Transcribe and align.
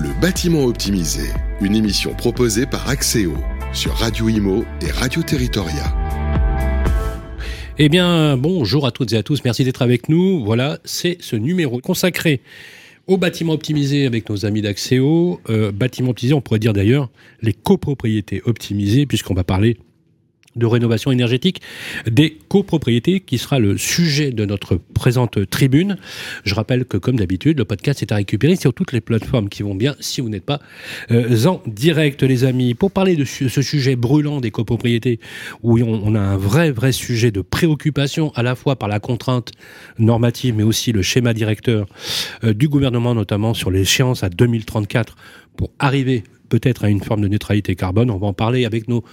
Le 0.00 0.10
bâtiment 0.20 0.64
optimisé, 0.64 1.24
une 1.60 1.74
émission 1.74 2.14
proposée 2.14 2.66
par 2.66 2.88
Axéo 2.88 3.34
sur 3.72 3.94
Radio 3.94 4.28
Imo 4.28 4.64
et 4.80 4.92
Radio 4.92 5.24
Territoria. 5.24 5.92
Eh 7.78 7.88
bien, 7.88 8.36
bonjour 8.36 8.86
à 8.86 8.92
toutes 8.92 9.12
et 9.12 9.16
à 9.16 9.24
tous, 9.24 9.42
merci 9.44 9.64
d'être 9.64 9.82
avec 9.82 10.08
nous. 10.08 10.44
Voilà, 10.44 10.78
c'est 10.84 11.16
ce 11.20 11.34
numéro 11.34 11.80
consacré 11.80 12.40
au 13.08 13.16
bâtiment 13.16 13.54
optimisé 13.54 14.06
avec 14.06 14.30
nos 14.30 14.46
amis 14.46 14.62
d'Axéo. 14.62 15.40
Euh, 15.50 15.72
bâtiment 15.72 16.10
optimisé, 16.10 16.32
on 16.32 16.42
pourrait 16.42 16.60
dire 16.60 16.74
d'ailleurs 16.74 17.10
les 17.42 17.52
copropriétés 17.52 18.40
optimisées, 18.44 19.04
puisqu'on 19.04 19.34
va 19.34 19.42
parler 19.42 19.78
de 20.58 20.66
rénovation 20.66 21.10
énergétique 21.10 21.60
des 22.10 22.38
copropriétés, 22.48 23.20
qui 23.20 23.38
sera 23.38 23.58
le 23.58 23.78
sujet 23.78 24.30
de 24.30 24.44
notre 24.44 24.76
présente 24.76 25.48
tribune. 25.48 25.96
Je 26.44 26.54
rappelle 26.54 26.84
que, 26.84 26.96
comme 26.96 27.16
d'habitude, 27.16 27.58
le 27.58 27.64
podcast 27.64 28.02
est 28.02 28.12
à 28.12 28.16
récupérer 28.16 28.56
sur 28.56 28.74
toutes 28.74 28.92
les 28.92 29.00
plateformes 29.00 29.48
qui 29.48 29.62
vont 29.62 29.74
bien, 29.74 29.94
si 30.00 30.20
vous 30.20 30.28
n'êtes 30.28 30.44
pas 30.44 30.60
euh, 31.10 31.46
en 31.46 31.62
direct, 31.66 32.22
les 32.22 32.44
amis. 32.44 32.74
Pour 32.74 32.90
parler 32.90 33.16
de 33.16 33.24
ce 33.24 33.62
sujet 33.62 33.96
brûlant 33.96 34.40
des 34.40 34.50
copropriétés, 34.50 35.20
où 35.62 35.78
on, 35.78 36.14
a 36.14 36.20
un 36.20 36.36
vrai, 36.36 36.70
vrai 36.70 36.92
sujet 36.92 37.30
de 37.30 37.40
préoccupation, 37.40 38.32
à 38.34 38.42
la 38.42 38.54
fois 38.54 38.76
par 38.76 38.88
la 38.88 39.00
contrainte 39.00 39.52
normative, 39.98 40.54
mais 40.56 40.62
aussi 40.62 40.92
le 40.92 41.02
schéma 41.02 41.34
directeur 41.34 41.86
euh, 42.44 42.52
du 42.52 42.68
gouvernement, 42.68 43.14
notamment 43.14 43.54
sur 43.54 43.70
l'échéance 43.70 44.22
à 44.22 44.28
2034, 44.28 45.16
pour 45.56 45.70
arriver 45.78 46.24
peut-être 46.48 46.84
à 46.84 46.88
une 46.88 47.02
forme 47.02 47.20
de 47.20 47.28
neutralité 47.28 47.76
carbone. 47.76 48.10
On 48.10 48.18
va 48.18 48.28
en 48.28 48.32
parler 48.32 48.64
avec 48.64 48.88
nos 48.88 49.04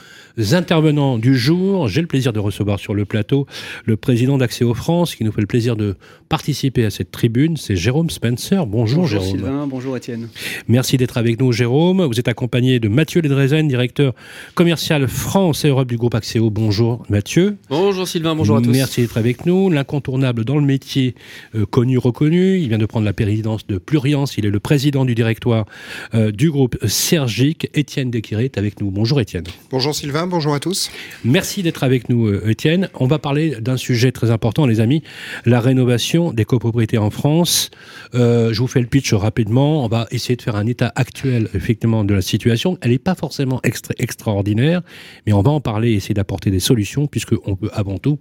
intervenants 0.51 1.17
du 1.17 1.37
jour. 1.37 1.87
J'ai 1.87 2.01
le 2.01 2.07
plaisir 2.07 2.33
de 2.33 2.39
recevoir 2.39 2.79
sur 2.79 2.93
le 2.93 3.05
plateau 3.05 3.47
le 3.85 3.97
président 3.97 4.37
d'Axéo 4.37 4.73
France 4.73 5.15
qui 5.15 5.23
nous 5.23 5.31
fait 5.31 5.41
le 5.41 5.47
plaisir 5.47 5.75
de 5.75 5.95
participer 6.29 6.85
à 6.85 6.89
cette 6.89 7.11
tribune. 7.11 7.57
C'est 7.57 7.75
Jérôme 7.75 8.09
Spencer. 8.09 8.65
Bonjour, 8.65 9.01
bonjour 9.01 9.21
Jérôme. 9.21 9.27
Sylvain, 9.27 9.67
bonjour 9.67 9.97
Étienne. 9.97 10.29
Merci 10.67 10.97
d'être 10.97 11.17
avec 11.17 11.39
nous 11.39 11.51
Jérôme. 11.51 12.03
Vous 12.03 12.19
êtes 12.19 12.27
accompagné 12.27 12.79
de 12.79 12.87
Mathieu 12.87 13.21
Ledrezen, 13.21 13.67
directeur 13.67 14.13
commercial 14.55 15.07
France 15.07 15.65
et 15.65 15.69
Europe 15.69 15.87
du 15.87 15.97
groupe 15.97 16.15
Axéo. 16.15 16.49
Bonjour 16.49 17.03
Mathieu. 17.09 17.57
Bonjour 17.69 18.07
Sylvain, 18.07 18.35
bonjour 18.35 18.57
à 18.57 18.61
tous. 18.61 18.71
Merci 18.71 19.01
d'être 19.01 19.17
avec 19.17 19.45
nous. 19.45 19.69
L'incontournable 19.69 20.45
dans 20.45 20.57
le 20.57 20.65
métier, 20.65 21.15
euh, 21.55 21.65
connu, 21.65 21.97
reconnu. 21.97 22.59
Il 22.59 22.69
vient 22.69 22.77
de 22.77 22.85
prendre 22.85 23.05
la 23.05 23.13
présidence 23.13 23.67
de 23.67 23.77
Pluriance. 23.77 24.37
Il 24.37 24.45
est 24.45 24.49
le 24.49 24.59
président 24.59 25.05
du 25.05 25.15
directoire 25.15 25.65
euh, 26.13 26.31
du 26.31 26.51
groupe 26.51 26.77
Sergique. 26.87 27.69
Étienne 27.73 28.11
Desquiré 28.11 28.45
est 28.45 28.57
avec 28.57 28.81
nous. 28.81 28.91
Bonjour 28.91 29.19
Étienne. 29.21 29.45
Bonjour 29.71 29.95
Sylvain, 29.95 30.24
bonjour 30.27 30.53
à 30.53 30.59
tous. 30.59 30.91
Merci 31.23 31.63
d'être 31.63 31.83
avec 31.83 32.09
nous 32.09 32.27
euh, 32.27 32.49
Étienne. 32.49 32.89
On 32.95 33.07
va 33.07 33.19
parler 33.19 33.55
d'un 33.61 33.77
sujet 33.77 34.11
très 34.11 34.31
important 34.31 34.65
les 34.65 34.79
amis, 34.79 35.03
la 35.45 35.59
rénovation 35.59 36.31
des 36.31 36.45
copropriétés 36.45 36.97
en 36.97 37.09
France. 37.09 37.69
Euh, 38.13 38.53
je 38.53 38.59
vous 38.61 38.67
fais 38.67 38.79
le 38.79 38.87
pitch 38.87 39.13
rapidement. 39.13 39.83
On 39.83 39.87
va 39.87 40.07
essayer 40.11 40.35
de 40.35 40.41
faire 40.41 40.55
un 40.55 40.65
état 40.65 40.91
actuel 40.95 41.49
effectivement 41.53 42.03
de 42.03 42.13
la 42.13 42.21
situation. 42.21 42.77
Elle 42.81 42.91
n'est 42.91 42.99
pas 42.99 43.15
forcément 43.15 43.61
extraordinaire, 43.63 44.81
mais 45.25 45.33
on 45.33 45.41
va 45.41 45.51
en 45.51 45.61
parler 45.61 45.91
et 45.91 45.95
essayer 45.95 46.13
d'apporter 46.13 46.51
des 46.51 46.59
solutions 46.59 47.07
puisqu'on 47.07 47.55
peut 47.55 47.69
avant 47.73 47.97
tout 47.97 48.19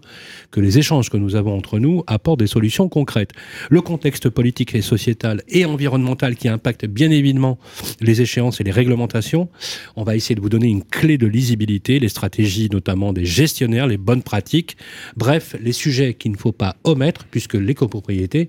que 0.50 0.60
les 0.60 0.78
échanges 0.78 1.10
que 1.10 1.16
nous 1.16 1.36
avons 1.36 1.56
entre 1.56 1.78
nous 1.78 2.02
apportent 2.06 2.40
des 2.40 2.46
solutions 2.46 2.88
concrètes. 2.88 3.32
Le 3.70 3.80
contexte 3.80 4.28
politique 4.28 4.74
et 4.74 4.82
sociétal 4.82 5.42
et 5.48 5.64
environnemental 5.64 6.36
qui 6.36 6.48
impacte 6.48 6.86
bien 6.86 7.10
évidemment 7.10 7.58
les 8.00 8.20
échéances 8.20 8.60
et 8.60 8.64
les 8.64 8.70
réglementations. 8.70 9.48
On 9.96 10.04
va 10.04 10.16
essayer 10.16 10.34
de 10.34 10.40
vous 10.40 10.48
donner 10.48 10.68
une 10.68 10.84
clé 10.84 11.18
de 11.18 11.26
lisibilité, 11.26 11.93
les 11.98 12.08
stratégies 12.08 12.68
notamment 12.70 13.12
des 13.12 13.24
gestionnaires, 13.24 13.86
les 13.86 13.96
bonnes 13.96 14.22
pratiques. 14.22 14.76
Bref, 15.16 15.56
les 15.60 15.72
sujets 15.72 16.14
qu'il 16.14 16.32
ne 16.32 16.36
faut 16.36 16.52
pas 16.52 16.76
omettre 16.84 17.24
puisque 17.30 17.54
les 17.54 17.74
copropriétés, 17.74 18.46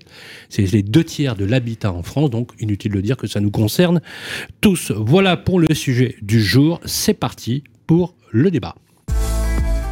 c'est 0.48 0.70
les 0.72 0.82
deux 0.82 1.04
tiers 1.04 1.36
de 1.36 1.44
l'habitat 1.44 1.92
en 1.92 2.02
France, 2.02 2.30
donc 2.30 2.52
inutile 2.60 2.92
de 2.92 3.00
dire 3.00 3.16
que 3.16 3.26
ça 3.26 3.40
nous 3.40 3.50
concerne 3.50 4.00
tous. 4.60 4.92
Voilà 4.94 5.36
pour 5.36 5.60
le 5.60 5.74
sujet 5.74 6.16
du 6.22 6.42
jour. 6.42 6.80
C'est 6.84 7.14
parti 7.14 7.64
pour 7.86 8.14
le 8.30 8.50
débat. 8.50 8.74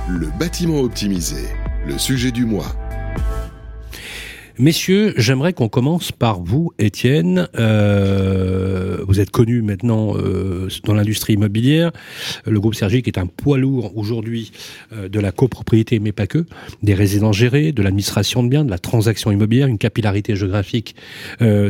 Le 0.08 0.28
bâtiment 0.38 0.80
optimisé, 0.80 1.48
le 1.86 1.98
sujet 1.98 2.30
du 2.30 2.44
mois. 2.44 2.83
Messieurs, 4.56 5.14
j'aimerais 5.16 5.52
qu'on 5.52 5.68
commence 5.68 6.12
par 6.12 6.40
vous, 6.40 6.72
Étienne. 6.78 7.48
Euh, 7.58 8.98
vous 9.08 9.18
êtes 9.18 9.30
connu 9.30 9.62
maintenant 9.62 10.16
euh, 10.16 10.68
dans 10.84 10.94
l'industrie 10.94 11.32
immobilière. 11.32 11.90
Le 12.46 12.60
groupe 12.60 12.76
Sergique 12.76 13.08
est 13.08 13.18
un 13.18 13.26
poids 13.26 13.58
lourd 13.58 13.96
aujourd'hui 13.96 14.52
euh, 14.92 15.08
de 15.08 15.18
la 15.18 15.32
copropriété, 15.32 15.98
mais 15.98 16.12
pas 16.12 16.28
que, 16.28 16.46
des 16.84 16.94
résidences 16.94 17.36
gérées, 17.36 17.72
de 17.72 17.82
l'administration 17.82 18.44
de 18.44 18.48
biens, 18.48 18.64
de 18.64 18.70
la 18.70 18.78
transaction 18.78 19.32
immobilière, 19.32 19.66
une 19.66 19.78
capillarité 19.78 20.36
géographique 20.36 20.94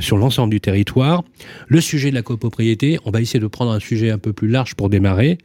sur 0.01 0.19
l'ensemble 0.19 0.51
du 0.51 0.61
territoire. 0.61 1.25
Le 1.69 1.81
sujet 1.81 2.11
de 2.11 2.15
la 2.15 2.23
copropriété, 2.23 2.99
on 3.07 3.11
va 3.11 3.23
essayer 3.23 3.41
de 3.41 3.47
prendre 3.47 3.71
un 3.71 3.81
sujet 3.81 4.11
un 4.11 4.19
peu 4.19 4.35
plus 4.35 4.49
large 4.49 4.75
pour 4.75 4.91
démarrer. 4.91 5.39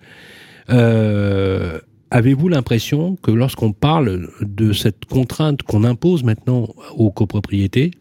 Avez-vous 2.11 2.49
l'impression 2.49 3.17
que 3.21 3.31
lorsqu'on 3.31 3.71
parle 3.71 4.29
de 4.41 4.73
cette 4.73 5.05
contrainte 5.05 5.63
qu'on 5.63 5.83
impose 5.83 6.23
maintenant 6.23 6.67
aux 6.95 7.11
copropriétés, 7.11 7.91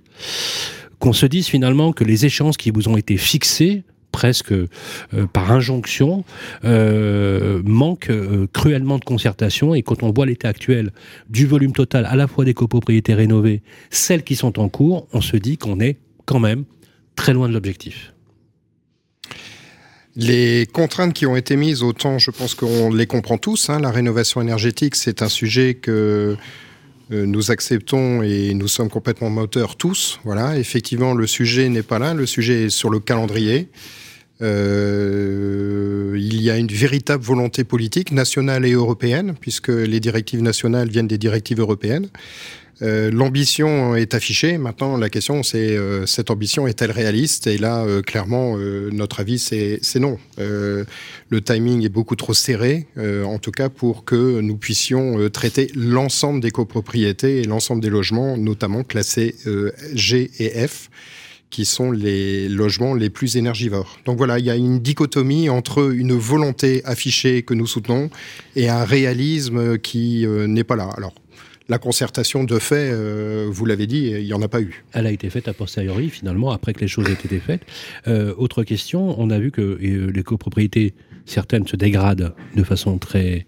qu'on 0.99 1.13
se 1.13 1.27
dise 1.27 1.47
finalement 1.47 1.93
que 1.93 2.05
les 2.05 2.25
échéances 2.25 2.57
qui 2.57 2.71
vous 2.71 2.89
ont 2.89 2.97
été 2.97 3.17
fixées 3.17 3.85
presque 4.11 4.53
euh, 4.53 4.67
par 5.33 5.53
injonction, 5.53 6.25
euh, 6.65 7.63
manquent 7.65 8.11
euh, 8.11 8.49
cruellement 8.53 8.99
de 8.99 9.05
concertation. 9.05 9.77
Et 9.77 9.83
quand 9.83 10.03
on 10.03 10.11
voit 10.11 10.27
l'état 10.27 10.49
actuel 10.49 10.91
du 11.29 11.47
volume 11.47 11.73
total, 11.73 12.05
à 12.05 12.17
la 12.17 12.27
fois 12.27 12.45
des 12.45 12.55
copropriétés 12.55 13.15
rénovées, 13.15 13.63
celles 13.91 14.25
qui 14.25 14.35
sont 14.35 14.59
en 14.59 14.69
cours, 14.69 15.07
on 15.13 15.21
se 15.21 15.37
dit 15.37 15.57
qu'on 15.57 15.79
est 15.79 15.99
quand 16.25 16.41
même 16.41 16.65
très 17.15 17.33
loin 17.33 17.49
de 17.49 17.55
l'objectif. 17.55 18.13
Les 20.21 20.67
contraintes 20.67 21.13
qui 21.15 21.27
ont 21.27 21.37
été 21.37 21.55
mises, 21.55 21.85
autant 21.85 22.19
je 22.19 22.33
pense 22.33 22.57
qu'on 22.57 22.93
les 22.93 23.07
comprend 23.07 23.39
tous. 23.39 23.71
Hein. 23.71 23.79
La 23.79 23.93
rénovation 23.93 24.43
énergétique, 24.43 24.97
c'est 24.97 25.23
un 25.23 25.29
sujet 25.29 25.75
que 25.75 26.37
euh, 27.13 27.25
nous 27.25 27.53
acceptons 27.53 28.23
et 28.23 28.53
nous 28.53 28.67
sommes 28.67 28.91
complètement 28.91 29.31
moteurs 29.31 29.77
tous. 29.77 30.19
Voilà, 30.25 30.59
effectivement, 30.59 31.15
le 31.15 31.29
sujet 31.29 31.69
n'est 31.69 31.85
pas 31.85 32.01
là. 32.01 32.15
Le 32.15 32.27
sujet 32.27 32.65
est 32.65 32.71
sur 32.71 32.91
le 32.91 32.99
calendrier. 32.99 33.69
Euh, 34.43 36.17
il 36.19 36.43
y 36.43 36.51
a 36.51 36.57
une 36.57 36.67
véritable 36.67 37.23
volonté 37.23 37.63
politique 37.63 38.11
nationale 38.11 38.67
et 38.67 38.73
européenne, 38.73 39.37
puisque 39.41 39.69
les 39.69 40.01
directives 40.01 40.43
nationales 40.43 40.89
viennent 40.89 41.07
des 41.07 41.19
directives 41.19 41.61
européennes. 41.61 42.09
Euh, 42.83 43.11
l'ambition 43.11 43.97
est 43.97 44.15
affichée. 44.15 44.59
Maintenant, 44.59 44.97
la 44.97 45.09
question, 45.09 45.43
c'est 45.43 45.77
euh, 45.77 46.07
cette 46.07 46.31
ambition 46.31 46.67
est-elle 46.67 46.91
réaliste? 46.91 47.47
Et 47.47 47.59
là, 47.59 47.85
euh, 47.85 48.03
clairement, 48.03 48.57
notre 48.93 49.21
avis, 49.21 49.39
c'est 49.39 49.81
non. 49.99 50.19
le 50.39 51.41
timing 51.43 51.85
est 51.85 51.89
beaucoup 51.89 52.17
trop 52.17 52.35
serré, 52.35 52.87
en 52.97 53.39
tout 53.39 53.51
cas 53.51 53.69
pour 53.69 54.05
que 54.05 54.41
nous 54.41 54.57
puissions 54.57 55.29
traiter 55.31 55.71
l'ensemble 55.75 56.41
des 56.41 56.51
copropriétés 56.51 57.43
et 57.43 57.45
l'ensemble 57.45 57.83
des 57.83 57.91
logements, 57.91 58.37
notamment 58.37 58.85
classés 58.85 59.35
G 59.95 60.31
et 60.39 60.67
F 60.67 60.91
qui 61.51 61.65
sont 61.65 61.91
les 61.91 62.49
logements 62.49 62.95
les 62.95 63.11
plus 63.11 63.37
énergivores. 63.37 63.99
Donc 64.05 64.19
voilà, 64.19 64.39
il 64.39 64.45
y 64.45 64.51
a 64.51 64.57
une 64.57 64.81
dichotomie 64.81 65.49
entre 65.49 65.93
une 65.93 66.13
volonté 66.13 66.83
affichée 66.85 67.43
que 67.43 67.55
nous 67.55 67.67
soutenons 67.67 68.11
et 68.55 68.69
un 68.69 68.85
réalisme 68.85 69.79
qui 69.79 70.27
n'est 70.27 70.65
pas 70.65 70.77
là. 70.77 70.91
Alors, 70.97 71.15
la 71.69 71.79
concertation 71.79 72.45
de 72.45 72.59
fait, 72.59 72.91
euh, 72.91 73.47
vous 73.51 73.67
l'avez 73.67 73.87
dit, 73.87 74.07
il 74.07 74.25
n'y 74.25 74.33
en 74.33 74.41
a 74.41 74.49
pas 74.49 74.61
eu. 74.61 74.85
Elle 74.93 75.07
a 75.07 75.11
été 75.11 75.29
faite 75.29 75.49
a 75.49 75.53
posteriori, 75.53 76.09
finalement, 76.09 76.51
après 76.51 76.73
que 76.73 76.81
les 76.81 76.89
choses 76.89 77.09
aient 77.09 77.13
été 77.13 77.39
faites. 77.41 77.63
Euh, 78.07 78.35
autre 78.39 78.63
question, 78.65 79.21
on 79.21 79.29
a 79.31 79.39
vu 79.39 79.51
que 79.51 79.61
euh, 79.61 80.11
les 80.11 80.23
copropriétés, 80.23 80.95
certaines 81.27 81.67
se 81.67 81.77
dégradent 81.77 82.35
de 82.57 82.63
façon 82.63 82.99
très 82.99 83.47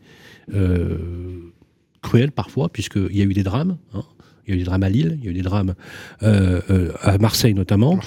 cruelle 2.02 2.32
parfois, 2.32 2.70
puisqu'il 2.70 3.16
y 3.16 3.22
a 3.22 3.24
eu 3.24 3.32
des 3.32 3.44
drames. 3.44 3.78
Hein. 3.94 4.02
Il 4.46 4.50
y 4.50 4.52
a 4.52 4.56
eu 4.56 4.58
des 4.58 4.64
drames 4.64 4.82
à 4.82 4.88
Lille, 4.88 5.16
il 5.20 5.24
y 5.24 5.28
a 5.28 5.30
eu 5.30 5.34
des 5.34 5.42
drames 5.42 5.74
à 6.20 7.18
Marseille 7.18 7.54
notamment. 7.54 8.00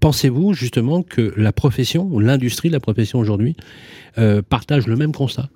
Pensez-vous 0.00 0.52
justement 0.52 1.02
que 1.02 1.32
la 1.38 1.52
profession, 1.52 2.06
ou 2.10 2.20
l'industrie 2.20 2.68
de 2.68 2.74
la 2.74 2.80
profession 2.80 3.18
aujourd'hui, 3.18 3.56
partage 4.50 4.86
le 4.86 4.96
même 4.96 5.12
constat? 5.12 5.48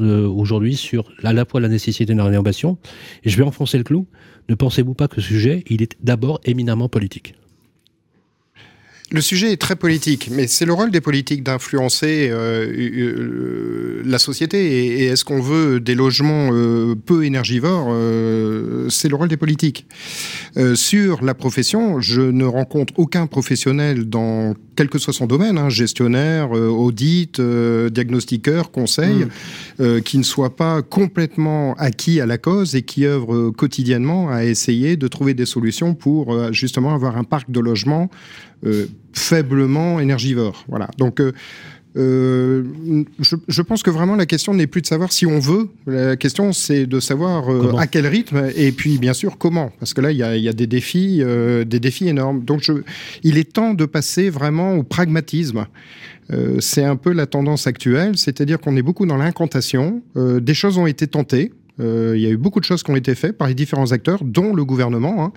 Euh, 0.00 0.26
aujourd'hui 0.26 0.76
sur 0.76 1.12
à 1.22 1.32
la 1.32 1.44
fois 1.44 1.60
la 1.60 1.68
nécessité 1.68 2.14
la 2.14 2.24
rénovation. 2.24 2.78
Et 3.24 3.30
je 3.30 3.36
vais 3.36 3.44
enfoncer 3.44 3.78
le 3.78 3.84
clou. 3.84 4.06
Ne 4.48 4.54
pensez-vous 4.54 4.94
pas 4.94 5.08
que 5.08 5.20
ce 5.20 5.28
sujet, 5.28 5.64
il 5.68 5.82
est 5.82 5.96
d'abord 6.02 6.40
éminemment 6.44 6.88
politique? 6.88 7.34
Le 9.12 9.20
sujet 9.20 9.52
est 9.52 9.56
très 9.56 9.74
politique, 9.74 10.30
mais 10.32 10.46
c'est 10.46 10.64
le 10.64 10.72
rôle 10.72 10.90
des 10.90 11.00
politiques 11.00 11.42
d'influencer 11.42 12.28
euh, 12.30 12.66
euh, 12.72 14.02
la 14.04 14.18
société. 14.18 15.02
Et, 15.02 15.06
est-ce 15.06 15.24
qu'on 15.24 15.40
veut 15.40 15.80
des 15.80 15.96
logements 15.96 16.50
euh, 16.52 16.94
peu 16.94 17.24
énergivores 17.24 17.92
C'est 18.88 19.08
le 19.08 19.16
rôle 19.16 19.28
des 19.28 19.36
politiques. 19.36 19.86
sur 20.74 21.24
la 21.24 21.34
profession, 21.34 22.00
je 22.00 22.20
ne 22.20 22.44
rencontre 22.44 22.94
aucun 22.96 23.26
professionnel 23.26 24.08
dans 24.08 24.54
quel 24.76 24.88
que 24.88 24.98
soit 24.98 25.12
son 25.12 25.26
domaine, 25.26 25.58
hein, 25.58 25.68
gestionnaire, 25.68 26.52
audit, 26.52 27.40
diagnostiqueur, 27.40 28.70
conseil, 28.70 29.26
mm. 29.78 30.00
qui 30.02 30.18
ne 30.18 30.22
soit 30.22 30.56
pas 30.56 30.82
complètement 30.82 31.74
acquis 31.74 32.20
à 32.20 32.26
la 32.26 32.38
cause 32.38 32.76
et 32.76 32.82
qui 32.82 33.06
œuvre 33.06 33.50
quotidiennement 33.50 34.30
à 34.30 34.44
essayer 34.44 34.96
de 34.96 35.08
trouver 35.08 35.34
des 35.34 35.46
solutions 35.46 35.94
pour 35.94 36.52
justement 36.52 36.94
avoir 36.94 37.16
un 37.16 37.24
parc 37.24 37.50
de 37.50 37.60
logements 37.60 38.08
faiblement 39.12 40.00
énergivores. 40.00 40.64
Voilà. 40.68 40.88
Donc 40.98 41.20
euh, 41.96 42.62
je, 43.18 43.34
je, 43.48 43.62
pense 43.62 43.82
que 43.82 43.90
vraiment 43.90 44.14
la 44.14 44.26
question 44.26 44.54
n'est 44.54 44.68
plus 44.68 44.80
de 44.80 44.86
savoir 44.86 45.12
si 45.12 45.26
on 45.26 45.40
veut. 45.40 45.68
La 45.86 46.16
question 46.16 46.52
c'est 46.52 46.86
de 46.86 47.00
savoir 47.00 47.50
euh, 47.52 47.72
à 47.76 47.88
quel 47.88 48.06
rythme 48.06 48.48
et 48.54 48.70
puis 48.70 48.98
bien 48.98 49.12
sûr 49.12 49.38
comment. 49.38 49.72
Parce 49.80 49.92
que 49.92 50.00
là 50.00 50.12
il 50.12 50.18
y 50.18 50.22
a, 50.22 50.36
y 50.36 50.48
a, 50.48 50.52
des 50.52 50.68
défis, 50.68 51.18
euh, 51.20 51.64
des 51.64 51.80
défis 51.80 52.08
énormes. 52.08 52.44
Donc 52.44 52.60
je, 52.62 52.72
il 53.24 53.38
est 53.38 53.52
temps 53.52 53.74
de 53.74 53.86
passer 53.86 54.30
vraiment 54.30 54.74
au 54.74 54.84
pragmatisme. 54.84 55.66
Euh, 56.32 56.58
c'est 56.60 56.84
un 56.84 56.94
peu 56.94 57.12
la 57.12 57.26
tendance 57.26 57.66
actuelle, 57.66 58.16
c'est-à-dire 58.16 58.60
qu'on 58.60 58.76
est 58.76 58.82
beaucoup 58.82 59.04
dans 59.04 59.16
l'incantation. 59.16 60.00
des 60.14 60.54
choses 60.54 60.78
ont 60.78 60.86
été 60.86 61.08
tentées. 61.08 61.50
Il 61.80 62.20
y 62.20 62.26
a 62.26 62.30
eu 62.30 62.36
beaucoup 62.36 62.60
de 62.60 62.64
choses 62.64 62.82
qui 62.82 62.90
ont 62.90 62.96
été 62.96 63.14
faites 63.14 63.36
par 63.36 63.48
les 63.48 63.54
différents 63.54 63.92
acteurs, 63.92 64.22
dont 64.22 64.54
le 64.54 64.64
gouvernement, 64.64 65.24
hein. 65.24 65.32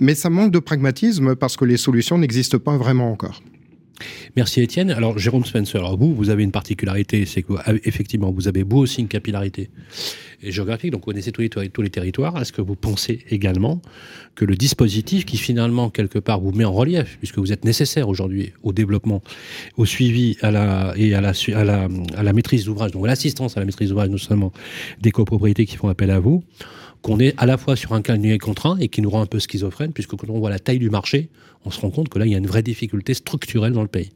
mais 0.00 0.14
ça 0.14 0.30
manque 0.30 0.50
de 0.50 0.58
pragmatisme 0.58 1.36
parce 1.36 1.56
que 1.56 1.64
les 1.64 1.76
solutions 1.76 2.18
n'existent 2.18 2.58
pas 2.58 2.76
vraiment 2.76 3.10
encore. 3.12 3.40
Merci 4.36 4.60
Étienne. 4.60 4.90
Alors 4.90 5.18
Jérôme 5.18 5.44
Spencer, 5.44 5.96
vous, 5.96 6.14
vous 6.14 6.30
avez 6.30 6.42
une 6.42 6.52
particularité, 6.52 7.26
c'est 7.26 7.42
que 7.42 7.54
ah, 7.64 7.72
effectivement, 7.84 8.30
vous 8.30 8.48
avez 8.48 8.62
vous 8.62 8.78
aussi 8.78 9.00
une 9.00 9.08
capillarité 9.08 9.70
géographique, 10.42 10.90
donc 10.90 11.00
vous 11.00 11.06
connaissez 11.06 11.32
tous 11.32 11.40
les, 11.40 11.90
territoires. 11.90 12.40
Est-ce 12.40 12.52
que 12.52 12.60
vous 12.60 12.76
pensez 12.76 13.24
également 13.30 13.80
que 14.34 14.44
le 14.44 14.54
dispositif 14.54 15.24
qui 15.24 15.38
finalement 15.38 15.90
quelque 15.90 16.18
part 16.18 16.40
vous 16.40 16.52
met 16.52 16.64
en 16.64 16.72
relief, 16.72 17.16
puisque 17.18 17.38
vous 17.38 17.52
êtes 17.52 17.64
nécessaire 17.64 18.08
aujourd'hui 18.08 18.52
au 18.62 18.72
développement, 18.72 19.22
au 19.76 19.86
suivi 19.86 20.36
et 20.42 21.14
à 21.14 21.20
la 21.22 22.32
maîtrise 22.32 22.64
d'ouvrage, 22.66 22.90
donc 22.90 23.06
l'assistance 23.06 23.56
à 23.56 23.60
la 23.60 23.66
maîtrise 23.66 23.88
d'ouvrage, 23.88 24.10
non 24.10 24.18
seulement 24.18 24.52
des 25.00 25.10
copropriétés 25.10 25.66
qui 25.66 25.76
font 25.76 25.88
appel 25.88 26.10
à 26.10 26.20
vous, 26.20 26.44
qu'on 27.02 27.18
est 27.20 27.34
à 27.36 27.46
la 27.46 27.56
fois 27.56 27.76
sur 27.76 27.92
un 27.92 28.02
calendrier 28.02 28.38
contraint 28.38 28.76
et 28.78 28.88
qui 28.88 29.02
nous 29.02 29.10
rend 29.10 29.22
un 29.22 29.26
peu 29.26 29.38
schizophrène, 29.38 29.92
puisque 29.92 30.16
quand 30.16 30.28
on 30.28 30.38
voit 30.38 30.50
la 30.50 30.58
taille 30.58 30.78
du 30.78 30.90
marché, 30.90 31.28
on 31.64 31.70
se 31.70 31.80
rend 31.80 31.90
compte 31.90 32.08
que 32.08 32.18
là, 32.18 32.26
il 32.26 32.32
y 32.32 32.34
a 32.34 32.38
une 32.38 32.46
vraie 32.46 32.62
difficulté 32.62 33.14
structurelle 33.14 33.72
dans 33.72 33.82
le 33.82 33.88
pays. 33.88 34.10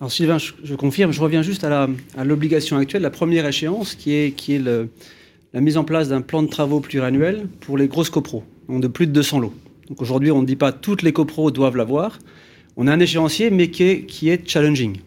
Alors 0.00 0.12
Sylvain, 0.12 0.36
je, 0.38 0.74
confirme, 0.74 1.12
je 1.12 1.20
reviens 1.20 1.42
juste 1.42 1.64
à 1.64 1.88
l'obligation 2.22 2.76
actuelle, 2.76 3.02
la 3.02 3.10
première 3.10 3.46
échéance 3.46 3.94
qui 3.94 4.12
est, 4.12 4.58
la 4.58 5.60
mise 5.60 5.78
en 5.78 5.84
place 5.84 6.08
d'un 6.08 6.20
plan 6.20 6.42
de 6.42 6.48
travaux 6.48 6.80
pluriannuel 6.80 7.48
pour 7.60 7.78
les 7.78 7.88
grosses 7.88 8.10
copros, 8.10 8.44
de 8.68 8.88
plus 8.88 9.06
de 9.06 9.12
200 9.12 9.38
lots. 9.38 9.54
Donc 9.88 10.02
aujourd'hui, 10.02 10.30
on 10.30 10.42
ne 10.42 10.46
dit 10.46 10.56
pas 10.56 10.72
toutes 10.72 11.02
les 11.02 11.12
copros 11.12 11.50
doivent 11.50 11.76
l'avoir. 11.76 12.18
On 12.76 12.88
a 12.88 12.92
un 12.92 13.00
échéancier, 13.00 13.50
mais 13.50 13.70
qui 13.70 13.84
est, 13.84 14.02
qui 14.02 14.28
est 14.28 14.46
challenging. 14.46 14.98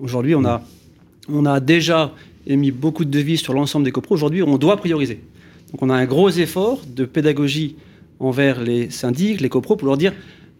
Aujourd'hui, 0.00 0.36
on 0.36 0.44
a, 0.44 0.62
on 1.28 1.44
a 1.46 1.58
déjà 1.58 2.14
émis 2.46 2.70
beaucoup 2.70 3.04
de 3.04 3.10
devis 3.10 3.38
sur 3.38 3.54
l'ensemble 3.54 3.84
des 3.84 3.92
copros. 3.92 4.14
Aujourd'hui, 4.14 4.42
on 4.42 4.56
doit 4.56 4.76
prioriser. 4.76 5.20
Donc 5.72 5.82
on 5.82 5.90
a 5.90 5.94
un 5.94 6.06
gros 6.06 6.30
effort 6.30 6.80
de 6.86 7.04
pédagogie 7.04 7.76
envers 8.20 8.62
les 8.62 8.90
syndics, 8.90 9.40
les 9.40 9.48
copros, 9.48 9.76
pour 9.76 9.86
leur 9.86 9.96
dire 9.96 10.12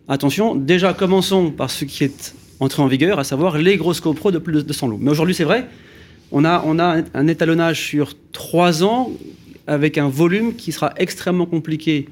attention, 0.09 0.55
déjà 0.55 0.95
commençons 0.95 1.51
par 1.51 1.71
ce 1.71 1.85
qui 1.85 2.05
est 2.05 2.35
entré 2.61 2.83
en 2.83 2.87
vigueur, 2.87 3.19
à 3.19 3.25
savoir 3.25 3.59
les 3.59 3.77
grosses 3.77 4.01
copros 4.01 4.33
de 4.33 4.39
plus 4.39 4.53
de 4.53 4.61
200 4.63 4.89
lots. 4.89 4.99
Mais 5.01 5.11
aujourd'hui, 5.11 5.35
c'est 5.35 5.45
vrai, 5.45 5.67
on 6.33 6.45
a, 6.45 6.63
on 6.67 6.79
a 6.79 7.03
un 7.15 7.27
étalonnage 7.29 7.81
sur 7.81 8.15
trois 8.33 8.83
ans 8.85 9.11
avec 9.67 9.99
un 9.99 10.09
volume 10.09 10.55
qui 10.55 10.73
sera 10.73 10.93
extrêmement 10.97 11.47
compliqué 11.47 12.09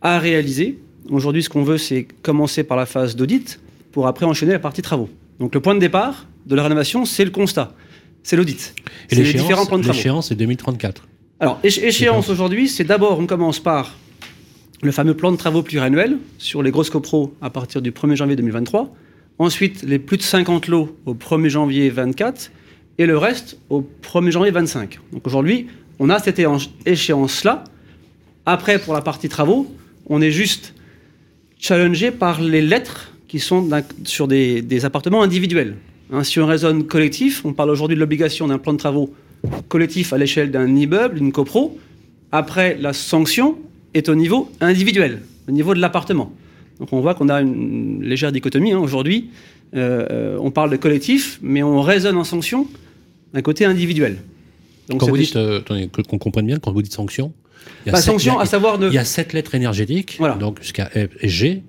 à 0.00 0.18
réaliser. 0.18 0.78
Aujourd'hui, 1.10 1.42
ce 1.42 1.48
qu'on 1.48 1.64
veut, 1.64 1.78
c'est 1.78 2.06
commencer 2.22 2.64
par 2.64 2.76
la 2.76 2.86
phase 2.86 3.16
d'audit 3.16 3.60
pour 3.92 4.06
après 4.06 4.26
enchaîner 4.26 4.52
la 4.52 4.58
partie 4.58 4.82
travaux. 4.82 5.08
Donc 5.38 5.54
le 5.54 5.60
point 5.60 5.74
de 5.74 5.80
départ 5.80 6.26
de 6.46 6.54
la 6.54 6.62
rénovation, 6.62 7.04
c'est 7.04 7.24
le 7.24 7.30
constat, 7.30 7.74
c'est 8.22 8.36
l'audit. 8.36 8.74
Et 9.10 9.16
les 9.16 9.32
différents 9.32 9.66
plans 9.66 9.78
de 9.78 9.82
travaux. 9.82 9.96
L'échéance, 9.96 10.28
c'est 10.28 10.34
2034. 10.34 11.06
Alors, 11.40 11.58
échéance 11.64 12.28
aujourd'hui, 12.28 12.68
c'est 12.68 12.84
d'abord, 12.84 13.18
on 13.18 13.26
commence 13.26 13.58
par 13.58 13.96
le 14.82 14.92
fameux 14.92 15.14
plan 15.14 15.32
de 15.32 15.36
travaux 15.36 15.62
pluriannuel 15.62 16.18
sur 16.38 16.62
les 16.62 16.70
grosses 16.70 16.90
copros 16.90 17.34
à 17.42 17.50
partir 17.50 17.82
du 17.82 17.90
1er 17.90 18.14
janvier 18.14 18.36
2023. 18.36 18.94
Ensuite, 19.38 19.82
les 19.82 19.98
plus 19.98 20.16
de 20.16 20.22
50 20.22 20.68
lots 20.68 20.96
au 21.06 21.14
1er 21.14 21.48
janvier 21.48 21.90
24 21.90 22.52
et 22.98 23.06
le 23.06 23.18
reste 23.18 23.58
au 23.68 23.84
1er 24.02 24.30
janvier 24.30 24.52
25. 24.52 25.00
Donc 25.12 25.26
aujourd'hui, 25.26 25.66
on 25.98 26.08
a 26.08 26.20
cette 26.20 26.40
échéance-là. 26.86 27.64
Après, 28.46 28.78
pour 28.78 28.94
la 28.94 29.00
partie 29.00 29.28
travaux, 29.28 29.66
on 30.06 30.20
est 30.20 30.30
juste 30.30 30.74
challengé 31.58 32.12
par 32.12 32.40
les 32.40 32.62
lettres 32.62 33.10
qui 33.26 33.40
sont 33.40 33.68
sur 34.04 34.28
des, 34.28 34.84
appartements 34.84 35.22
individuels. 35.22 35.74
Hein, 36.12 36.22
si 36.22 36.38
on 36.38 36.46
raisonne 36.46 36.86
collectif, 36.86 37.44
on 37.44 37.52
parle 37.52 37.70
aujourd'hui 37.70 37.96
de 37.96 38.00
l'obligation 38.00 38.46
d'un 38.46 38.58
plan 38.58 38.72
de 38.72 38.78
travaux 38.78 39.12
collectif 39.68 40.12
à 40.12 40.18
l'échelle 40.18 40.50
d'un 40.50 40.74
immeuble, 40.74 41.16
d'une 41.16 41.32
copro. 41.32 41.78
Après, 42.32 42.76
la 42.80 42.92
sanction 42.92 43.56
est 43.94 44.08
au 44.08 44.14
niveau 44.14 44.50
individuel, 44.60 45.22
au 45.48 45.52
niveau 45.52 45.74
de 45.74 45.80
l'appartement. 45.80 46.32
Donc 46.80 46.92
on 46.92 47.00
voit 47.00 47.14
qu'on 47.14 47.28
a 47.28 47.40
une 47.40 48.02
légère 48.02 48.32
dichotomie. 48.32 48.72
Hein. 48.72 48.78
Aujourd'hui, 48.78 49.30
euh, 49.74 50.36
on 50.40 50.50
parle 50.50 50.70
de 50.70 50.76
collectif, 50.76 51.38
mais 51.42 51.62
on 51.62 51.80
raisonne 51.80 52.16
en 52.16 52.24
sanction 52.24 52.66
d'un 53.32 53.42
côté 53.42 53.64
individuel. 53.64 54.18
Donc 54.88 55.00
quand 55.00 55.08
vous 55.08 55.16
dites, 55.16 55.36
euh, 55.36 55.60
qu'on 56.08 56.18
comprenne 56.18 56.46
bien, 56.46 56.58
quand 56.58 56.72
vous 56.72 56.82
dites 56.82 56.92
sanction, 56.92 57.32
il 57.86 57.92
y 57.92 57.94
a, 57.94 58.00
sanction, 58.00 58.38
à 58.38 58.46
savoir 58.46 58.78
de... 58.78 58.88
il 58.88 58.94
y 58.94 58.98
a 58.98 59.04
sept 59.04 59.32
lettres 59.32 59.54
énergétiques, 59.54 60.20
donc 60.38 60.60
jusqu'à 60.60 60.86
F 60.86 61.08
et 61.20 61.28
G, 61.28 61.62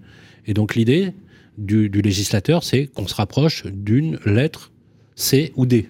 et 0.46 0.54
donc 0.54 0.76
l'idée 0.76 1.14
du, 1.58 1.90
du 1.90 2.02
législateur, 2.02 2.64
c'est 2.64 2.88
qu'on 2.88 3.08
se 3.08 3.16
rapproche 3.16 3.66
d'une 3.68 4.20
lettre 4.26 4.72
C 5.16 5.54
ou 5.56 5.66
D. 5.66 5.88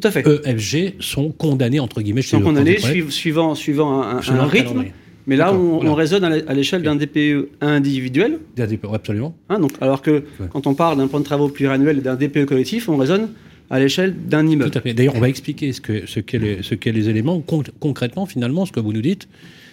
Tout 0.00 0.08
à 0.08 0.10
fait. 0.10 0.26
EFG 0.26 0.94
sont 1.00 1.30
condamnés, 1.30 1.80
entre 1.80 2.02
guillemets, 2.02 2.22
sont 2.22 2.40
condamnés 2.40 2.78
suivant, 3.08 3.54
suivant 3.54 4.02
un, 4.02 4.46
rythme. 4.46 4.84
Mais 5.26 5.36
là, 5.36 5.54
on, 5.54 5.94
raisonne 5.94 6.24
à 6.24 6.54
l'échelle 6.54 6.82
d'un 6.82 6.96
DPE 6.96 7.48
individuel. 7.60 8.38
D'un 8.56 8.66
DPE, 8.66 8.86
absolument. 8.92 9.36
Hein, 9.48 9.60
donc, 9.60 9.72
alors 9.80 10.02
que 10.02 10.24
quand 10.50 10.66
on 10.66 10.74
parle 10.74 10.98
d'un 10.98 11.06
plan 11.06 11.20
de 11.20 11.24
travaux 11.24 11.48
pluriannuel 11.48 11.98
et 11.98 12.00
d'un 12.02 12.16
DPE 12.16 12.44
collectif, 12.44 12.88
on 12.88 12.96
raisonne 12.96 13.28
à 13.70 13.78
l'échelle 13.78 14.14
d'un 14.14 14.46
immeuble. 14.46 14.70
Tout 14.70 14.78
à 14.78 14.80
fait. 14.82 14.94
D'ailleurs, 14.94 15.16
on 15.16 15.20
va 15.20 15.28
expliquer 15.28 15.72
ce 15.72 15.80
qu'est 15.80 16.04
ce 16.06 16.20
qu 16.20 16.38
les, 16.38 16.62
ce 16.62 16.74
les 16.74 17.08
éléments. 17.08 17.40
concrètement, 17.80 18.26
finalement, 18.26 18.66
ce 18.66 18.72
que 18.72 18.80
vous 18.80 18.92
nous 18.92 19.00
dites, 19.00 19.28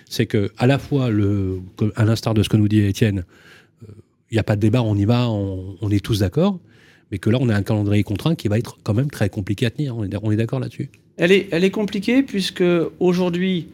c'est 0.08 0.26
que 0.26 0.52
à 0.58 0.68
la 0.68 0.78
fois, 0.78 1.10
le, 1.10 1.60
à 1.96 2.06
l'instar 2.06 2.34
de 2.34 2.44
ce 2.44 2.50
que 2.50 2.58
nous 2.58 2.68
dit 2.68 2.82
Étienne, 2.82 3.26
euh, 3.84 3.92
il 4.30 4.36
n'y 4.36 4.40
a 4.40 4.44
pas 4.44 4.56
de 4.56 4.62
débat, 4.62 4.82
on 4.82 4.96
y 4.96 5.06
va, 5.06 5.30
on, 5.30 5.76
on 5.82 5.92
est 5.92 6.04
tous 6.04 6.20
d'accord 6.20 6.60
mais 7.12 7.20
que 7.20 7.30
là, 7.30 7.38
on 7.42 7.50
a 7.50 7.56
un 7.56 7.62
calendrier 7.62 8.04
contraint 8.04 8.36
qui 8.36 8.48
va 8.48 8.58
être 8.58 8.78
quand 8.84 8.94
même 8.94 9.12
très 9.12 9.30
compliqué 9.30 9.66
à 9.66 9.70
tenir. 9.70 9.96
On 9.98 10.04
est, 10.32 10.36
d'accord 10.36 10.60
là-dessus 10.60 10.90
elle 11.18 11.32
est, 11.32 11.50
elle 11.52 11.64
est 11.64 11.72
compliquée 11.72 12.24
puisque 12.24 12.64
aujourd'hui, 13.00 13.68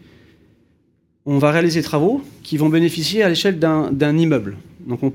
on 1.25 1.37
va 1.37 1.51
réaliser 1.51 1.79
des 1.81 1.85
travaux 1.85 2.21
qui 2.43 2.57
vont 2.57 2.69
bénéficier 2.69 3.23
à 3.23 3.29
l'échelle 3.29 3.59
d'un 3.59 4.17
immeuble. 4.17 4.57
Donc 4.85 5.03
on, 5.03 5.13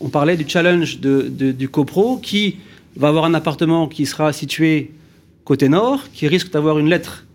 on, 0.00 0.08
parlait 0.08 0.36
du 0.36 0.44
challenge 0.46 1.00
de, 1.00 1.28
du 1.28 1.68
copro 1.68 2.18
qui 2.18 2.56
va 2.96 3.08
avoir 3.08 3.24
un 3.24 3.34
appartement 3.34 3.88
qui 3.88 4.06
sera 4.06 4.32
situé 4.32 4.92
côté 5.44 5.68
nord, 5.68 6.10
qui 6.12 6.28
risque 6.28 6.52
d'avoir 6.52 6.78
une 6.78 6.88
lettre 6.88 7.26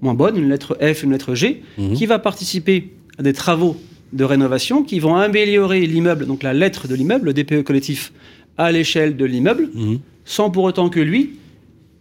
moins 0.00 0.14
bonne, 0.14 0.36
une 0.36 0.48
lettre 0.48 0.76
F, 0.80 1.02
une 1.02 1.12
lettre 1.12 1.34
G, 1.34 1.62
mhm. 1.78 1.94
qui 1.94 2.06
va 2.06 2.18
participer 2.18 2.92
à 3.18 3.22
des 3.22 3.32
travaux 3.32 3.76
de 4.12 4.24
rénovation 4.24 4.82
qui 4.82 4.98
vont 4.98 5.16
améliorer 5.16 5.86
l'immeuble, 5.86 6.26
donc 6.26 6.42
la 6.42 6.52
lettre 6.52 6.88
de 6.88 6.94
l'immeuble, 6.94 7.26
le 7.26 7.34
DPE 7.34 7.62
collectif, 7.62 8.12
à 8.58 8.72
l'échelle 8.72 9.16
de 9.16 9.24
l'immeuble, 9.24 9.68
mhm. 9.72 10.00
sans 10.24 10.50
pour 10.50 10.64
autant 10.64 10.88
que 10.88 11.00
lui 11.00 11.38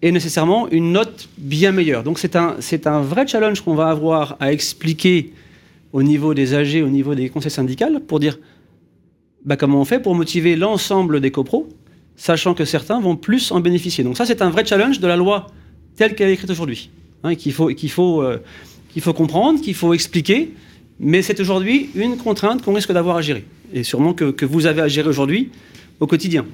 ait 0.01 0.11
nécessairement 0.11 0.69
une 0.69 0.91
note 0.91 1.29
bien 1.37 1.71
meilleure. 1.71 2.03
Donc 2.03 2.19
c'est 2.19 2.35
un, 2.35 2.55
c'est 2.59 2.87
un 2.87 3.01
vrai 3.01 3.27
challenge 3.27 3.61
qu'on 3.61 3.75
va 3.75 3.89
avoir 3.89 4.37
à 4.39 4.51
expliquer 4.51 5.33
au 5.91 6.03
niveau 6.03 6.33
des 6.33 6.53
AG, 6.53 6.81
au 6.83 6.89
niveau 6.89 7.15
des 7.15 7.29
conseils 7.29 7.51
syndicaux, 7.51 7.99
pour 8.07 8.19
dire 8.19 8.37
bah, 9.45 9.57
comment 9.57 9.81
on 9.81 9.85
fait 9.85 9.99
pour 9.99 10.15
motiver 10.15 10.55
l'ensemble 10.55 11.21
des 11.21 11.31
copros, 11.31 11.67
sachant 12.15 12.53
que 12.53 12.65
certains 12.65 12.99
vont 12.99 13.15
plus 13.15 13.51
en 13.51 13.59
bénéficier. 13.59 14.03
Donc 14.03 14.17
ça, 14.17 14.25
c'est 14.25 14.41
un 14.41 14.49
vrai 14.49 14.65
challenge 14.65 14.99
de 14.99 15.07
la 15.07 15.15
loi 15.15 15.47
telle 15.95 16.15
qu'elle 16.15 16.29
est 16.29 16.33
écrite 16.33 16.49
aujourd'hui, 16.49 16.89
hein, 17.23 17.35
qu'il 17.35 17.53
faut, 17.53 17.67
qu'il 17.67 17.89
faut, 17.89 18.21
euh, 18.21 18.37
qu'il 18.91 19.01
faut 19.01 19.13
comprendre, 19.13 19.61
qu'il 19.61 19.75
faut 19.75 19.93
expliquer, 19.93 20.51
mais 20.99 21.21
c'est 21.21 21.39
aujourd'hui 21.39 21.89
une 21.95 22.17
contrainte 22.17 22.61
qu'on 22.61 22.73
risque 22.73 22.91
d'avoir 22.91 23.17
à 23.17 23.21
gérer. 23.21 23.45
Et 23.73 23.83
sûrement 23.83 24.13
que, 24.13 24.45
vous 24.45 24.65
avez 24.65 24.81
à 24.81 24.87
gérer 24.87 25.07
aujourd'hui 25.07 25.49
au 25.99 26.07
quotidien. 26.07 26.45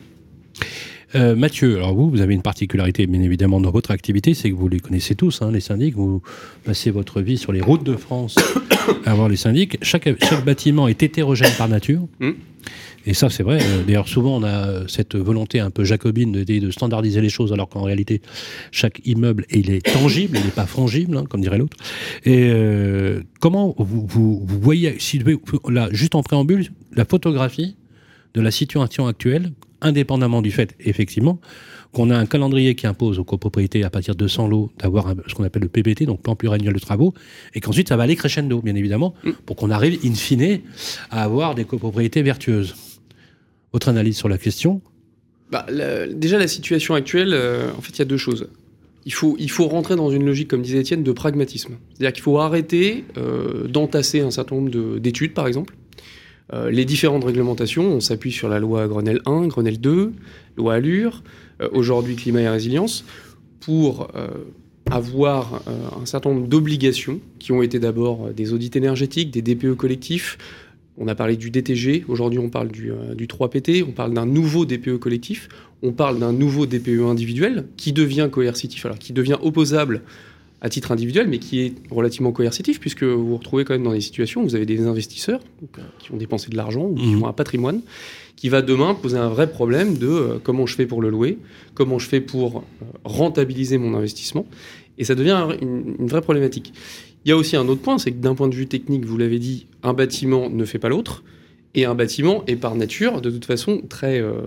Euh, 1.13 1.35
Mathieu, 1.35 1.77
alors 1.77 1.93
vous, 1.93 2.09
vous 2.09 2.21
avez 2.21 2.33
une 2.33 2.41
particularité 2.41 3.05
bien 3.05 3.21
évidemment 3.21 3.61
dans 3.61 3.71
votre 3.71 3.91
activité, 3.91 4.33
c'est 4.33 4.49
que 4.49 4.55
vous 4.55 4.67
les 4.67 4.79
connaissez 4.79 5.15
tous, 5.15 5.41
hein, 5.41 5.51
les 5.51 5.59
syndics, 5.59 5.95
vous 5.95 6.21
passez 6.63 6.89
votre 6.89 7.21
vie 7.21 7.37
sur 7.37 7.51
les 7.51 7.61
routes 7.61 7.83
de 7.83 7.95
France 7.95 8.35
à 9.05 9.13
voir 9.13 9.29
les 9.29 9.35
syndics. 9.35 9.77
Chaque, 9.81 10.09
bâtiment 10.43 10.87
est 10.87 11.03
hétérogène 11.03 11.53
par 11.57 11.69
nature. 11.69 12.07
Mmh. 12.19 12.31
Et 13.07 13.13
ça, 13.13 13.29
c'est 13.29 13.43
vrai. 13.43 13.59
Euh, 13.61 13.83
d'ailleurs, 13.83 14.07
souvent, 14.07 14.37
on 14.37 14.43
a 14.43 14.87
cette 14.87 15.15
volonté 15.15 15.59
un 15.59 15.69
peu 15.69 15.83
jacobine 15.83 16.31
de, 16.31 16.43
de 16.43 16.71
standardiser 16.71 17.21
les 17.21 17.29
choses, 17.29 17.53
alors 17.53 17.69
qu'en 17.69 17.83
réalité, 17.83 18.21
chaque 18.71 18.99
immeuble, 19.05 19.45
il 19.51 19.69
est 19.69 19.85
tangible, 19.85 20.37
il 20.37 20.45
n'est 20.45 20.51
pas 20.51 20.65
frangible, 20.65 21.17
hein, 21.17 21.25
comme 21.29 21.41
dirait 21.41 21.59
l'autre. 21.59 21.77
Et 22.23 22.49
euh, 22.49 23.21
comment 23.39 23.75
vous, 23.77 24.07
vous, 24.07 24.43
voyez, 24.47 24.95
si, 24.99 25.21
là, 25.69 25.87
juste 25.91 26.15
en 26.15 26.23
préambule, 26.23 26.65
la 26.93 27.05
photographie 27.05 27.75
de 28.33 28.41
la 28.41 28.51
situation 28.51 29.05
actuelle, 29.05 29.51
indépendamment 29.85 30.41
du 30.41 30.51
fait, 30.51 30.75
effectivement, 30.79 31.39
qu'on 31.93 32.09
a 32.09 32.17
un 32.17 32.25
calendrier 32.25 32.75
qui 32.75 32.87
impose 32.87 33.19
aux 33.19 33.23
copropriétés 33.23 33.83
à 33.83 33.89
partir 33.89 34.15
de 34.15 34.27
100 34.27 34.47
lots 34.49 34.71
d'avoir 34.79 35.13
ce 35.27 35.33
qu'on 35.33 35.45
appelle 35.45 35.61
le 35.61 35.69
PPT, 35.69 36.05
donc 36.05 36.21
plan 36.21 36.35
pluriannuel 36.35 36.73
de 36.73 36.79
travaux, 36.79 37.13
et 37.53 37.61
qu'ensuite 37.61 37.87
ça 37.87 37.95
va 37.95 38.03
aller 38.03 38.17
crescendo, 38.17 38.61
bien 38.61 38.75
évidemment, 38.75 39.13
mm. 39.23 39.31
pour 39.45 39.55
qu'on 39.55 39.69
arrive 39.69 39.99
in 40.03 40.13
fine 40.13 40.59
à 41.09 41.23
avoir 41.23 41.55
des 41.55 41.63
copropriétés 41.63 42.21
vertueuses. 42.21 42.75
Votre 43.71 43.89
analyse 43.89 44.17
sur 44.17 44.27
la 44.27 44.37
question? 44.37 44.81
Bah, 45.51 45.65
Déjà, 46.09 46.37
la 46.37 46.47
situation 46.47 46.95
actuelle, 46.95 47.33
euh, 47.33 47.71
en 47.77 47.81
fait, 47.81 47.91
il 47.91 47.99
y 47.99 48.01
a 48.01 48.05
deux 48.05 48.17
choses. 48.17 48.49
Il 49.05 49.13
faut, 49.13 49.35
il 49.39 49.51
faut 49.51 49.67
rentrer 49.67 49.95
dans 49.95 50.09
une 50.09 50.25
logique, 50.25 50.47
comme 50.47 50.63
disait 50.63 50.79
Étienne, 50.79 51.03
de 51.03 51.11
pragmatisme. 51.11 51.75
C'est-à-dire 51.93 52.13
qu'il 52.13 52.23
faut 52.23 52.39
arrêter 52.39 53.05
euh, 53.17 53.67
d'entasser 53.67 54.21
un 54.21 54.31
certain 54.31 54.55
nombre 54.55 54.97
d'études, 54.97 55.33
par 55.33 55.45
exemple, 55.47 55.75
euh, 56.53 56.69
les 56.69 56.85
différentes 56.85 57.23
réglementations, 57.23 57.85
on 57.85 57.99
s'appuie 57.99 58.31
sur 58.31 58.49
la 58.49 58.59
loi 58.59 58.87
Grenelle 58.87 59.21
1, 59.25 59.47
Grenelle 59.47 59.79
2, 59.79 60.13
loi 60.57 60.75
Allure, 60.75 61.23
euh, 61.61 61.69
aujourd'hui 61.71 62.15
climat 62.15 62.41
et 62.41 62.49
résilience, 62.49 63.03
pour 63.59 64.09
euh, 64.15 64.27
avoir 64.91 65.63
un 65.99 66.05
certain 66.05 66.29
nombre 66.31 66.47
d'obligations 66.47 67.19
qui 67.39 67.51
ont 67.51 67.63
été 67.63 67.79
d'abord 67.79 68.29
des 68.29 68.53
audits 68.53 68.69
énergétiques, 68.75 69.31
des 69.31 69.41
DPE 69.41 69.73
collectifs. 69.75 70.37
On 70.99 71.07
a 71.07 71.15
parlé 71.15 71.37
du 71.37 71.49
DTG, 71.49 72.05
aujourd'hui 72.07 72.37
on 72.37 72.49
parle 72.49 72.67
du, 72.67 72.91
du 73.15 73.25
3PT, 73.25 73.83
on 73.83 73.91
parle 73.91 74.13
d'un 74.13 74.27
nouveau 74.27 74.65
DPE 74.65 74.97
collectif, 74.97 75.49
on 75.81 75.91
parle 75.91 76.19
d'un 76.19 76.31
nouveau 76.31 76.67
DPE 76.67 77.01
individuel 77.01 77.65
qui 77.77 77.93
devient 77.93 78.29
coercitif, 78.31 78.85
alors 78.85 78.99
qui 78.99 79.11
devient 79.11 79.37
opposable 79.41 80.03
à 80.65 80.69
titre 80.69 80.91
individuel, 80.91 81.27
mais 81.27 81.37
qui 81.37 81.59
est 81.61 81.73
relativement 81.91 82.31
coercitif, 82.31 82.79
puisque 82.79 83.03
vous 83.03 83.27
vous 83.27 83.37
retrouvez 83.37 83.65
quand 83.65 83.75
même 83.75 83.83
dans 83.83 83.93
des 83.93 84.01
situations 84.01 84.41
où 84.41 84.45
vous 84.45 84.55
avez 84.55 84.65
des 84.65 84.87
investisseurs 84.87 85.39
euh, 85.77 85.81
qui 85.99 86.11
ont 86.11 86.17
dépensé 86.17 86.49
de 86.49 86.57
l'argent 86.57 86.85
ou 86.85 86.95
qui 86.95 87.05
mmh. 87.05 87.21
ont 87.21 87.27
un 87.27 87.33
patrimoine, 87.33 87.81
qui 88.35 88.49
va 88.49 88.63
demain 88.63 88.95
poser 88.95 89.19
un 89.19 89.29
vrai 89.29 89.47
problème 89.47 89.95
de 89.95 90.07
euh, 90.07 90.39
comment 90.43 90.65
je 90.65 90.73
fais 90.73 90.87
pour 90.87 91.03
le 91.03 91.11
louer, 91.11 91.37
comment 91.75 91.99
je 91.99 92.09
fais 92.09 92.19
pour 92.19 92.57
euh, 92.57 92.85
rentabiliser 93.03 93.77
mon 93.77 93.93
investissement, 93.93 94.47
et 94.97 95.03
ça 95.03 95.13
devient 95.13 95.49
une, 95.61 96.07
vraie 96.07 96.21
problématique. 96.21 96.73
Il 97.25 97.29
y 97.29 97.31
a 97.31 97.37
aussi 97.37 97.55
un 97.55 97.67
autre 97.67 97.81
point, 97.81 97.99
c'est 97.99 98.09
que 98.09 98.17
d'un 98.17 98.33
point 98.33 98.47
de 98.47 98.55
vue 98.55 98.65
technique, 98.65 99.05
vous 99.05 99.17
l'avez 99.17 99.37
dit, 99.37 99.67
un 99.83 99.93
bâtiment 99.93 100.49
ne 100.49 100.65
fait 100.65 100.79
pas 100.79 100.89
l'autre, 100.89 101.23
et 101.75 101.85
un 101.85 101.93
bâtiment 101.93 102.43
est 102.47 102.55
par 102.55 102.73
nature, 102.73 103.21
de 103.21 103.29
toute 103.29 103.45
façon, 103.45 103.83
très... 103.87 104.19
Euh, 104.19 104.41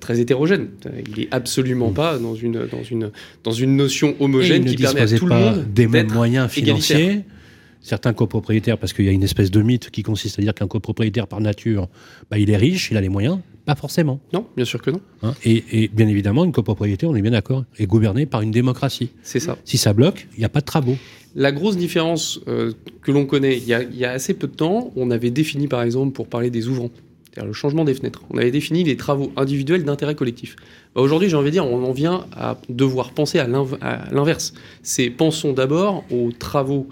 très 0.00 0.18
hétérogène. 0.20 0.68
Il 1.06 1.20
n'est 1.20 1.28
absolument 1.30 1.90
pas 1.90 2.18
dans 2.18 2.34
une, 2.34 2.66
dans 2.66 2.82
une, 2.82 3.10
dans 3.44 3.52
une 3.52 3.76
notion 3.76 4.14
homogène 4.18 4.64
qui 4.64 4.76
permet 4.76 5.00
à 5.00 5.06
tout 5.06 5.26
le 5.26 5.34
monde 5.34 5.72
des 5.72 5.86
mêmes 5.86 6.12
moyens 6.12 6.50
financiers. 6.50 7.24
Certains 7.80 8.12
copropriétaires, 8.12 8.76
parce 8.76 8.92
qu'il 8.92 9.04
y 9.04 9.08
a 9.08 9.12
une 9.12 9.22
espèce 9.22 9.50
de 9.50 9.62
mythe 9.62 9.90
qui 9.90 10.02
consiste 10.02 10.38
à 10.38 10.42
dire 10.42 10.52
qu'un 10.52 10.66
copropriétaire 10.66 11.28
par 11.28 11.40
nature, 11.40 11.88
bah, 12.30 12.38
il 12.38 12.50
est 12.50 12.56
riche, 12.56 12.90
il 12.90 12.96
a 12.96 13.00
les 13.00 13.08
moyens. 13.08 13.38
Pas 13.64 13.76
forcément. 13.76 14.18
Non, 14.32 14.46
bien 14.56 14.64
sûr 14.64 14.82
que 14.82 14.90
non. 14.90 15.00
Hein, 15.22 15.34
et, 15.44 15.88
bien 15.92 16.08
évidemment, 16.08 16.44
une 16.44 16.52
copropriété, 16.52 17.06
on 17.06 17.14
est 17.14 17.22
bien 17.22 17.30
d'accord, 17.30 17.64
est 17.78 17.86
gouvernée 17.86 18.26
par 18.26 18.40
une 18.40 18.50
démocratie. 18.50 19.10
C'est 19.22 19.40
ça. 19.40 19.58
Si 19.64 19.78
ça 19.78 19.92
bloque, 19.92 20.26
il 20.36 20.40
n'y 20.40 20.44
a 20.44 20.48
pas 20.48 20.60
de 20.60 20.64
travaux. 20.64 20.96
La 21.36 21.52
grosse 21.52 21.76
différence 21.76 22.40
euh, 22.48 22.72
que 23.02 23.12
l'on 23.12 23.26
connaît, 23.26 23.58
il 23.58 23.64
y, 23.64 23.98
y, 23.98 24.04
a, 24.04 24.10
assez 24.10 24.34
peu 24.34 24.48
de 24.48 24.54
temps, 24.54 24.90
on 24.96 25.10
avait 25.10 25.30
défini 25.30 25.68
par 25.68 25.82
exemple 25.82 26.12
pour 26.12 26.26
parler 26.28 26.50
des 26.50 26.66
ouvrants 26.66 26.90
le 27.44 27.52
changement 27.52 27.84
des 27.84 27.94
fenêtres. 27.94 28.22
On 28.30 28.38
avait 28.38 28.50
défini 28.50 28.84
les 28.84 28.96
travaux 28.96 29.32
individuels 29.36 29.84
d'intérêt 29.84 30.14
collectif. 30.14 30.56
Bah, 30.94 31.00
aujourd'hui, 31.00 31.28
j'ai 31.28 31.36
envie 31.36 31.46
de 31.46 31.52
dire, 31.52 31.66
on 31.66 31.84
en 31.84 31.92
vient 31.92 32.26
à 32.36 32.58
devoir 32.68 33.10
penser 33.10 33.38
à 33.38 33.46
l'inverse. 33.46 34.54
C'est 34.82 35.10
pensons 35.10 35.52
d'abord 35.52 36.04
aux 36.10 36.32
travaux 36.32 36.88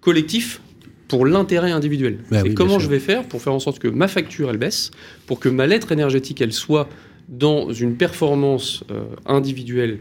collectifs 0.00 0.60
pour 1.08 1.26
l'intérêt 1.26 1.70
individuel. 1.70 2.18
Bah 2.30 2.40
c'est 2.42 2.54
comment 2.54 2.78
je 2.78 2.88
vais 2.88 2.98
faire 2.98 3.24
pour 3.24 3.40
faire 3.42 3.52
en 3.52 3.60
sorte 3.60 3.78
que 3.78 3.88
ma 3.88 4.08
facture, 4.08 4.50
elle 4.50 4.56
baisse, 4.56 4.90
pour 5.26 5.38
que 5.38 5.48
ma 5.48 5.66
lettre 5.66 5.92
énergétique, 5.92 6.40
elle 6.40 6.52
soit 6.52 6.88
dans 7.28 7.72
une 7.72 7.96
performance 7.96 8.84
euh, 8.90 9.04
individuelle 9.24 9.98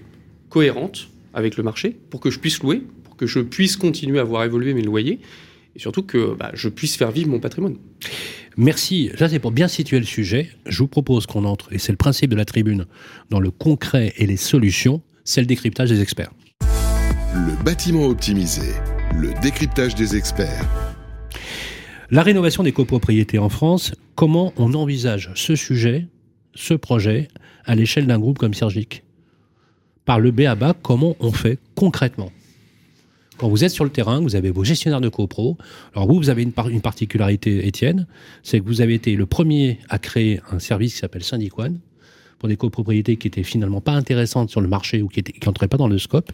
cohérente 0.50 1.10
avec 1.34 1.58
le 1.58 1.64
marché, 1.64 1.96
pour 2.10 2.20
que 2.20 2.30
je 2.30 2.40
puisse 2.40 2.62
louer, 2.62 2.82
pour 3.04 3.16
que 3.16 3.26
je 3.26 3.40
puisse 3.40 3.78
continuer 3.78 4.20
à 4.20 4.24
voir 4.24 4.44
évoluer 4.44 4.74
mes 4.74 4.82
loyers, 4.84 5.20
et 5.76 5.80
surtout 5.80 6.04
que 6.04 6.36
bah, 6.36 6.52
je 6.54 6.70
puisse 6.70 6.96
faire 6.96 7.12
vivre 7.12 7.30
mon 7.30 7.40
patrimoine. 7.40 7.76
Merci. 8.58 9.12
Ça, 9.18 9.28
c'est 9.28 9.40
pour 9.40 9.52
bien 9.52 9.68
situer 9.68 10.00
le 10.00 10.06
sujet. 10.06 10.50
Je 10.66 10.80
vous 10.80 10.88
propose 10.88 11.26
qu'on 11.26 11.44
entre, 11.44 11.74
et 11.74 11.78
c'est 11.78 11.92
le 11.92 11.98
principe 11.98 12.30
de 12.30 12.36
la 12.36 12.46
tribune, 12.46 12.86
dans 13.30 13.40
le 13.40 13.52
concret 13.52 14.14
et 14.18 14.26
les 14.26 14.38
solutions, 14.38 15.02
c'est 15.24 15.42
le 15.42 15.48
décryptage 15.48 15.90
des 15.90 16.02
experts. 16.02 16.32
Le 17.34 17.64
bâtiment 17.64 18.06
optimisé, 18.06 18.72
le 19.20 19.34
décryptage 19.42 19.96
des 19.96 20.16
experts. 20.16 20.66
La 22.12 22.24
rénovation 22.24 22.64
des 22.64 22.72
copropriétés 22.72 23.40
en 23.40 23.50
France, 23.50 23.94
comment 24.16 24.54
on 24.58 24.74
envisage 24.74 25.32
ce 25.36 25.56
sujet, 25.56 26.08
ce 26.54 26.74
projet, 26.74 27.28
à 27.66 27.76
l'échelle 27.76 28.08
d'un 28.08 28.20
groupe 28.20 28.38
comme 28.38 28.54
Sergic? 28.54 29.04
Par 30.06 30.20
le 30.20 30.32
BABA, 30.32 30.76
comment 30.82 31.18
on 31.20 31.32
fait 31.32 31.60
concrètement? 31.74 32.32
Quand 33.38 33.50
vous 33.50 33.64
êtes 33.64 33.72
sur 33.72 33.84
le 33.84 33.90
terrain, 33.90 34.22
vous 34.22 34.36
avez 34.36 34.52
vos 34.52 34.64
gestionnaires 34.64 35.02
de 35.02 35.10
copro. 35.10 35.58
Alors 35.94 36.08
vous, 36.08 36.16
vous 36.16 36.30
avez 36.30 36.44
une, 36.44 36.52
particularité, 36.54 37.68
Étienne, 37.68 38.08
c'est 38.44 38.60
que 38.60 38.66
vous 38.66 38.82
avez 38.82 38.94
été 38.94 39.16
le 39.16 39.26
premier 39.26 39.80
à 39.90 40.00
créer 40.00 40.40
un 40.52 40.60
service 40.60 40.94
qui 40.94 41.00
s'appelle 41.00 41.24
Syndic 41.24 41.58
One 41.60 41.80
pour 42.40 42.50
des 42.50 42.58
copropriétés 42.58 43.18
qui 43.18 43.28
étaient 43.28 43.44
finalement 43.44 43.82
pas 43.82 43.94
intéressantes 43.94 44.50
sur 44.50 44.62
le 44.62 44.68
marché 44.68 45.02
ou 45.02 45.08
qui 45.08 45.24
n'entraient 45.46 45.68
pas 45.68 45.78
dans 45.78 45.88
le 45.88 45.98
scope. 45.98 46.32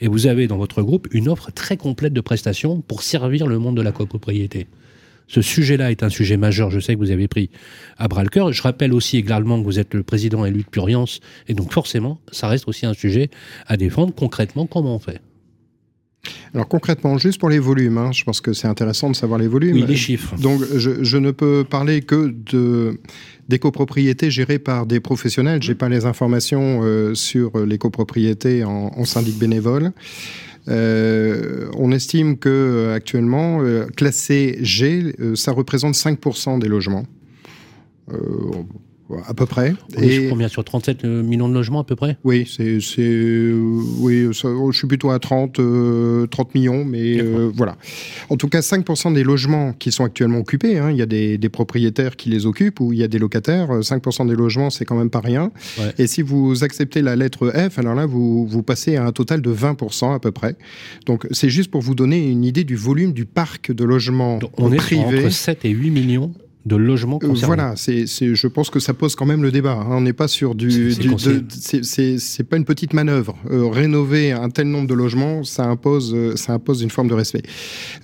Et 0.00 0.08
vous 0.08 0.26
avez 0.26 0.46
dans 0.46 0.58
votre 0.58 0.82
groupe 0.82 1.08
une 1.12 1.28
offre 1.28 1.50
très 1.52 1.76
complète 1.76 2.12
de 2.12 2.20
prestations 2.20 2.80
pour 2.80 3.02
servir 3.02 3.46
le 3.46 3.58
monde 3.58 3.76
de 3.76 3.82
la 3.82 3.92
copropriété. 3.92 4.66
Ce 5.26 5.42
sujet-là 5.42 5.90
est 5.90 6.02
un 6.02 6.08
sujet 6.08 6.38
majeur, 6.38 6.70
je 6.70 6.80
sais 6.80 6.94
que 6.94 6.98
vous 6.98 7.10
avez 7.10 7.28
pris 7.28 7.50
à 7.98 8.08
bras 8.08 8.22
le 8.22 8.30
cœur. 8.30 8.50
Je 8.52 8.62
rappelle 8.62 8.94
aussi 8.94 9.18
également 9.18 9.60
que 9.60 9.64
vous 9.64 9.78
êtes 9.78 9.92
le 9.92 10.02
président 10.02 10.46
élu 10.46 10.62
de 10.62 10.68
Puriance, 10.68 11.20
et 11.48 11.54
donc 11.54 11.72
forcément, 11.72 12.18
ça 12.32 12.48
reste 12.48 12.66
aussi 12.66 12.86
un 12.86 12.94
sujet 12.94 13.28
à 13.66 13.76
défendre. 13.76 14.14
Concrètement, 14.14 14.66
comment 14.66 14.94
on 14.94 14.98
fait? 14.98 15.20
Alors 16.54 16.68
concrètement, 16.68 17.18
juste 17.18 17.38
pour 17.38 17.48
les 17.48 17.58
volumes, 17.58 17.98
hein, 17.98 18.12
je 18.12 18.24
pense 18.24 18.40
que 18.40 18.52
c'est 18.52 18.68
intéressant 18.68 19.10
de 19.10 19.16
savoir 19.16 19.38
les 19.38 19.48
volumes. 19.48 19.74
Oui, 19.74 19.84
les 19.86 19.96
chiffres. 19.96 20.34
Donc 20.36 20.62
je, 20.76 21.16
ne 21.16 21.30
peux 21.30 21.64
parler 21.68 22.02
que 22.02 22.34
de 22.50 22.98
des 23.48 23.58
copropriétés 23.58 24.30
gérées 24.30 24.58
par 24.58 24.86
des 24.86 25.00
professionnels. 25.00 25.62
J'ai 25.62 25.74
pas 25.74 25.88
les 25.88 26.04
informations 26.04 26.80
euh, 26.82 27.14
sur 27.14 27.58
les 27.64 27.78
copropriétés 27.78 28.64
en, 28.64 28.92
en 28.94 29.04
syndic 29.04 29.38
bénévole. 29.38 29.92
Euh, 30.68 31.70
on 31.78 31.92
estime 31.92 32.36
que 32.36 32.48
euh, 32.48 32.94
actuellement, 32.94 33.62
classé 33.96 34.58
G, 34.60 35.14
ça 35.34 35.52
représente 35.52 35.94
5% 35.94 36.58
des 36.58 36.68
logements 36.68 37.06
à 39.26 39.34
peu 39.34 39.46
près. 39.46 39.74
On 39.96 40.02
et 40.02 40.26
est 40.26 40.28
combien 40.28 40.48
sur 40.48 40.64
37 40.64 41.04
euh, 41.04 41.22
millions 41.22 41.48
de 41.48 41.54
logements 41.54 41.80
à 41.80 41.84
peu 41.84 41.96
près 41.96 42.16
Oui, 42.24 42.46
c'est, 42.48 42.80
c'est 42.80 43.52
oui, 44.00 44.28
je 44.32 44.70
suis 44.72 44.86
plutôt 44.86 45.10
à 45.10 45.18
30, 45.18 45.54
30 45.54 45.60
euh, 45.60 46.26
millions, 46.54 46.84
mais 46.84 47.20
euh, 47.20 47.50
voilà. 47.54 47.76
En 48.28 48.36
tout 48.36 48.48
cas, 48.48 48.60
5% 48.60 49.14
des 49.14 49.24
logements 49.24 49.72
qui 49.72 49.92
sont 49.92 50.04
actuellement 50.04 50.38
occupés, 50.38 50.78
hein, 50.78 50.90
il 50.90 50.96
y 50.96 51.02
a 51.02 51.06
des, 51.06 51.38
des, 51.38 51.48
propriétaires 51.48 52.16
qui 52.16 52.28
les 52.28 52.46
occupent 52.46 52.80
ou 52.80 52.92
il 52.92 52.98
y 52.98 53.02
a 53.02 53.08
des 53.08 53.18
locataires. 53.18 53.80
5% 53.80 54.28
des 54.28 54.36
logements, 54.36 54.70
c'est 54.70 54.84
quand 54.84 54.96
même 54.96 55.10
pas 55.10 55.20
rien. 55.20 55.50
Et 55.98 56.06
si 56.06 56.22
vous 56.22 56.64
acceptez 56.64 57.02
la 57.02 57.16
lettre 57.16 57.50
F, 57.50 57.78
alors 57.78 57.94
là, 57.94 58.06
vous, 58.06 58.46
vous 58.46 58.62
passez 58.62 58.96
à 58.96 59.06
un 59.06 59.12
total 59.12 59.40
de 59.40 59.52
20% 59.52 60.14
à 60.14 60.18
peu 60.18 60.32
près. 60.32 60.56
Donc, 61.06 61.26
c'est 61.30 61.50
juste 61.50 61.70
pour 61.70 61.80
vous 61.80 61.94
donner 61.94 62.28
une 62.28 62.44
idée 62.44 62.64
du 62.64 62.76
volume 62.76 63.12
du 63.12 63.24
parc 63.24 63.72
de 63.72 63.84
logements 63.84 64.38
Donc, 64.38 64.52
on 64.58 64.72
est 64.72 64.96
entre 64.98 65.30
7 65.30 65.64
et 65.64 65.70
8 65.70 65.90
millions 65.90 66.32
de 66.68 66.76
logements 66.76 67.18
concernés. 67.18 67.46
Voilà, 67.46 67.74
c'est, 67.76 68.06
je 68.06 68.46
pense 68.46 68.70
que 68.70 68.78
ça 68.78 68.94
pose 68.94 69.16
quand 69.16 69.26
même 69.26 69.42
le 69.42 69.50
débat. 69.50 69.72
Hein. 69.72 69.86
On 69.90 70.00
n'est 70.00 70.12
pas 70.12 70.28
sur 70.28 70.54
du. 70.54 70.92
C'est, 70.92 72.44
pas 72.44 72.56
une 72.56 72.64
petite 72.64 72.92
manœuvre. 72.92 73.36
Euh, 73.50 73.66
rénover 73.68 74.32
un 74.32 74.50
tel 74.50 74.68
nombre 74.68 74.86
de 74.86 74.94
logements, 74.94 75.42
ça 75.44 75.64
impose, 75.64 76.14
euh, 76.14 76.36
ça 76.36 76.52
impose 76.52 76.82
une 76.82 76.90
forme 76.90 77.08
de 77.08 77.14
respect. 77.14 77.42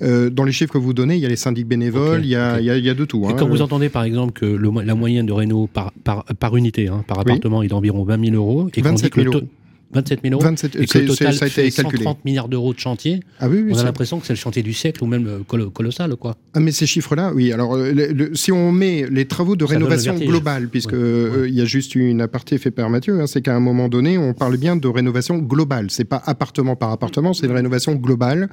Euh, 0.02 0.30
dans 0.30 0.44
les 0.44 0.52
chiffres 0.52 0.72
que 0.72 0.78
vous 0.78 0.94
donnez, 0.94 1.14
il 1.14 1.20
y 1.20 1.26
a 1.26 1.28
les 1.28 1.36
syndics 1.36 1.68
bénévoles, 1.68 2.24
il, 2.24 2.30
y 2.30 2.36
a, 2.36 2.60
il, 2.60 2.66
y 2.66 2.90
a, 2.90 2.94
de 2.94 3.04
tout. 3.04 3.24
Et 3.24 3.28
hein. 3.28 3.36
quand 3.38 3.48
vous 3.48 3.62
entendez 3.62 3.88
par 3.88 4.02
exemple 4.02 4.32
que 4.32 4.46
le, 4.46 4.70
la 4.82 4.94
moyenne 4.94 5.26
de 5.26 5.32
réno 5.32 5.66
par, 5.66 5.92
par, 6.04 6.24
par 6.24 6.56
unité, 6.56 6.88
hein, 6.88 7.04
par 7.06 7.20
appartement, 7.20 7.62
est 7.62 7.68
d'environ 7.68 8.04
20 8.04 8.24
000 8.30 8.36
euros, 8.36 8.68
et 8.74 8.82
27 8.82 9.14
000 9.14 9.32
euros. 9.32 9.46
27 9.94 10.20
000 10.22 10.34
euros 10.34 10.42
27, 10.42 10.76
et 10.76 10.86
que 10.86 10.98
le 10.98 11.06
total 11.06 11.34
ça 11.34 11.44
a 11.44 11.48
été 11.48 11.70
130 11.70 12.24
milliards 12.24 12.48
d'euros 12.48 12.74
de 12.74 12.78
chantier. 12.78 13.20
Ah 13.38 13.48
oui, 13.48 13.62
oui, 13.64 13.72
on 13.74 13.78
a 13.78 13.84
l'impression 13.84 14.18
que 14.18 14.26
c'est 14.26 14.32
le 14.32 14.38
chantier 14.38 14.62
du 14.62 14.72
siècle 14.72 15.02
ou 15.04 15.06
même 15.06 15.26
euh, 15.26 15.68
colossal. 15.72 16.16
Quoi. 16.16 16.36
Ah, 16.54 16.60
mais 16.60 16.72
ces 16.72 16.86
chiffres-là, 16.86 17.32
oui. 17.34 17.52
Alors, 17.52 17.76
euh, 17.76 18.30
si 18.34 18.52
on 18.52 18.72
met 18.72 19.06
les 19.10 19.26
travaux 19.26 19.56
de 19.56 19.64
rénovation 19.64 20.16
globale, 20.16 20.68
puisque 20.68 20.94
euh, 20.94 21.46
il 21.48 21.54
y 21.54 21.60
a 21.60 21.64
juste 21.64 21.94
une 21.94 22.20
aparté 22.20 22.58
fait 22.58 22.70
par 22.70 22.90
Mathieu, 22.90 23.20
hein, 23.20 23.26
c'est 23.26 23.42
qu'à 23.42 23.54
un 23.54 23.60
moment 23.60 23.88
donné, 23.88 24.18
on 24.18 24.34
parle 24.34 24.56
bien 24.56 24.76
de 24.76 24.88
rénovation 24.88 25.38
globale. 25.38 25.90
C'est 25.90 26.04
pas 26.04 26.22
appartement 26.26 26.76
par 26.76 26.90
appartement, 26.90 27.32
c'est 27.32 27.46
une 27.46 27.52
rénovation 27.52 27.94
globale 27.94 28.48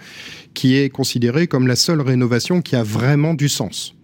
qui 0.54 0.76
est 0.76 0.90
considérée 0.90 1.48
comme 1.48 1.68
la 1.68 1.76
seule 1.76 2.02
rénovation 2.02 2.62
qui 2.62 2.76
a 2.76 2.84
vraiment 2.84 3.34
du 3.34 3.50
sens 3.50 3.96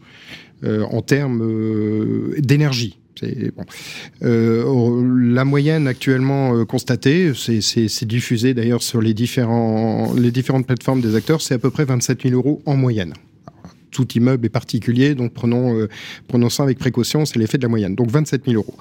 en 0.64 1.04
termes 1.04 2.34
d'énergie. 2.40 2.98
Euh, 4.24 5.32
la 5.32 5.46
moyenne 5.46 5.88
actuellement 5.88 6.56
euh, 6.56 6.66
constatée, 6.66 7.32
c'est 7.36 8.06
diffusé 8.06 8.54
d'ailleurs 8.54 8.84
sur 8.84 9.02
les, 9.02 9.14
différentes 9.14 10.68
plateformes 10.68 11.02
des 11.02 11.16
acteurs, 11.16 11.42
c'est 11.42 11.56
à 11.56 11.60
peu 11.60 11.70
près 11.70 11.86
27 11.86 12.24
000 12.24 12.36
euros 12.36 12.62
en 12.66 12.76
moyenne 12.76 13.14
tout 13.90 14.08
immeuble 14.16 14.46
est 14.46 14.50
particulier, 14.50 15.16
donc 15.16 15.34
prenons, 15.34 15.88
prenons 16.28 16.50
ça 16.50 16.62
avec 16.62 16.78
précaution, 16.78 17.26
c'est 17.26 17.40
l'effet 17.40 17.58
de 17.58 17.64
la 17.64 17.70
moyenne. 17.70 17.96
Donc 17.96 18.12
27 18.12 18.44
000 18.46 18.58
euros. 18.58 18.76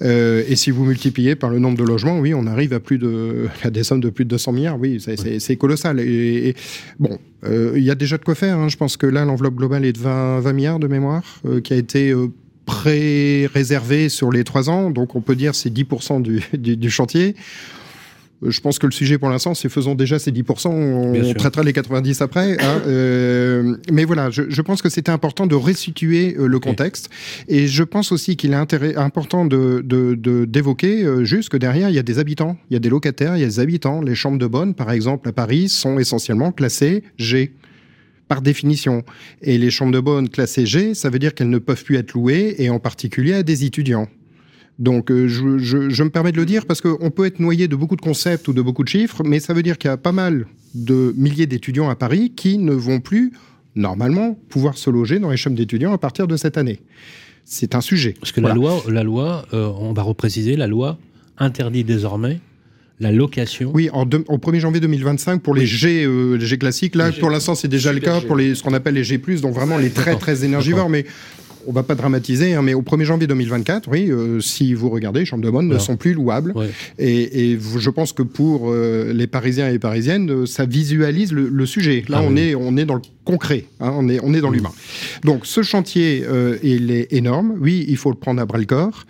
et 0.00 0.54
si 0.54 0.70
vous 0.70 0.84
multipliez 0.84 1.34
par 1.34 1.50
le 1.50 1.58
nombre 1.58 1.76
de 1.76 1.82
logements, 1.82 2.20
oui, 2.20 2.34
on 2.34 2.46
arrive 2.46 2.72
à 2.72 3.70
des 3.70 3.82
sommes 3.82 4.00
de 4.00 4.10
plus 4.10 4.24
de 4.24 4.30
200 4.30 4.52
milliards. 4.52 4.78
Oui, 4.78 5.04
c'est 5.38 5.56
colossal. 5.56 5.96
Bon, 7.00 7.18
il 7.50 7.82
y 7.82 7.90
a 7.90 7.96
déjà 7.96 8.16
de 8.16 8.22
quoi 8.22 8.36
faire. 8.36 8.56
Hein. 8.56 8.68
Je 8.68 8.76
pense 8.76 8.96
que 8.96 9.06
là, 9.06 9.24
l'enveloppe 9.24 9.56
globale 9.56 9.86
est 9.86 9.94
de 9.94 9.98
20, 9.98 10.38
20 10.38 10.52
milliards 10.52 10.78
de 10.78 10.86
mémoire, 10.86 11.24
qui 11.64 11.72
a 11.72 11.76
été 11.76 12.14
pré-réservé 12.64 14.08
sur 14.08 14.30
les 14.30 14.44
trois 14.44 14.70
ans, 14.70 14.90
donc 14.90 15.14
on 15.16 15.20
peut 15.20 15.36
dire 15.36 15.54
c'est 15.54 15.72
10% 15.72 16.22
du, 16.22 16.42
du, 16.76 16.90
chantier. 16.90 17.34
Euh, 18.42 18.50
je 18.50 18.60
pense 18.60 18.78
que 18.78 18.86
le 18.86 18.92
sujet 18.92 19.18
pour 19.18 19.28
l'instant, 19.30 19.54
c'est 19.54 19.68
faisons 19.68 19.94
déjà 19.94 20.18
ces 20.18 20.32
10%, 20.32 20.68
on, 20.68 21.34
traitera 21.34 21.62
les 21.62 21.72
90 21.72 22.22
après. 22.22 22.56
Hein, 22.62 22.82
euh, 22.86 23.76
mais 23.92 24.04
voilà, 24.04 24.30
je, 24.30 24.62
pense 24.62 24.82
que 24.82 24.88
c'était 24.88 25.12
important 25.12 25.46
de 25.46 25.54
restituer 25.54 26.36
euh, 26.38 26.46
le 26.46 26.58
contexte. 26.58 27.10
Et 27.48 27.66
je 27.66 27.82
pense 27.82 28.12
aussi 28.12 28.36
qu'il 28.36 28.52
est 28.52 28.96
important 28.96 29.44
de, 29.44 29.82
d'évoquer 30.46 31.24
juste 31.24 31.48
que 31.48 31.56
derrière, 31.56 31.90
il 31.90 31.94
y 31.94 31.98
a 31.98 32.02
des 32.02 32.18
habitants, 32.18 32.56
il 32.70 32.74
y 32.74 32.76
a 32.76 32.80
des 32.80 32.88
locataires, 32.90 33.36
il 33.36 33.40
y 33.40 33.44
a 33.44 33.48
des 33.48 33.60
habitants. 33.60 34.00
Les 34.00 34.14
chambres 34.14 34.38
de 34.38 34.46
bonne, 34.46 34.74
par 34.74 34.90
exemple, 34.90 35.28
à 35.28 35.32
Paris, 35.32 35.68
sont 35.68 35.98
essentiellement 35.98 36.52
classées 36.52 37.02
G 37.18 37.52
par 38.34 38.42
définition. 38.42 39.04
Et 39.42 39.58
les 39.58 39.70
chambres 39.70 39.92
de 39.92 40.00
bonne 40.00 40.28
classées 40.28 40.66
G, 40.66 40.94
ça 40.94 41.08
veut 41.08 41.20
dire 41.20 41.34
qu'elles 41.34 41.50
ne 41.50 41.58
peuvent 41.58 41.84
plus 41.84 41.96
être 41.96 42.14
louées, 42.14 42.56
et 42.58 42.68
en 42.68 42.80
particulier 42.80 43.34
à 43.34 43.42
des 43.44 43.64
étudiants. 43.64 44.08
Donc 44.80 45.12
euh, 45.12 45.28
je, 45.28 45.58
je, 45.58 46.02
me 46.02 46.10
permets 46.10 46.32
de 46.32 46.36
le 46.36 46.44
dire 46.44 46.66
parce 46.66 46.80
qu'on 46.80 47.12
peut 47.12 47.26
être 47.26 47.38
noyé 47.38 47.68
de 47.68 47.76
beaucoup 47.76 47.94
de 47.94 48.00
concepts 48.00 48.48
ou 48.48 48.52
de 48.52 48.60
beaucoup 48.60 48.82
de 48.82 48.88
chiffres, 48.88 49.22
mais 49.24 49.38
ça 49.38 49.54
veut 49.54 49.62
dire 49.62 49.78
qu'il 49.78 49.88
y 49.88 49.92
a 49.92 49.96
pas 49.96 50.10
mal 50.10 50.46
de 50.74 51.14
milliers 51.16 51.46
d'étudiants 51.46 51.88
à 51.88 51.94
Paris 51.94 52.32
qui 52.34 52.58
ne 52.58 52.72
vont 52.72 52.98
plus, 52.98 53.32
normalement, 53.76 54.36
pouvoir 54.48 54.76
se 54.76 54.90
loger 54.90 55.20
dans 55.20 55.30
les 55.30 55.36
chambres 55.36 55.56
d'étudiants 55.56 55.92
à 55.92 55.98
partir 55.98 56.26
de 56.26 56.36
cette 56.36 56.58
année. 56.58 56.80
C'est 57.44 57.76
un 57.76 57.80
sujet. 57.80 58.16
Parce 58.18 58.32
que 58.32 58.40
la 58.40 58.52
loi, 58.52 58.82
la 58.88 59.04
loi 59.04 59.46
euh, 59.52 59.70
on 59.78 59.92
va 59.92 60.02
repréciser, 60.02 60.56
la 60.56 60.66
loi 60.66 60.98
interdit 61.38 61.84
désormais 61.84 62.40
la 63.00 63.12
location. 63.12 63.70
Oui, 63.74 63.90
en 63.92 64.02
au 64.02 64.38
1er 64.38 64.60
janvier 64.60 64.80
2025 64.80 65.42
pour 65.42 65.54
les 65.54 65.66
G, 65.66 66.04
euh, 66.04 66.38
G 66.38 66.58
classiques. 66.58 66.94
Là, 66.94 67.10
pour 67.12 67.30
l'instant, 67.30 67.54
c'est 67.54 67.68
déjà 67.68 67.92
le 67.92 68.00
cas 68.00 68.20
pour 68.20 68.36
les, 68.36 68.54
ce 68.54 68.62
qu'on 68.62 68.74
appelle 68.74 68.94
les 68.94 69.04
G+, 69.04 69.18
donc 69.18 69.54
vraiment 69.54 69.78
les 69.78 69.90
très 69.90 70.16
très 70.16 70.44
énergivores. 70.44 70.88
Mais 70.88 71.04
on 71.66 71.72
va 71.72 71.82
pas 71.82 71.94
dramatiser, 71.94 72.54
hein, 72.54 72.62
mais 72.62 72.74
au 72.74 72.82
1er 72.82 73.04
janvier 73.04 73.26
2024, 73.26 73.88
oui, 73.90 74.10
euh, 74.10 74.40
si 74.40 74.74
vous 74.74 74.90
regardez, 74.90 75.20
les 75.20 75.26
chambres 75.26 75.44
de 75.44 75.50
bonne 75.50 75.68
ne 75.68 75.78
sont 75.78 75.96
plus 75.96 76.14
louables. 76.14 76.54
Et, 76.98 77.58
je 77.78 77.90
pense 77.90 78.12
que 78.12 78.22
pour 78.22 78.70
euh, 78.70 79.12
les 79.12 79.26
Parisiens 79.26 79.68
et 79.68 79.72
les 79.72 79.78
Parisiennes, 79.78 80.46
ça 80.46 80.66
visualise 80.66 81.32
le, 81.32 81.66
sujet. 81.66 82.04
Là, 82.08 82.18
ah 82.20 82.26
on, 82.26 82.36
est, 82.36 82.54
on 82.54 82.76
est 82.76 82.84
dans 82.84 82.94
le 82.94 83.00
concret, 83.24 83.64
hein, 83.80 83.92
on, 83.96 84.08
est, 84.08 84.20
on 84.22 84.34
est 84.34 84.40
dans 84.40 84.50
l'humain. 84.50 84.72
Donc 85.24 85.46
ce 85.46 85.62
chantier, 85.62 86.24
il 86.62 86.90
est 86.90 87.12
énorme. 87.12 87.54
Oui, 87.58 87.84
il 87.88 87.96
faut 87.96 88.10
le 88.10 88.16
prendre 88.16 88.40
à 88.40 88.46
bras 88.46 88.58
le 88.58 88.66
corps. 88.66 89.04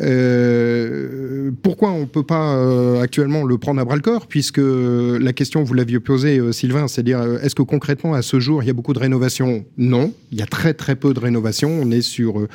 Euh, 0.00 1.50
pourquoi 1.62 1.92
on 1.92 2.00
ne 2.00 2.04
peut 2.06 2.22
pas 2.22 2.56
euh, 2.56 3.00
actuellement 3.00 3.44
le 3.44 3.58
prendre 3.58 3.80
à 3.80 3.84
bras 3.84 3.96
le 3.96 4.02
corps? 4.02 4.26
Puisque 4.26 4.60
la 4.60 5.32
question, 5.32 5.62
vous 5.62 5.74
l'aviez 5.74 6.00
posée, 6.00 6.38
euh, 6.38 6.52
Sylvain, 6.52 6.88
c'est-à-dire, 6.88 7.22
est-ce 7.42 7.54
que 7.54 7.62
concrètement, 7.62 8.14
à 8.14 8.22
ce 8.22 8.40
jour, 8.40 8.62
il 8.62 8.66
y 8.66 8.70
a 8.70 8.72
beaucoup 8.72 8.92
de 8.92 8.98
rénovations? 8.98 9.64
Non, 9.78 10.12
il 10.32 10.38
y 10.38 10.42
a 10.42 10.46
très 10.46 10.74
très 10.74 10.96
peu 10.96 11.14
de 11.14 11.20
rénovations. 11.20 11.70
On 11.70 11.90
est 11.90 12.02
sur 12.02 12.46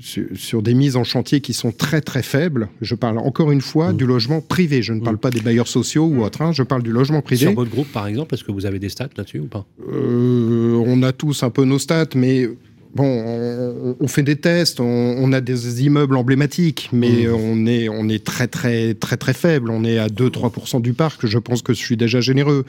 sur, 0.00 0.62
des 0.62 0.74
mises 0.74 0.96
en 0.96 1.04
chantier 1.04 1.40
qui 1.40 1.52
sont 1.52 1.72
très 1.72 2.00
très 2.00 2.22
faibles. 2.22 2.68
Je 2.80 2.94
parle 2.94 3.18
encore 3.18 3.50
une 3.50 3.60
fois 3.60 3.92
mmh. 3.92 3.96
du 3.96 4.06
logement 4.06 4.40
privé. 4.40 4.82
Je 4.82 4.92
ne 4.92 5.00
parle 5.00 5.16
mmh. 5.16 5.20
pas 5.20 5.30
des 5.30 5.40
bailleurs 5.40 5.68
sociaux 5.68 6.06
ou 6.06 6.22
autres. 6.22 6.42
Hein. 6.42 6.52
Je 6.52 6.62
parle 6.62 6.82
du 6.82 6.92
logement 6.92 7.22
privé. 7.22 7.46
Sur 7.46 7.54
votre 7.54 7.70
groupe, 7.70 7.90
par 7.92 8.06
exemple, 8.06 8.34
est-ce 8.34 8.44
que 8.44 8.52
vous 8.52 8.66
avez 8.66 8.78
des 8.78 8.88
stats 8.88 9.08
là-dessus 9.16 9.40
ou 9.40 9.46
pas? 9.46 9.66
On 9.92 11.02
a 11.02 11.12
tous 11.12 11.42
un 11.42 11.50
peu 11.50 11.64
nos 11.64 11.78
stats, 11.78 12.06
mais 12.14 12.48
Bon, 12.94 13.96
on, 14.00 14.08
fait 14.08 14.24
des 14.24 14.36
tests, 14.36 14.80
on, 14.80 15.32
a 15.32 15.40
des 15.40 15.84
immeubles 15.84 16.16
emblématiques, 16.16 16.88
mais 16.92 17.26
mmh. 17.26 17.34
on, 17.34 17.66
est, 17.66 17.88
on 17.88 18.08
est 18.08 18.24
très, 18.24 18.48
très, 18.48 18.94
très, 18.94 19.16
très 19.16 19.32
faible. 19.32 19.70
On 19.70 19.84
est 19.84 19.98
à 19.98 20.08
2-3% 20.08 20.82
du 20.82 20.92
parc. 20.92 21.26
Je 21.26 21.38
pense 21.38 21.62
que 21.62 21.72
je 21.72 21.78
suis 21.78 21.96
déjà 21.96 22.20
généreux. 22.20 22.64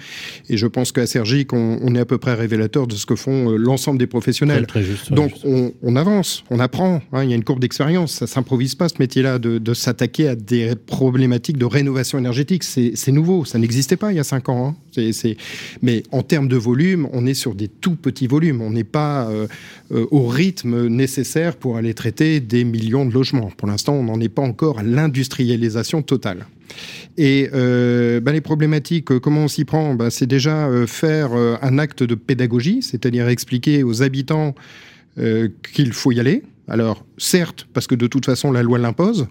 Et 0.50 0.58
je 0.58 0.68
pense 0.68 0.92
qu'à 0.92 1.08
Sergique, 1.08 1.54
on, 1.54 1.96
est 1.96 2.00
à 2.00 2.06
peu 2.06 2.20
près 2.20 2.36
révélateur 2.36 2.86
de 2.86 2.94
ce 2.94 3.06
que 3.06 3.16
font 3.16 3.52
euh, 3.52 3.58
l'ensemble 3.58 3.98
des 3.98 4.08
professionnels. 4.08 4.68
Donc, 5.10 5.34
On, 5.44 5.96
avance, 5.96 6.44
on 6.52 6.60
apprend. 6.60 7.02
Hein. 7.14 7.24
il 7.24 7.30
y 7.30 7.34
a 7.34 7.36
une 7.36 7.44
courbe 7.44 7.60
d'expérience. 7.60 8.12
Ça 8.14 8.28
s'improvise 8.28 8.76
pas, 8.76 8.90
ce 8.90 8.96
métier-là, 9.00 9.40
de, 9.40 9.74
s'attaquer 9.74 10.28
à 10.28 10.36
des 10.36 10.76
problématiques 10.76 11.58
de 11.58 11.66
rénovation 11.66 12.20
énergétique. 12.20 12.64
C'est 12.64 13.12
nouveau. 13.12 13.46
Ça 13.46 13.58
n'existait 13.58 13.98
pas 13.98 14.12
il 14.12 14.18
y 14.18 14.20
a 14.20 14.24
5 14.24 14.50
ans. 14.50 14.76
Hein. 14.98 15.12
Mais 15.82 16.04
en 16.12 16.22
termes 16.22 16.48
de 16.48 16.58
volume, 16.58 17.08
on 17.12 17.26
est 17.26 17.34
sur 17.34 17.56
des 17.56 17.68
tout 17.68 17.96
petits 17.96 18.28
volumes. 18.28 18.62
On 18.62 18.70
n'est 18.70 18.84
pas. 18.84 19.28
Euh, 19.30 19.48
euh, 19.92 20.06
au 20.12 20.28
rythme 20.28 20.88
nécessaire 20.88 21.56
pour 21.56 21.78
aller 21.78 21.94
traiter 21.94 22.42
des 22.42 22.66
millions 22.66 23.06
de 23.06 23.14
logements. 23.14 23.50
Pour 23.58 23.68
l'instant, 23.68 23.94
on 23.94 24.04
n'en 24.04 24.20
est 24.20 24.30
pas 24.30 24.42
encore 24.42 24.80
à 24.80 24.84
l'industrialisation 24.84 26.02
totale. 26.02 26.46
Et 27.18 27.50
euh, 27.54 28.20
ben, 28.20 28.34
les 28.34 28.42
problématiques, 28.42 29.12
euh, 29.12 29.20
comment 29.20 29.46
on 29.46 29.48
s'y 29.48 29.64
prend? 29.64 29.96
Ben, 29.96 30.10
C'est 30.10 30.28
déjà 30.28 30.68
euh, 30.68 30.86
faire 30.86 31.32
un 31.34 31.78
acte 31.80 32.04
de 32.04 32.16
pédagogie, 32.16 32.82
c'est-à-dire 32.82 33.28
expliquer 33.30 33.84
aux 33.84 34.04
habitants 34.04 34.54
qu'il 35.74 35.92
faut 35.92 36.14
y 36.14 36.22
aller. 36.22 36.42
Alors, 36.70 37.06
certes, 37.18 37.68
parce 37.74 37.86
que 37.86 37.96
de 37.96 38.08
toute 38.08 38.26
façon, 38.26 38.52
la 38.54 38.64
loi 38.64 38.78
l'impose, 38.78 39.28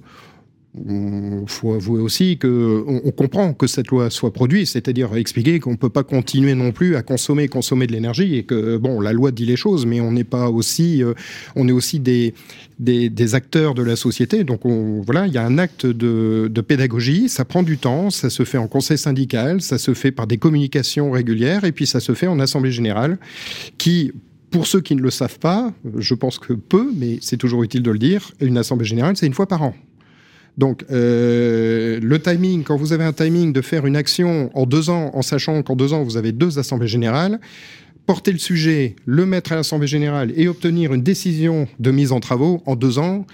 il 0.76 1.44
faut 1.48 1.74
avouer 1.74 2.00
aussi 2.00 2.38
que 2.38 2.84
on, 2.86 3.10
comprend 3.10 3.54
que 3.54 3.66
cette 3.66 3.88
loi 3.88 4.08
soit 4.08 4.32
produite, 4.32 4.68
c'est-à-dire 4.68 5.16
expliquer 5.16 5.58
qu'on 5.58 5.72
ne 5.72 5.76
peut 5.76 5.90
pas 5.90 6.04
continuer 6.04 6.54
non 6.54 6.70
plus 6.70 6.94
à 6.94 7.02
consommer 7.02 7.48
consommer 7.48 7.88
de 7.88 7.92
l'énergie 7.92 8.36
et 8.36 8.44
que 8.44 8.76
bon 8.76 9.00
la 9.00 9.12
loi 9.12 9.32
dit 9.32 9.46
les 9.46 9.56
choses, 9.56 9.84
mais 9.84 10.00
on 10.00 10.12
n'est 10.12 10.22
pas 10.22 10.48
aussi 10.48 11.02
euh, 11.02 11.14
on 11.56 11.66
est 11.66 11.72
aussi 11.72 11.98
des, 11.98 12.34
des, 12.78 13.34
acteurs 13.34 13.74
de 13.74 13.82
la 13.82 13.96
société. 13.96 14.44
Donc 14.44 14.64
on, 14.64 15.00
voilà, 15.00 15.26
il 15.26 15.32
y 15.32 15.38
a 15.38 15.44
un 15.44 15.58
acte 15.58 15.86
de, 15.86 16.60
pédagogie, 16.60 17.28
ça 17.28 17.44
prend 17.44 17.64
du 17.64 17.76
temps, 17.76 18.10
ça 18.10 18.30
se 18.30 18.44
fait 18.44 18.58
en 18.58 18.68
conseil 18.68 18.98
syndical, 18.98 19.60
ça 19.62 19.76
se 19.76 19.92
fait 19.92 20.12
par 20.12 20.28
des 20.28 20.38
communications 20.38 21.10
régulières 21.10 21.64
et 21.64 21.72
puis 21.72 21.86
ça 21.86 21.98
se 21.98 22.14
fait 22.14 22.28
en 22.28 22.38
assemblée 22.38 22.70
générale 22.70 23.18
qui 23.76 24.12
pour 24.50 24.66
ceux 24.66 24.80
qui 24.80 24.96
ne 24.96 25.02
le 25.02 25.10
savent 25.10 25.38
pas, 25.38 25.72
je 25.96 26.14
pense 26.14 26.38
que 26.38 26.52
peu, 26.52 26.92
mais 26.96 27.18
c'est 27.20 27.36
toujours 27.36 27.62
utile 27.62 27.82
de 27.82 27.90
le 27.90 27.98
dire, 27.98 28.32
une 28.40 28.58
assemblée 28.58 28.86
générale, 28.86 29.16
c'est 29.16 29.26
une 29.26 29.34
fois 29.34 29.46
par 29.46 29.62
an. 29.62 29.74
Donc, 30.58 30.84
euh, 30.90 32.00
le 32.02 32.18
timing, 32.20 32.64
quand 32.64 32.76
vous 32.76 32.92
avez 32.92 33.04
un 33.04 33.12
timing 33.12 33.52
de 33.52 33.60
faire 33.60 33.86
une 33.86 33.96
action 33.96 34.50
en 34.54 34.66
deux 34.66 34.90
ans, 34.90 35.10
en 35.14 35.22
sachant 35.22 35.62
qu'en 35.62 35.76
deux 35.76 35.92
ans, 35.92 36.02
vous 36.02 36.16
avez 36.16 36.32
deux 36.32 36.58
assemblées 36.58 36.88
générales, 36.88 37.40
porter 38.06 38.32
le 38.32 38.38
sujet, 38.38 38.96
le 39.06 39.26
mettre 39.26 39.52
à 39.52 39.56
l'assemblée 39.56 39.86
générale 39.86 40.32
et 40.36 40.48
obtenir 40.48 40.92
une 40.92 41.02
décision 41.02 41.68
de 41.78 41.90
mise 41.90 42.12
en 42.12 42.20
travaux 42.20 42.62
en 42.66 42.76
deux 42.76 42.98
ans, 42.98 43.26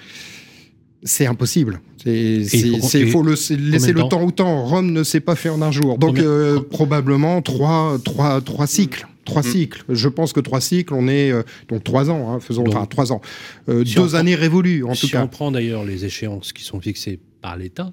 c'est 1.03 1.27
impossible. 1.27 1.81
Il 2.05 3.11
faut, 3.11 3.25
laisser 3.25 3.57
le 3.57 4.09
temps 4.09 4.23
au 4.23 4.31
temps. 4.31 4.65
Rome 4.65 4.93
ne 4.93 5.03
s'est 5.03 5.21
pas 5.21 5.35
fait 5.35 5.49
en 5.49 5.63
un 5.63 5.73
jour. 5.73 5.99
Donc, 5.99 6.19
euh, 6.19 6.61
probablement 6.61 7.43
trois, 7.43 7.99
trois, 8.05 8.41
trois 8.41 8.67
cycles. 8.67 9.07
Trois 9.27 9.43
mm. 9.43 9.51
cycles. 9.51 9.85
Je 9.91 10.09
pense 10.09 10.33
que 10.33 10.41
trois 10.41 10.63
cycles, 10.63 10.95
on 10.95 11.09
est 11.09 11.31
euh, 11.31 11.43
donc 11.69 11.85
trois 11.85 12.09
ans, 12.09 12.33
hein, 12.33 12.41
faisons 12.41 12.65
enfin 12.67 12.87
trois 12.87 13.13
ans, 13.13 13.21
euh, 13.69 13.85
deux 13.85 14.15
années 14.15 14.35
révolues 14.35 14.85
en 14.85 14.95
tout 14.95 15.09
cas. 15.09 15.19
Si 15.19 15.25
on 15.25 15.29
prend 15.29 15.51
d'ailleurs 15.51 15.85
les 15.85 16.07
échéances 16.07 16.55
qui 16.55 16.65
sont 16.65 16.81
fixées 16.81 17.21
par 17.43 17.59
l'État, 17.59 17.93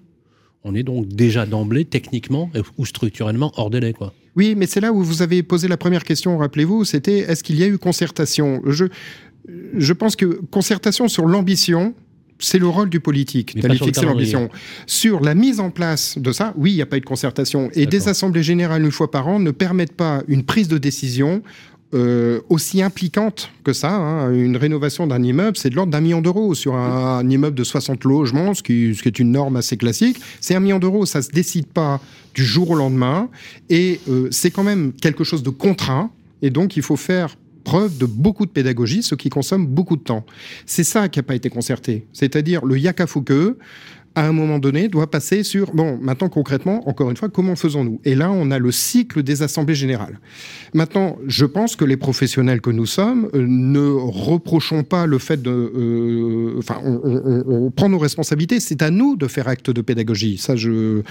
on 0.64 0.74
est 0.76 0.84
donc 0.84 1.08
déjà 1.08 1.46
d'emblée 1.46 1.84
techniquement 1.84 2.50
ou 2.78 2.86
structurellement 2.86 3.52
hors 3.58 3.70
délai, 3.70 3.92
quoi. 3.92 4.14
Oui, 4.36 4.56
mais 4.58 4.66
c'est 4.66 4.80
là 4.80 4.92
où 4.92 5.04
vous 5.04 5.22
avez 5.22 5.44
posé 5.44 5.68
la 5.68 5.78
première 5.78 6.04
question. 6.04 6.38
Rappelez-vous, 6.38 6.86
c'était 6.86 7.20
est-ce 7.20 7.44
qu'il 7.44 7.60
y 7.60 7.64
a 7.64 7.68
eu 7.68 7.78
concertation? 7.78 8.62
Je 8.66 8.86
je 9.76 9.94
pense 9.94 10.16
que 10.16 10.26
concertation 10.26 11.08
sur 11.08 11.26
l'ambition, 11.26 11.94
c'est 12.40 12.60
le 12.60 12.68
rôle 12.68 12.90
du 12.90 13.00
politique 13.00 13.60
d'aller 13.60 13.78
fixer 13.78 14.06
l'ambition. 14.06 14.50
Sur 14.86 15.22
la 15.22 15.36
mise 15.36 15.60
en 15.60 15.70
place 15.70 16.18
de 16.18 16.32
ça, 16.32 16.54
oui, 16.58 16.72
il 16.72 16.76
n'y 16.76 16.82
a 16.82 16.86
pas 16.86 16.98
eu 16.98 17.02
de 17.02 17.06
concertation. 17.06 17.70
Et 17.74 17.86
des 17.86 18.08
assemblées 18.08 18.44
générales 18.44 18.84
une 18.84 18.92
fois 18.92 19.12
par 19.12 19.28
an 19.28 19.40
ne 19.40 19.52
permettent 19.52 19.96
pas 19.96 20.24
une 20.28 20.44
prise 20.44 20.68
de 20.68 20.78
décision 20.78 21.42
euh, 21.94 22.42
aussi 22.50 22.82
impliquante 22.82 23.52
que 23.64 23.72
ça. 23.72 23.92
Hein. 23.94 24.34
Une 24.34 24.58
rénovation 24.58 25.06
d'un 25.06 25.22
immeuble, 25.22 25.56
c'est 25.58 25.70
de 25.70 25.76
l'ordre 25.76 25.92
d'un 25.92 26.02
million 26.02 26.22
d'euros. 26.22 26.56
Sur 26.56 26.74
un, 26.76 27.28
immeuble 27.30 27.56
de 27.56 27.64
60 27.64 28.04
logements, 28.06 28.56
ce 28.56 28.64
qui, 28.64 28.96
ce 28.96 29.04
qui 29.04 29.10
est 29.10 29.20
une 29.20 29.32
norme 29.32 29.58
assez 29.58 29.78
classique, 29.78 30.20
c'est 30.42 30.56
un 30.56 30.60
million 30.60 30.80
d'euros. 30.80 31.06
Ça 31.06 31.20
ne 31.20 31.24
se 31.24 31.30
décide 31.30 31.68
pas 31.68 32.02
du 32.34 32.44
jour 32.44 32.72
au 32.72 32.76
lendemain. 32.76 33.30
Et 33.70 34.00
euh, 34.10 34.28
c'est 34.32 34.50
quand 34.50 34.64
même 34.64 34.92
quelque 34.94 35.24
chose 35.24 35.44
de 35.44 35.52
contraint. 35.52 36.10
Et 36.42 36.50
donc, 36.50 36.78
il 36.78 36.82
faut 36.82 36.96
faire 36.96 37.38
preuve 37.64 37.98
de 37.98 38.06
beaucoup 38.06 38.46
de 38.46 38.52
pédagogie, 38.52 39.04
ce 39.04 39.16
qui 39.16 39.30
consomme 39.30 39.66
beaucoup 39.66 39.96
de 39.96 40.04
temps. 40.04 40.26
C'est 40.66 40.84
ça 40.84 41.10
qui 41.10 41.20
n'a 41.20 41.24
pas 41.24 41.36
été 41.36 41.50
concerté. 41.50 42.08
C'est-à-dire 42.14 42.66
le 42.66 42.78
Yakafuke, 42.78 43.58
à 44.16 44.28
un 44.28 44.32
moment 44.32 44.60
donné, 44.60 44.90
doit 44.90 45.10
passer 45.10 45.44
sur, 45.44 45.74
bon, 45.74 45.98
maintenant 46.02 46.30
concrètement, 46.30 46.88
encore 46.88 47.10
une 47.10 47.18
fois, 47.18 47.30
comment 47.30 47.56
faisons-nous? 47.56 48.00
Et 48.06 48.16
là, 48.16 48.32
on 48.32 48.52
a 48.52 48.60
le 48.60 48.72
cycle 48.72 49.24
des 49.24 49.42
assemblées 49.42 49.76
générales. 49.76 50.20
Maintenant, 50.74 51.18
je 51.26 51.46
pense 51.46 51.76
que 51.76 51.84
les 51.84 51.98
professionnels 51.98 52.62
que 52.62 52.70
nous 52.70 52.86
sommes 52.86 53.30
euh, 53.34 53.46
ne 53.48 53.90
reprochons 53.90 54.84
pas 54.84 55.06
le 55.08 55.18
fait 55.18 55.42
de... 55.42 55.50
Euh, 55.52 56.60
enfin, 56.60 56.80
on, 56.84 57.72
prend 57.72 57.90
nos 57.90 57.98
responsabilités, 57.98 58.60
c'est 58.60 58.82
à 58.82 58.92
nous 58.92 59.16
de 59.16 59.28
faire 59.28 59.48
acte 59.48 59.72
de 59.72 59.82
pédagogie. 59.82 60.38
Ça, 60.38 60.56
je, 60.56 61.02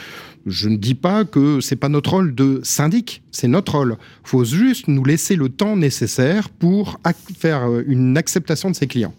je 0.46 0.68
ne 0.68 0.76
dis 0.76 0.94
pas 0.94 1.24
que 1.24 1.60
c'est 1.60 1.76
pas 1.76 1.88
notre 1.88 2.10
rôle 2.10 2.34
de 2.34 2.60
syndic, 2.62 3.22
C'est 3.32 3.48
notre 3.48 3.76
rôle. 3.78 3.96
Il 4.24 4.28
faut 4.28 4.44
juste 4.44 4.86
nous 4.86 5.04
laisser 5.04 5.34
le 5.34 5.48
temps 5.48 5.76
nécessaire 5.76 6.50
pour 6.50 7.00
faire 7.38 7.68
euh, 7.68 7.82
une 7.86 8.16
acceptation 8.16 8.70
de 8.70 8.76
ces 8.76 8.86
clients. 8.86 9.14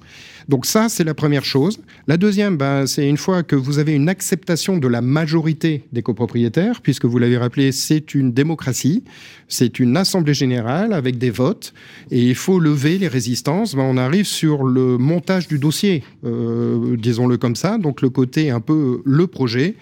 Donc 0.50 0.66
ça, 0.66 0.90
c'est 0.90 1.04
la 1.04 1.14
première 1.14 1.46
chose. 1.46 1.80
La 2.08 2.18
deuxième, 2.18 2.58
ben, 2.58 2.86
c'est 2.86 3.08
une 3.08 3.18
fois 3.18 3.44
que 3.44 3.56
vous 3.56 3.80
avez 3.80 3.94
une 3.94 4.10
acceptation 4.10 4.78
de 4.78 4.88
la 4.88 5.02
majorité 5.02 5.84
des 5.92 6.02
copropriétaires, 6.02 6.82
puisque 6.82 7.06
vous 7.06 7.18
l'avez 7.18 7.38
rappelé, 7.38 7.72
c'est 7.72 8.14
une 8.14 8.34
démocratie, 8.34 9.04
c'est 9.48 9.80
une 9.80 9.96
assemblée 9.98 10.34
générale 10.34 10.94
avec 10.94 11.18
des 11.18 11.30
votes, 11.30 11.74
et 12.12 12.22
il 12.22 12.36
faut 12.36 12.60
lever 12.60 12.98
les 12.98 13.08
résistances. 13.08 13.76
Ben, 13.76 13.84
on 13.84 13.98
arrive 13.98 14.26
sur 14.26 14.64
le 14.64 14.98
montage 14.98 15.48
du 15.48 15.60
dossier, 15.60 16.04
euh, 16.26 16.98
disons-le 16.98 17.38
comme 17.38 17.56
ça, 17.56 17.78
donc 17.78 18.02
le 18.02 18.10
côté 18.10 18.50
un 18.50 18.60
peu 18.60 19.02
le 19.06 19.28
projet. 19.28 19.76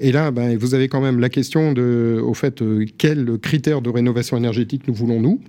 Et 0.00 0.12
là, 0.12 0.30
ben, 0.30 0.56
vous 0.56 0.74
avez 0.74 0.88
quand 0.88 1.00
même 1.00 1.20
la 1.20 1.28
question 1.28 1.72
de, 1.72 2.20
au 2.22 2.34
fait, 2.34 2.62
euh, 2.62 2.86
quels 2.98 3.38
critères 3.38 3.82
de 3.82 3.90
rénovation 3.90 4.36
énergétique 4.36 4.82
nous 4.88 4.94
voulons-nous? 4.94 5.40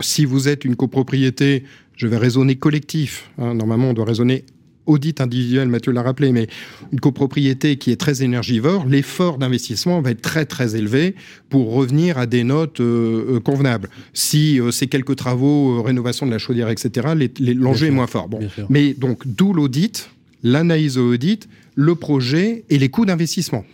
Si 0.00 0.24
vous 0.24 0.48
êtes 0.48 0.64
une 0.64 0.74
copropriété, 0.74 1.64
je 2.02 2.08
vais 2.08 2.16
raisonner 2.16 2.56
collectif. 2.56 3.30
Hein. 3.38 3.54
normalement, 3.54 3.90
on 3.90 3.92
doit 3.92 4.04
raisonner 4.04 4.44
audit 4.86 5.20
individuel, 5.20 5.68
Mathieu 5.68 5.92
l'a 5.92 6.02
rappelé, 6.02 6.32
mais 6.32 6.48
une 6.92 6.98
copropriété 6.98 7.76
qui 7.76 7.92
est 7.92 7.96
très 7.96 8.24
énergivore, 8.24 8.84
l'effort 8.86 9.38
d'investissement 9.38 10.00
va 10.00 10.10
être 10.10 10.20
très 10.20 10.44
très 10.44 10.74
élevé 10.74 11.14
pour 11.48 11.72
revenir 11.72 12.18
à 12.18 12.26
des 12.26 12.42
notes 12.42 12.80
euh, 12.80 13.36
euh, 13.36 13.40
convenables. 13.40 13.88
Si 14.14 14.60
euh, 14.60 14.72
c'est 14.72 14.88
quelques 14.88 15.14
travaux, 15.14 15.80
rénovation 15.80 16.26
de 16.26 16.32
la 16.32 16.38
chaudière, 16.38 16.68
etc., 16.70 17.14
l'enjeu 17.54 17.86
est 17.86 17.92
moins 17.92 18.08
fort. 18.08 18.28
Bon. 18.28 18.40
Mais 18.68 18.94
donc, 18.94 19.22
d'où 19.24 19.52
l'audit, 19.52 20.10
l'analyse 20.42 20.98
audit, 20.98 21.48
le 21.76 21.94
projet 21.94 22.64
et 22.68 22.78
les 22.78 22.88
coûts 22.88 23.06
d'investissement. 23.06 23.64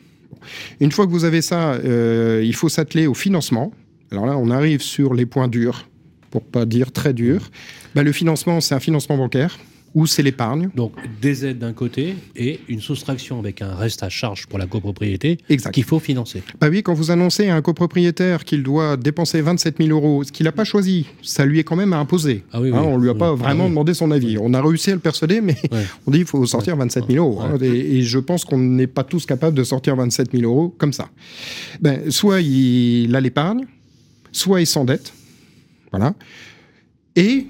Une 0.81 0.93
fois 0.93 1.07
que 1.07 1.13
vous 1.13 1.25
avez 1.25 1.41
ça, 1.41 1.79
il 1.83 2.55
faut 2.55 2.69
s'atteler 2.69 3.07
au 3.07 3.15
financement. 3.15 3.73
Alors 4.13 4.27
là, 4.27 4.37
on 4.37 4.51
arrive 4.51 4.83
sur 4.83 5.15
les 5.15 5.25
points 5.25 5.49
durs 5.49 5.89
pour 6.31 6.43
pas 6.43 6.67
dire 6.67 6.93
très 6.93 7.13
dur. 7.13 7.51
Bah, 7.95 8.03
le 8.03 8.13
financement, 8.13 8.61
c'est 8.61 8.75
un 8.75 8.81
financement 8.81 9.17
bancaire 9.17 9.59
ou 9.95 10.07
c'est 10.07 10.23
l'épargne. 10.23 10.71
Donc 10.75 10.93
des 11.21 11.47
aides 11.47 11.59
d'un 11.59 11.73
côté 11.73 12.15
et 12.37 12.61
une 12.69 12.81
soustraction 12.81 13.39
avec 13.39 13.63
un 13.63 13.75
reste 13.75 14.03
à 14.03 14.09
charge 14.09 14.47
pour 14.47 14.59
la 14.59 14.67
copropriété 14.67 15.39
qu'il 15.73 15.85
faut 15.85 15.99
financer. 15.99 16.43
Bah 16.61 16.69
oui, 16.71 16.83
quand 16.83 16.95
vous 16.95 17.11
annoncez 17.11 17.49
à 17.49 17.57
un 17.57 17.63
copropriétaire 17.63 18.45
qu'il 18.45 18.63
doit 18.63 18.97
dépenser 18.97 19.41
27 19.41 19.79
000 19.79 19.91
euros, 19.91 20.25
ce 20.25 20.33
qu'il 20.33 20.45
n'a 20.45 20.53
pas 20.53 20.65
choisi, 20.65 21.07
ça 21.23 21.45
lui 21.45 21.59
est 21.59 21.65
quand 21.65 21.77
même 21.77 21.93
imposé. 21.93 22.45
Ah 22.53 22.61
oui, 22.61 22.71
hein, 22.73 22.83
on 22.85 22.99
lui 22.99 23.11
a 23.11 23.15
pas 23.15 23.35
vraiment 23.35 23.65
ah 23.67 23.69
demandé 23.69 23.95
son 23.95 24.11
avis. 24.11 24.37
On 24.39 24.55
a 24.55 24.63
réussi 24.63 24.91
à 24.91 24.95
le 24.95 25.01
persuader, 25.01 25.41
mais 25.41 25.57
on 26.07 26.11
dit 26.11 26.19
qu'il 26.19 26.27
faut 26.27 26.45
sortir 26.47 26.77
27 26.77 27.05
000 27.11 27.25
euros. 27.25 27.41
Hein. 27.41 27.59
et, 27.61 28.03
je 28.03 28.19
pense 28.19 28.45
qu'on 28.45 28.59
n'est 28.59 28.87
pas 28.87 29.05
tous 29.05 29.27
capables 29.27 29.57
de 29.57 29.65
sortir 29.65 29.97
27 29.97 30.33
000 30.33 30.45
euros 30.45 30.75
comme 30.79 30.93
ça. 30.93 31.09
Ben, 31.81 32.11
soit 32.11 32.41
il 32.41 33.15
a 33.15 33.21
l'épargne, 33.21 33.67
soit 34.33 34.61
il 34.61 34.67
s'endette 34.67 35.13
voilà. 35.91 36.15
Et 37.17 37.47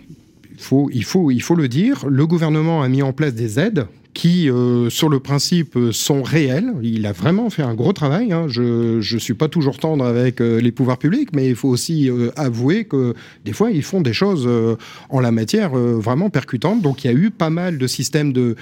il 0.91 1.05
faut, 1.05 1.55
le 1.55 1.69
dire, 1.69 2.07
le 2.09 2.27
gouvernement 2.27 2.83
a 2.83 2.89
mis 2.89 3.03
en 3.03 3.13
place 3.13 3.35
des 3.35 3.59
aides 3.59 3.87
qui, 4.15 4.51
euh, 4.51 4.91
sur 4.91 5.09
le 5.09 5.21
principe, 5.21 5.77
euh, 5.77 5.93
sont 5.93 6.23
réels. 6.23 6.73
Il 6.83 7.07
a 7.07 7.13
vraiment 7.13 7.51
fait 7.51 7.63
un 7.63 7.75
gros 7.75 7.93
travail. 7.93 8.33
Hein. 8.33 8.47
Je 8.49 8.97
ne 8.97 9.19
suis 9.19 9.35
pas 9.35 9.49
toujours 9.49 9.79
tendre 9.79 10.05
avec 10.05 10.41
euh, 10.41 10.61
les 10.61 10.73
pouvoirs 10.73 10.99
publics, 10.99 11.31
mais 11.33 11.49
il 11.49 11.55
faut 11.55 11.69
aussi 11.69 12.11
avouer 12.37 12.85
que 12.85 13.15
des 13.45 13.53
fois, 13.53 13.71
ils 13.71 13.83
font 13.83 14.01
des 14.01 14.13
choses 14.13 14.49
en 15.11 15.21
la 15.21 15.31
matière 15.31 15.71
vraiment 15.71 16.31
percutantes. 16.31 16.83
Donc, 16.83 17.05
il 17.05 17.09
y 17.09 17.11
a 17.11 17.17
eu 17.17 17.31
pas 17.31 17.51
mal 17.51 17.79
de 17.79 17.87
systèmes 17.87 18.33
de, 18.33 18.57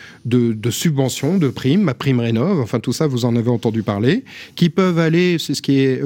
subventions, 0.71 1.39
de 1.39 1.49
primes, 1.49 1.83
ma 1.83 1.95
prime 1.95 2.21
rénov, 2.21 2.61
enfin 2.61 2.81
tout 2.81 2.93
ça, 2.93 3.07
vous 3.07 3.25
en 3.25 3.37
avez 3.37 3.51
entendu 3.51 3.83
parler, 3.83 4.25
qui 4.55 4.69
peuvent 4.69 4.99
aller, 4.99 5.39
c'est 5.39 5.55
ce 5.55 5.63
qui 5.63 5.79
est 5.79 6.01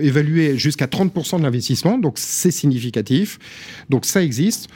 évalué 0.00 0.58
jusqu'à 0.58 0.86
30% 0.86 1.38
de 1.38 1.42
l'investissement. 1.42 1.98
Donc, 1.98 2.14
c'est 2.16 2.50
significatif. 2.50 3.38
Donc, 3.90 4.04
ça 4.04 4.22
existe 4.22 4.68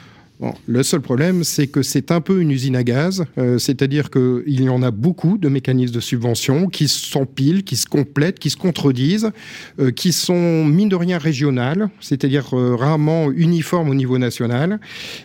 le 0.65 0.83
seul 0.83 1.01
problème, 1.01 1.43
c'est 1.43 1.67
que 1.67 1.81
c'est 1.81 2.11
un 2.11 2.21
peu 2.21 2.41
une 2.41 2.51
usine 2.51 2.75
à 2.75 2.83
gaz, 2.83 3.25
euh, 3.37 3.57
c'est-à-dire 3.57 4.09
qu'il 4.09 4.61
y 4.61 4.69
en 4.69 4.81
a 4.81 4.91
beaucoup 4.91 5.37
de 5.37 5.47
mécanismes 5.47 5.93
de 5.93 5.99
subvention 5.99 6.67
qui 6.67 6.87
s'empilent, 6.87 7.63
qui 7.63 7.75
se 7.75 7.85
complètent, 7.85 8.39
qui 8.39 8.49
se 8.49 8.57
contredisent, 8.57 9.31
euh, 9.79 9.91
qui 9.91 10.11
sont 10.11 10.65
mine 10.65 10.89
de 10.89 10.95
rien 10.95 11.17
régionales, 11.17 11.89
c'est-à-dire 11.99 12.57
euh, 12.57 12.75
rarement 12.75 13.31
uniformes 13.31 13.89
au 13.89 13.95
niveau 13.95 14.17
national, 14.17 14.79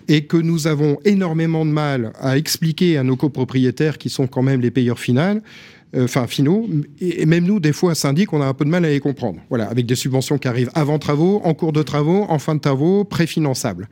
et 0.08 0.24
que 0.24 0.36
nous 0.36 0.66
avons 0.66 0.98
énormément 1.04 1.64
de 1.64 1.70
mal 1.70 2.12
à 2.20 2.36
expliquer 2.36 2.96
à 2.96 3.02
nos 3.02 3.16
copropriétaires 3.16 3.98
qui 3.98 4.10
sont 4.10 4.26
quand 4.26 4.42
même 4.42 4.60
les 4.60 4.70
payeurs 4.70 4.98
finaux, 4.98 5.40
enfin 5.96 6.26
finaux, 6.26 6.68
et 7.00 7.24
même 7.24 7.44
nous, 7.44 7.60
des 7.60 7.72
fois, 7.72 7.94
syndic, 7.94 8.32
on 8.34 8.42
a 8.42 8.46
un 8.46 8.52
peu 8.52 8.66
de 8.66 8.70
mal 8.70 8.84
à 8.84 8.90
les 8.90 9.00
comprendre. 9.00 9.40
Voilà, 9.48 9.68
avec 9.68 9.86
des 9.86 9.94
subventions 9.94 10.36
qui 10.36 10.46
arrivent 10.46 10.70
avant 10.74 10.98
travaux, 10.98 11.40
en 11.44 11.54
cours 11.54 11.72
de 11.72 11.82
travaux, 11.82 12.26
en 12.28 12.38
fin 12.38 12.54
de 12.54 12.60
travaux, 12.60 13.04
préfinançables. 13.04 13.88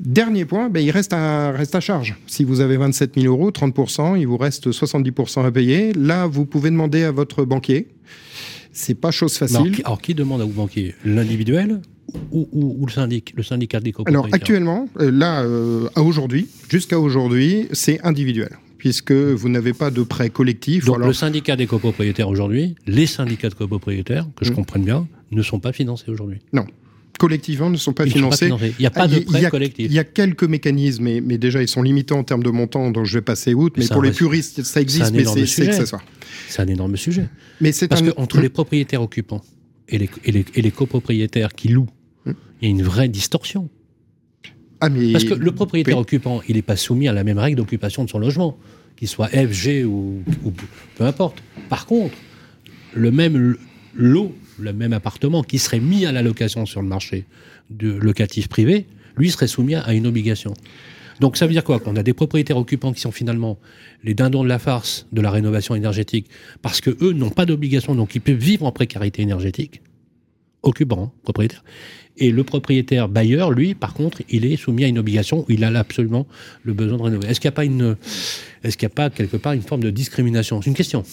Dernier 0.00 0.44
point, 0.44 0.68
ben, 0.68 0.80
il 0.80 0.90
reste 0.90 1.12
à, 1.12 1.52
reste 1.52 1.74
à 1.74 1.80
charge. 1.80 2.16
Si 2.26 2.44
vous 2.44 2.60
avez 2.60 2.76
27 2.76 3.20
000 3.20 3.26
euros, 3.26 3.50
30%, 3.50 4.18
il 4.18 4.26
vous 4.26 4.36
reste 4.36 4.70
70% 4.70 5.44
à 5.44 5.50
payer. 5.50 5.92
Là, 5.92 6.26
vous 6.26 6.44
pouvez 6.44 6.70
demander 6.70 7.04
à 7.04 7.12
votre 7.12 7.44
banquier. 7.44 7.88
C'est 8.72 8.94
pas 8.94 9.10
chose 9.10 9.36
facile. 9.36 9.80
Alors, 9.84 10.00
qui 10.00 10.14
demande 10.14 10.40
à 10.40 10.44
vous 10.44 10.52
banquier 10.52 10.94
L'individuel 11.04 11.80
ou, 12.30 12.84
le 12.86 12.92
syndic, 12.92 13.32
le 13.36 13.42
syndicat 13.42 13.80
des 13.80 13.92
Alors 14.06 14.28
actuellement, 14.32 14.88
euh, 15.00 15.10
là, 15.10 15.42
euh, 15.42 15.88
à 15.94 16.02
aujourd'hui, 16.02 16.48
jusqu'à 16.68 16.98
aujourd'hui, 16.98 17.68
c'est 17.72 18.00
individuel 18.02 18.50
puisque 18.76 19.12
vous 19.12 19.48
n'avez 19.48 19.72
pas 19.72 19.92
de 19.92 20.02
prêt 20.02 20.28
collectif. 20.28 20.86
Donc 20.86 20.98
le 20.98 21.12
syndicat 21.12 21.54
des 21.54 21.68
copropriétaires 21.68 22.28
aujourd'hui, 22.28 22.74
les 22.88 23.06
syndicats 23.06 23.48
de 23.48 23.54
copropriétaires, 23.54 24.26
que 24.34 24.44
je 24.44 24.50
mmh. 24.50 24.54
comprenne 24.56 24.82
bien, 24.82 25.06
ne 25.30 25.40
sont 25.40 25.60
pas 25.60 25.72
financés 25.72 26.10
aujourd'hui. 26.10 26.40
Non 26.52 26.66
collectivement 27.18 27.70
ne 27.70 27.76
sont 27.76 27.92
pas 27.92 28.06
financés. 28.06 28.50
Il 28.60 28.74
n'y 28.80 28.86
a 28.86 28.90
pas 28.90 29.08
de 29.08 29.20
prêt 29.20 29.48
collectif. 29.50 29.86
Il 29.86 29.92
y 29.92 29.98
a 29.98 30.04
quelques 30.04 30.44
mécanismes, 30.44 31.20
mais, 31.20 31.38
déjà 31.38 31.62
ils 31.62 31.68
sont 31.68 31.82
limités 31.82 32.14
en 32.14 32.24
termes 32.24 32.42
de 32.42 32.50
montant, 32.50 32.90
donc 32.90 33.06
je 33.06 33.18
vais 33.18 33.22
passer 33.22 33.54
outre. 33.54 33.78
Mais, 33.78 33.86
pour 33.86 34.02
les 34.02 34.12
puristes, 34.12 34.62
ça 34.62 34.80
existe, 34.80 35.12
mais 35.12 35.24
c'est 35.24 35.68
accessoire. 35.68 36.04
C'est 36.48 36.62
un 36.62 36.68
énorme 36.68 36.96
sujet. 36.96 37.28
Mais 37.60 37.72
c'est 37.72 37.88
Parce 37.88 38.02
qu'entre 38.02 38.40
les 38.40 38.48
propriétaires 38.48 39.02
occupants 39.02 39.42
et 39.88 39.98
les, 39.98 40.10
et 40.24 40.62
les, 40.62 40.70
copropriétaires 40.70 41.54
qui 41.54 41.68
louent, 41.68 41.88
hum. 42.26 42.34
il 42.60 42.68
y 42.68 42.68
a 42.68 42.70
une 42.70 42.82
vraie 42.82 43.08
distorsion. 43.08 43.68
Ah, 44.80 44.88
mais... 44.88 45.12
Parce 45.12 45.24
que 45.24 45.34
le 45.34 45.52
propriétaire 45.52 45.98
occupant, 45.98 46.42
il 46.48 46.56
n'est 46.56 46.62
pas 46.62 46.76
soumis 46.76 47.08
à 47.08 47.12
la 47.12 47.24
même 47.24 47.38
règle 47.38 47.56
d'occupation 47.56 48.04
de 48.04 48.10
son 48.10 48.18
logement, 48.18 48.58
qu'il 48.96 49.08
soit 49.08 49.28
F, 49.28 49.52
G 49.52 49.84
ou, 49.84 50.22
ou, 50.44 50.52
peu 50.96 51.04
importe. 51.04 51.42
Par 51.68 51.86
contre, 51.86 52.16
le 52.94 53.10
même 53.10 53.56
lot 53.94 54.34
le 54.58 54.72
même 54.72 54.92
appartement 54.92 55.42
qui 55.42 55.58
serait 55.58 55.80
mis 55.80 56.06
à 56.06 56.12
la 56.12 56.22
location 56.22 56.66
sur 56.66 56.82
le 56.82 56.88
marché 56.88 57.24
de 57.70 57.92
locatif 57.92 58.48
privé, 58.48 58.86
lui 59.16 59.30
serait 59.30 59.46
soumis 59.46 59.74
à 59.74 59.92
une 59.92 60.06
obligation. 60.06 60.54
Donc 61.20 61.36
ça 61.36 61.46
veut 61.46 61.52
dire 61.52 61.64
quoi? 61.64 61.78
Qu'on 61.78 61.96
a 61.96 62.02
des 62.02 62.14
propriétaires 62.14 62.56
occupants 62.56 62.92
qui 62.92 63.00
sont 63.00 63.12
finalement 63.12 63.58
les 64.02 64.14
dindons 64.14 64.42
de 64.42 64.48
la 64.48 64.58
farce 64.58 65.06
de 65.12 65.20
la 65.20 65.30
rénovation 65.30 65.74
énergétique 65.74 66.26
parce 66.62 66.80
que 66.80 66.90
eux 67.00 67.12
n'ont 67.12 67.30
pas 67.30 67.46
d'obligation, 67.46 67.94
donc 67.94 68.14
ils 68.14 68.20
peuvent 68.20 68.34
vivre 68.34 68.66
en 68.66 68.72
précarité 68.72 69.22
énergétique. 69.22 69.82
Occupant, 70.62 71.04
hein, 71.04 71.12
propriétaire. 71.22 71.64
Et 72.18 72.30
le 72.30 72.44
propriétaire 72.44 73.08
bailleur, 73.08 73.50
lui, 73.50 73.74
par 73.74 73.94
contre, 73.94 74.22
il 74.28 74.44
est 74.44 74.56
soumis 74.56 74.84
à 74.84 74.86
une 74.86 74.98
obligation 74.98 75.40
où 75.40 75.46
il 75.52 75.64
a 75.64 75.68
absolument 75.78 76.26
le 76.62 76.72
besoin 76.72 76.98
de 76.98 77.02
rénover. 77.02 77.28
Est-ce 77.28 77.40
qu'il 77.40 77.48
n'y 77.48 77.54
a 77.54 77.56
pas 77.56 77.64
une, 77.64 77.96
est-ce 78.62 78.84
a 78.84 78.88
pas 78.88 79.10
quelque 79.10 79.36
part 79.36 79.54
une 79.54 79.62
forme 79.62 79.82
de 79.82 79.90
discrimination? 79.90 80.60
C'est 80.60 80.70
une 80.70 80.76
question. 80.76 81.04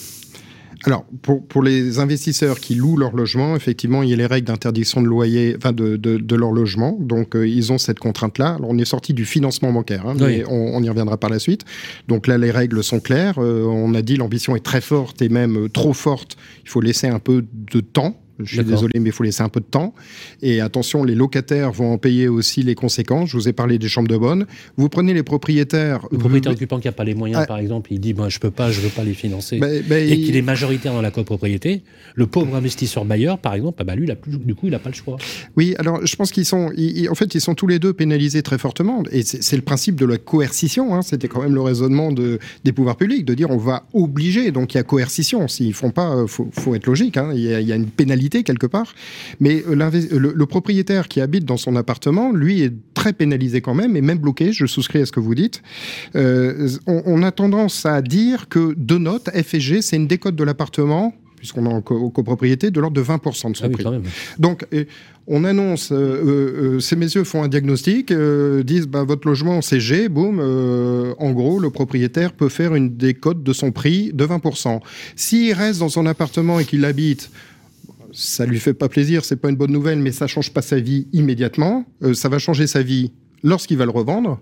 Alors, 0.85 1.05
pour, 1.21 1.45
pour, 1.45 1.61
les 1.61 1.99
investisseurs 1.99 2.59
qui 2.59 2.75
louent 2.75 2.95
leur 2.95 3.13
logement, 3.13 3.55
effectivement, 3.55 4.01
il 4.01 4.09
y 4.09 4.13
a 4.13 4.15
les 4.15 4.25
règles 4.25 4.47
d'interdiction 4.47 5.01
de 5.01 5.07
loyer, 5.07 5.55
enfin 5.57 5.73
de, 5.73 5.97
de, 5.97 6.17
de, 6.17 6.35
leur 6.35 6.51
logement. 6.51 6.97
Donc, 6.99 7.35
euh, 7.35 7.47
ils 7.47 7.73
ont 7.73 7.77
cette 7.77 7.99
contrainte-là. 7.99 8.55
Alors, 8.55 8.69
on 8.69 8.77
est 8.77 8.85
sorti 8.85 9.13
du 9.13 9.25
financement 9.25 9.73
bancaire, 9.73 10.07
hein, 10.07 10.15
mais 10.17 10.45
on, 10.47 10.77
on, 10.77 10.81
y 10.81 10.87
reviendra 10.87 11.17
par 11.17 11.29
la 11.29 11.39
suite. 11.39 11.65
Donc 12.07 12.27
là, 12.27 12.37
les 12.37 12.51
règles 12.51 12.81
sont 12.81 13.01
claires. 13.01 13.39
Euh, 13.39 13.65
on 13.65 13.93
a 13.93 14.01
dit 14.01 14.15
l'ambition 14.15 14.55
est 14.55 14.63
très 14.63 14.81
forte 14.81 15.21
et 15.21 15.27
même 15.27 15.65
euh, 15.65 15.69
trop 15.69 15.93
forte. 15.93 16.37
Il 16.63 16.69
faut 16.69 16.81
laisser 16.81 17.07
un 17.07 17.19
peu 17.19 17.45
de 17.53 17.81
temps 17.81 18.15
je 18.39 18.55
suis 18.55 18.63
désolé, 18.63 18.99
mais 18.99 19.09
il 19.09 19.11
faut 19.11 19.23
laisser 19.23 19.43
un 19.43 19.49
peu 19.49 19.59
de 19.59 19.65
temps. 19.65 19.93
Et 20.41 20.61
attention, 20.61 21.03
les 21.03 21.15
locataires 21.15 21.71
vont 21.71 21.93
en 21.93 21.97
payer 21.97 22.27
aussi 22.27 22.63
les 22.63 22.75
conséquences. 22.75 23.29
Je 23.29 23.37
vous 23.37 23.47
ai 23.47 23.53
parlé 23.53 23.77
des 23.77 23.87
chambres 23.87 24.07
de 24.07 24.17
bonne. 24.17 24.45
Vous 24.77 24.89
prenez 24.89 25.13
les 25.13 25.23
propriétaires. 25.23 26.07
Le 26.11 26.17
propriétaire 26.17 26.53
occupant 26.53 26.79
qui 26.79 26.87
n'a 26.87 26.91
pas 26.91 27.03
les 27.03 27.15
moyens, 27.15 27.41
ah. 27.43 27.47
par 27.47 27.57
exemple, 27.57 27.91
il 27.93 27.99
dit 27.99 28.13
moi, 28.13 28.29
je 28.29 28.39
peux 28.39 28.51
pas, 28.51 28.71
je 28.71 28.81
veux 28.81 28.89
pas 28.89 29.03
les 29.03 29.13
financer. 29.13 29.57
et 29.57 30.21
qu'il 30.21 30.35
est 30.35 30.41
majoritaire 30.41 30.93
dans 30.93 31.01
la 31.01 31.11
copropriété. 31.11 31.83
Le 32.15 32.27
pauvre 32.27 32.55
investisseur 32.55 33.05
bailleur, 33.05 33.37
par 33.37 33.53
exemple, 33.53 33.77
ah 33.81 33.83
bah 33.83 33.95
lui, 33.95 34.05
il 34.05 34.11
a 34.11 34.15
du 34.27 34.55
coup, 34.55 34.67
il 34.67 34.71
n'a 34.71 34.79
pas 34.79 34.89
le 34.89 34.95
choix. 34.95 35.17
Oui, 35.55 35.75
alors 35.79 36.05
je 36.05 36.15
pense 36.15 36.31
qu'ils 36.31 36.45
sont, 36.45 36.71
en 37.09 37.15
fait, 37.15 37.35
ils 37.35 37.41
sont 37.41 37.55
tous 37.55 37.67
les 37.67 37.79
deux 37.79 37.93
pénalisés 37.93 38.41
très 38.41 38.57
fortement. 38.57 39.03
Et 39.11 39.23
c'est 39.23 39.55
le 39.55 39.61
principe 39.61 39.95
de 39.95 40.05
la 40.05 40.17
coercition. 40.17 40.95
Hein. 40.95 41.01
C'était 41.01 41.27
quand 41.27 41.41
même 41.41 41.53
le 41.53 41.61
raisonnement 41.61 42.11
de, 42.11 42.39
des 42.63 42.71
pouvoirs 42.71 42.97
publics 42.97 43.25
de 43.25 43.33
dire 43.33 43.49
on 43.49 43.57
va 43.57 43.83
obliger. 43.93 44.51
Donc 44.51 44.73
il 44.73 44.77
y 44.77 44.79
a 44.79 44.83
coercition. 44.83 45.47
S'ils 45.47 45.73
font 45.73 45.91
pas, 45.91 46.15
euh, 46.15 46.27
faut, 46.27 46.49
faut 46.51 46.75
être 46.75 46.85
logique. 46.85 47.17
Hein. 47.17 47.31
Il, 47.33 47.41
y 47.41 47.53
a, 47.53 47.61
il 47.61 47.67
y 47.67 47.71
a 47.71 47.75
une 47.75 47.87
pénalité 47.87 48.28
quelque 48.43 48.67
part. 48.67 48.93
Mais 49.39 49.63
euh, 49.67 49.75
le, 49.75 50.45
propriétaire 50.45 51.07
qui 51.07 51.21
habite 51.21 51.45
dans 51.45 51.57
son 51.57 51.75
appartement, 51.75 52.31
lui, 52.31 52.61
est 52.61 52.73
très 52.93 53.13
pénalisé 53.13 53.61
quand 53.61 53.75
même, 53.75 53.95
et 53.95 54.01
même 54.01 54.19
bloqué. 54.19 54.51
Je 54.51 54.65
souscris 54.65 55.01
à 55.01 55.05
ce 55.05 55.11
que 55.11 55.19
vous 55.19 55.35
dites. 55.35 55.61
Euh, 56.15 56.69
on, 56.87 57.21
a 57.23 57.31
tendance 57.31 57.85
à 57.85 58.01
dire 58.01 58.49
que 58.49 58.73
deux 58.77 58.97
notes, 58.97 59.29
F 59.29 59.53
et 59.53 59.59
G, 59.59 59.81
c'est 59.81 59.95
une 59.95 60.07
décote 60.07 60.35
de 60.35 60.43
l'appartement 60.43 61.13
puisqu'on 61.39 61.65
est 61.65 61.73
en 61.73 61.81
copropriété, 61.81 62.69
de 62.69 62.81
l'ordre 62.81 62.97
de 62.97 63.01
20% 63.01 63.51
de 63.51 63.55
son 63.55 63.63
Ah 63.63 63.67
oui, 63.69 63.73
prix. 63.73 63.85
Donc, 64.37 64.65
euh, 64.73 64.83
on 65.31 65.43
annonce, 65.43 65.91
euh, 65.91 66.75
euh, 66.75 66.79
ces 66.79 66.95
messieurs 66.95 67.23
font 67.23 67.43
un 67.43 67.47
diagnostic, 67.47 68.11
euh, 68.11 68.63
disent 68.63 68.87
bah, 68.87 69.03
votre 69.03 69.27
logement 69.27 69.61
c'est 69.61 69.79
G, 69.79 70.09
boum, 70.09 70.39
euh, 70.41 71.13
en 71.19 71.31
gros, 71.31 71.59
le 71.59 71.69
propriétaire 71.69 72.33
peut 72.33 72.49
faire 72.49 72.73
une 72.73 72.97
décote 72.97 73.43
de 73.43 73.53
son 73.53 73.71
prix 73.71 74.11
de 74.11 74.25
20%. 74.25 74.81
S'il 75.15 75.53
reste 75.53 75.79
dans 75.79 75.89
son 75.89 76.07
appartement 76.07 76.59
et 76.59 76.65
qu'il 76.65 76.83
habite, 76.83 77.29
ça 78.13 78.45
lui 78.45 78.59
fait 78.59 78.73
pas 78.73 78.89
plaisir, 78.89 79.25
c'est 79.25 79.35
pas 79.35 79.49
une 79.49 79.55
bonne 79.55 79.71
nouvelle, 79.71 79.99
mais 79.99 80.11
ça 80.11 80.27
change 80.27 80.51
pas 80.51 80.61
sa 80.61 80.79
vie 80.79 81.07
immédiatement. 81.13 81.85
Euh, 82.03 82.13
ça 82.13 82.29
va 82.29 82.39
changer 82.39 82.67
sa 82.67 82.81
vie 82.81 83.11
lorsqu'il 83.43 83.77
va 83.77 83.85
le 83.85 83.91
revendre. 83.91 84.39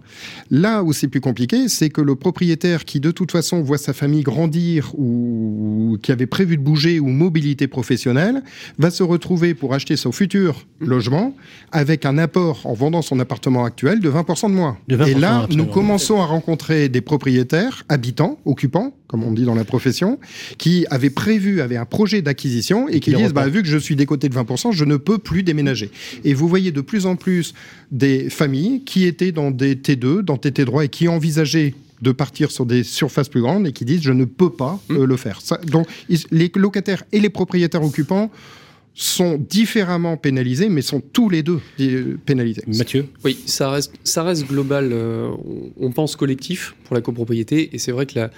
Là 0.52 0.84
où 0.84 0.94
c'est 0.94 1.08
plus 1.08 1.22
compliqué, 1.22 1.68
c'est 1.68 1.90
que 1.90 2.02
le 2.02 2.16
propriétaire 2.16 2.86
qui 2.86 3.00
de 3.00 3.12
toute 3.12 3.32
façon 3.32 3.62
voit 3.62 3.78
sa 3.78 3.94
famille 3.94 4.24
grandir 4.24 4.92
ou 4.98 5.98
qui 6.02 6.12
avait 6.12 6.28
prévu 6.28 6.58
de 6.58 6.62
bouger 6.62 7.00
ou 7.00 7.08
mobilité 7.08 7.68
professionnelle 7.68 8.44
va 8.78 8.92
se 8.92 9.04
retrouver 9.04 9.54
pour 9.54 9.74
acheter 9.74 9.96
son 9.96 10.12
futur 10.12 10.66
logement 10.80 11.36
avec 11.72 12.06
un 12.06 12.18
apport 12.18 12.62
en 12.66 12.74
vendant 12.74 13.02
son 13.02 13.20
appartement 13.20 13.66
actuel 13.66 14.00
de 14.00 14.10
20% 14.10 14.50
de 14.50 14.56
moins. 14.56 14.78
De 14.88 14.98
20%, 14.98 15.08
Et 15.08 15.14
là, 15.16 15.48
nous 15.50 15.66
commençons 15.66 16.22
à 16.22 16.26
rencontrer 16.26 16.90
des 16.90 17.02
propriétaires, 17.02 17.84
habitants, 17.90 18.40
occupants, 18.46 18.94
comme 19.08 19.24
on 19.24 19.32
dit 19.32 19.44
dans 19.44 19.56
la 19.56 19.64
profession, 19.64 20.20
qui 20.58 20.86
avaient 20.90 21.10
prévu, 21.10 21.62
avaient 21.62 21.78
un 21.78 21.86
projet 21.86 22.22
d'acquisition 22.22 22.88
et 22.90 23.00
qui 23.00 23.08
qui 23.12 23.16
disent, 23.16 23.34
bah, 23.34 23.48
vu 23.48 23.62
que 23.62 23.68
je 23.68 23.78
suis 23.78 23.96
décoté 23.96 24.30
de 24.30 24.36
20%, 24.36 24.72
je 24.72 24.86
ne 24.86 24.98
peux 24.98 25.18
plus 25.18 25.44
déménager. 25.44 25.92
Et 26.24 26.34
vous 26.34 26.48
voyez 26.48 26.72
de 26.72 26.82
plus 26.82 27.06
en 27.06 27.16
plus 27.16 27.54
des 27.92 28.30
familles 28.30 28.84
qui 28.88 29.06
étaient 29.06 29.34
dans 29.34 29.52
des 29.52 29.76
T2, 29.76 30.22
dans 30.22 30.38
TT 30.38 30.66
droit 30.66 30.84
et 30.86 30.90
qui 30.90 31.08
envisageaient 31.08 31.74
de 32.02 32.12
partir 32.12 32.52
sur 32.52 32.66
des 32.66 32.84
surfaces 32.84 33.28
plus 33.28 33.42
grandes 33.42 33.68
et 33.68 33.72
qui 33.74 33.84
disent 33.86 34.02
je 34.02 34.14
ne 34.14 34.26
peux 34.26 34.52
pas 34.52 34.80
euh, 34.92 35.06
le 35.06 35.18
faire. 35.18 35.42
Ça- 35.42 35.60
donc 35.76 35.88
ils- 36.10 36.26
les 36.32 36.50
locataires 36.56 37.04
et 37.12 37.20
les 37.20 37.30
propriétaires 37.30 37.84
occupants 37.84 38.32
sont 38.94 39.38
différemment 39.50 40.16
pénalisés, 40.18 40.70
mais 40.70 40.82
sont 40.82 41.02
tous 41.02 41.30
les 41.30 41.44
deux 41.44 41.60
euh, 41.82 42.18
pénalisés. 42.26 42.64
Mathieu? 42.68 43.06
Oui, 43.24 43.38
ça 43.46 43.70
reste, 43.70 43.94
ça 44.04 44.24
reste 44.24 44.48
global. 44.48 44.90
euh, 44.92 45.30
on, 45.80 45.92
pense 45.92 46.16
collectif 46.16 46.76
pour 46.86 46.96
la 46.96 47.02
copropriété, 47.02 47.70
et 47.74 47.78
c'est 47.80 47.92
vrai 47.92 48.06
que 48.08 48.16
la, 48.20 48.32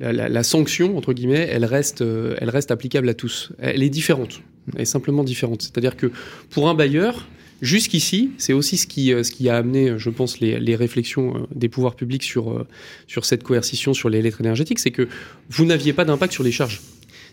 la, 0.00 0.12
la- 0.12 0.28
la 0.28 0.42
sanction, 0.42 0.96
entre 0.96 1.12
guillemets, 1.12 1.46
elle 1.50 1.64
reste, 1.64 2.00
euh, 2.02 2.34
elle 2.40 2.50
reste 2.50 2.70
applicable 2.70 3.08
à 3.08 3.14
tous. 3.14 3.52
Elle 3.58 3.82
est 3.82 3.90
différente. 3.90 4.40
Elle 4.74 4.82
est 4.82 4.84
simplement 4.96 5.24
différente. 5.24 5.62
C'est-à-dire 5.62 5.96
que 5.96 6.10
pour 6.50 6.68
un 6.68 6.74
bailleur, 6.74 7.28
jusqu'ici, 7.60 8.30
c'est 8.38 8.52
aussi 8.52 8.76
ce 8.76 8.86
qui, 8.86 9.12
euh, 9.12 9.22
ce 9.22 9.30
qui 9.30 9.48
a 9.48 9.56
amené, 9.56 9.94
je 9.98 10.10
pense, 10.10 10.40
les, 10.40 10.76
réflexions 10.76 11.36
euh, 11.36 11.40
des 11.54 11.68
pouvoirs 11.68 11.94
publics 11.94 12.22
sur, 12.22 12.52
euh, 12.52 12.66
sur 13.06 13.24
cette 13.24 13.42
coercition 13.42 13.94
sur 13.94 14.08
les 14.08 14.22
lettres 14.22 14.40
énergétiques, 14.40 14.78
c'est 14.78 14.90
que 14.90 15.08
vous 15.48 15.64
n'aviez 15.64 15.92
pas 15.92 16.04
d'impact 16.04 16.32
sur 16.32 16.44
les 16.44 16.52
charges. 16.52 16.80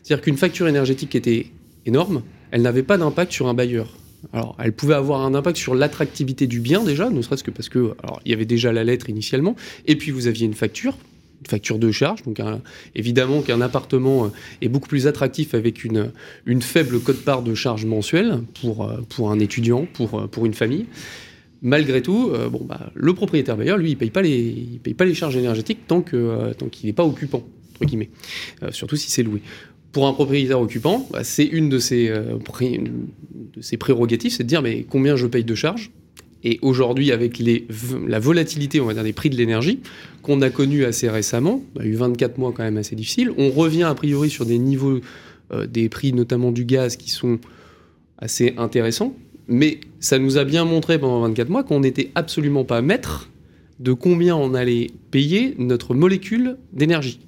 C'est-à-dire 0.03 0.23
qu'une 0.23 0.37
facture 0.37 0.67
énergétique 0.67 1.15
était 1.15 1.47
énorme, 1.85 2.23
elle 2.51 2.61
n'avait 2.61 2.83
pas 2.83 2.97
d'impact 2.97 3.31
sur 3.31 3.47
un 3.47 3.53
bailleur. 3.53 3.95
Alors, 4.33 4.57
elle 4.59 4.73
pouvait 4.73 4.95
avoir 4.95 5.21
un 5.21 5.35
impact 5.35 5.57
sur 5.57 5.75
l'attractivité 5.75 6.47
du 6.47 6.59
bien 6.59 6.83
déjà, 6.83 7.09
ne 7.09 7.21
serait-ce 7.21 7.43
que 7.43 7.51
parce 7.51 7.69
que, 7.69 7.93
alors, 8.03 8.19
il 8.25 8.31
y 8.31 8.33
avait 8.33 8.45
déjà 8.45 8.71
la 8.71 8.83
lettre 8.83 9.09
initialement, 9.09 9.55
et 9.85 9.95
puis 9.95 10.11
vous 10.11 10.27
aviez 10.27 10.45
une 10.45 10.53
facture, 10.53 10.97
facture 11.45 11.79
de 11.79 11.91
charge, 11.91 12.23
donc 12.23 12.39
évidemment 12.95 13.41
qu'un 13.41 13.61
appartement 13.61 14.25
euh, 14.25 14.29
est 14.61 14.69
beaucoup 14.69 14.87
plus 14.87 15.07
attractif 15.07 15.53
avec 15.53 15.83
une, 15.83 16.11
faible 16.61 16.99
cote-part 16.99 17.43
de 17.43 17.53
charge 17.53 17.85
mensuelle 17.85 18.39
pour, 18.61 18.83
euh, 18.83 19.01
pour 19.09 19.31
un 19.31 19.39
étudiant, 19.39 19.87
pour, 19.93 20.19
euh, 20.19 20.27
pour 20.27 20.45
une 20.45 20.53
famille. 20.53 20.85
Malgré 21.63 22.03
tout, 22.03 22.31
bah, 22.65 22.91
le 22.93 23.13
propriétaire 23.15 23.57
bailleur, 23.57 23.79
lui, 23.79 23.89
il 23.89 23.97
il 23.99 24.79
paye 24.79 24.93
pas 24.93 25.05
les 25.05 25.13
charges 25.15 25.37
énergétiques 25.37 25.87
tant 25.87 26.03
qu'il 26.03 26.29
n'est 26.83 26.93
pas 26.93 27.03
occupant, 27.03 27.41
entre 27.71 27.85
guillemets, 27.85 28.11
surtout 28.69 28.95
si 28.95 29.09
c'est 29.09 29.23
loué. 29.23 29.41
Pour 29.91 30.05
un 30.05 30.13
propriétaire 30.13 30.61
occupant, 30.61 31.07
bah, 31.09 31.23
c'est 31.23 31.45
une 31.45 31.67
de 31.67 31.79
ses, 31.79 32.09
de 32.09 33.61
ses 33.61 33.77
prérogatives, 33.77 34.33
c'est 34.33 34.43
de 34.43 34.47
dire 34.47 34.61
mais 34.61 34.85
combien 34.87 35.15
je 35.15 35.25
paye 35.25 35.43
de 35.43 35.55
charges 35.55 35.89
Et 36.43 36.59
aujourd'hui, 36.61 37.11
avec 37.11 37.41
la 38.07 38.19
volatilité, 38.19 38.79
on 38.79 38.85
va 38.85 38.93
dire, 38.93 39.03
des 39.03 39.13
prix 39.13 39.29
de 39.29 39.35
l'énergie 39.35 39.79
qu'on 40.21 40.41
a 40.41 40.49
connu 40.49 40.85
assez 40.85 41.09
récemment, 41.09 41.63
on 41.75 41.81
a 41.81 41.85
eu 41.85 41.93
24 41.93 42.37
mois 42.37 42.53
quand 42.55 42.63
même 42.63 42.77
assez 42.77 42.95
difficiles, 42.95 43.31
on 43.37 43.49
revient 43.49 43.83
a 43.83 43.93
priori 43.95 44.29
sur 44.29 44.45
des 44.45 44.59
niveaux 44.59 44.99
euh, 45.53 45.65
des 45.65 45.87
prix 45.89 46.13
notamment 46.13 46.51
du 46.51 46.65
gaz 46.65 46.97
qui 46.97 47.09
sont 47.09 47.39
assez 48.17 48.53
intéressants, 48.57 49.15
mais 49.47 49.79
ça 49.99 50.19
nous 50.19 50.37
a 50.37 50.43
bien 50.43 50.65
montré 50.65 50.99
pendant 50.99 51.21
24 51.21 51.49
mois 51.49 51.63
qu'on 51.63 51.79
n'était 51.79 52.11
absolument 52.15 52.65
pas 52.65 52.81
maître 52.81 53.29
de 53.79 53.93
combien 53.93 54.35
on 54.35 54.53
allait 54.53 54.87
payer 55.11 55.55
notre 55.57 55.93
molécule 55.93 56.57
d'énergie. 56.73 57.19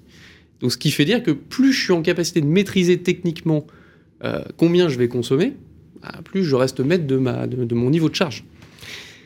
Donc 0.61 0.71
ce 0.71 0.77
qui 0.77 0.91
fait 0.91 1.05
dire 1.05 1.23
que 1.23 1.31
plus 1.31 1.71
je 1.71 1.83
suis 1.83 1.93
en 1.93 2.01
capacité 2.01 2.41
de 2.41 2.47
maîtriser 2.47 2.97
techniquement 2.97 3.65
euh, 4.23 4.41
combien 4.57 4.89
je 4.89 4.97
vais 4.97 5.07
consommer, 5.07 5.53
bah, 6.01 6.19
plus 6.23 6.43
je 6.43 6.55
reste 6.55 6.81
maître 6.81 7.07
de, 7.07 7.15
ma, 7.15 7.47
de, 7.47 7.63
de 7.63 7.75
mon 7.75 7.89
niveau 7.89 8.09
de 8.09 8.15
charge. 8.15 8.43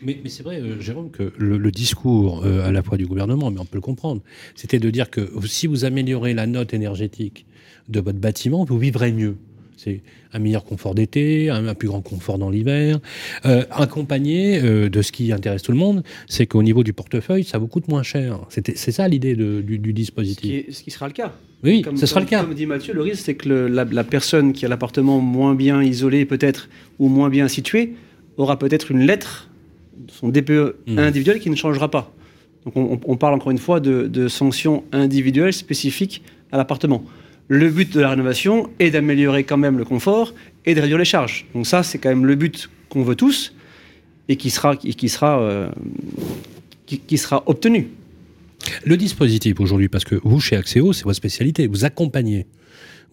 Mais, 0.06 0.18
mais 0.24 0.30
c'est 0.30 0.44
vrai, 0.44 0.60
euh, 0.62 0.80
Jérôme, 0.80 1.10
que 1.12 1.32
le, 1.38 1.58
le 1.58 1.72
discours 1.72 2.44
euh, 2.46 2.66
à 2.68 2.72
la 2.72 2.84
fois 2.84 2.98
du 2.98 3.06
gouvernement, 3.06 3.52
mais 3.52 3.60
on 3.60 3.66
peut 3.66 3.78
le 3.78 3.82
comprendre, 3.82 4.22
c'était 4.56 4.80
de 4.80 4.90
dire 4.90 5.10
que 5.10 5.30
si 5.46 5.68
vous 5.68 5.86
améliorez 5.86 6.34
la 6.34 6.46
note 6.48 6.74
énergétique 6.74 7.46
de 7.90 8.00
votre 8.00 8.20
bâtiment, 8.20 8.64
vous 8.66 8.78
vivrez 8.78 9.12
mieux. 9.12 9.36
C'est 9.76 10.02
un 10.32 10.40
meilleur 10.40 10.64
confort 10.64 10.96
d'été, 10.96 11.50
un, 11.50 11.68
un 11.68 11.76
plus 11.76 11.90
grand 11.90 12.00
confort 12.02 12.38
dans 12.38 12.50
l'hiver. 12.50 13.00
Euh, 13.46 13.66
accompagné 13.72 14.62
euh, 14.64 14.88
de 14.88 15.02
ce 15.02 15.12
qui 15.12 15.34
intéresse 15.34 15.62
tout 15.62 15.74
le 15.74 15.78
monde, 15.78 16.04
c'est 16.28 16.46
qu'au 16.48 16.64
niveau 16.64 16.84
du 16.84 16.94
portefeuille, 16.94 17.44
ça 17.44 17.58
vous 17.58 17.68
coûte 17.68 17.90
moins 17.90 18.04
cher. 18.04 18.40
C'était- 18.50 18.76
C'est 18.78 18.92
ça 18.94 19.08
l'idée 19.10 19.36
du, 19.36 19.62
du 19.62 19.76
Ce 19.76 19.82
qui, 19.82 19.94
dispositif. 19.94 20.66
ce 20.72 20.84
qui 20.84 20.92
sera 20.92 21.08
le 21.08 21.14
cas. 21.14 21.34
Oui, 21.64 21.82
Comme- 21.82 21.98
ce 21.98 22.06
sera 22.06 22.22
comme- 22.22 22.26
le 22.28 22.30
cas. 22.30 22.44
Comme 22.44 22.54
dit 22.54 22.66
Mathieu, 22.66 22.94
le 22.94 23.02
risque, 23.02 23.24
c'est 23.26 23.36
que 23.36 23.50
le- 23.50 23.68
la, 23.68 23.84
la 23.84 24.04
personne 24.06 24.54
qui 24.54 24.66
a 24.66 24.70
l'appartement 24.70 25.20
moins 25.20 25.54
bien 25.56 25.84
isolé, 25.84 26.26
peut-être, 26.26 26.70
ou 27.00 27.10
moins 27.10 27.30
bien 27.30 27.48
situé, 27.50 27.94
aura 28.38 28.58
peut-être 28.58 28.90
une 28.92 29.06
lettre, 29.06 29.50
son 30.08 30.30
DPE 30.30 30.76
Mhm. 30.88 31.00
individuel, 31.00 31.40
qui 31.40 31.50
ne 31.50 31.56
changera 31.56 31.90
pas. 31.90 32.14
Donc, 32.66 32.76
on, 33.06 33.18
parle 33.18 33.34
encore 33.34 33.52
une 33.52 33.58
fois 33.58 33.80
de, 33.82 34.08
de 34.08 34.28
sanctions 34.30 34.84
individuelles 34.94 35.52
spécifiques 35.52 36.22
à 36.52 36.58
l'appartement. 36.58 37.04
Le 37.50 37.70
but 37.70 37.94
de 37.94 38.00
la 38.00 38.10
rénovation 38.12 38.70
est 38.80 38.92
d'améliorer 38.92 39.44
quand 39.44 39.58
même 39.58 39.78
le 39.78 39.84
confort 39.84 40.34
et 40.66 40.74
de 40.74 40.80
réduire 40.80 40.98
les 40.98 41.04
charges. 41.06 41.46
Donc, 41.54 41.68
ça, 41.68 41.84
c'est 41.84 41.98
quand 41.98 42.08
même 42.10 42.26
le 42.26 42.36
but 42.36 42.70
qu'on 42.88 43.04
veut 43.04 43.16
tous 43.16 43.54
et 44.30 44.38
qui 44.38 44.50
sera, 44.50 44.78
qui, 44.78 44.96
qui 44.96 45.10
sera, 45.10 45.42
euh, 45.42 45.68
qui- 46.86 47.00
qui 47.00 47.18
sera 47.18 47.44
obtenu. 47.48 47.90
Le 48.86 48.96
dispositif 48.96 49.60
aujourd'hui, 49.60 49.90
parce 49.90 50.06
que 50.06 50.16
vous, 50.24 50.40
chez 50.40 50.56
Axéo, 50.56 50.94
c'est 50.94 51.04
votre 51.04 51.18
spécialité, 51.18 51.68
vous 51.68 51.84
accompagnez. 51.84 52.46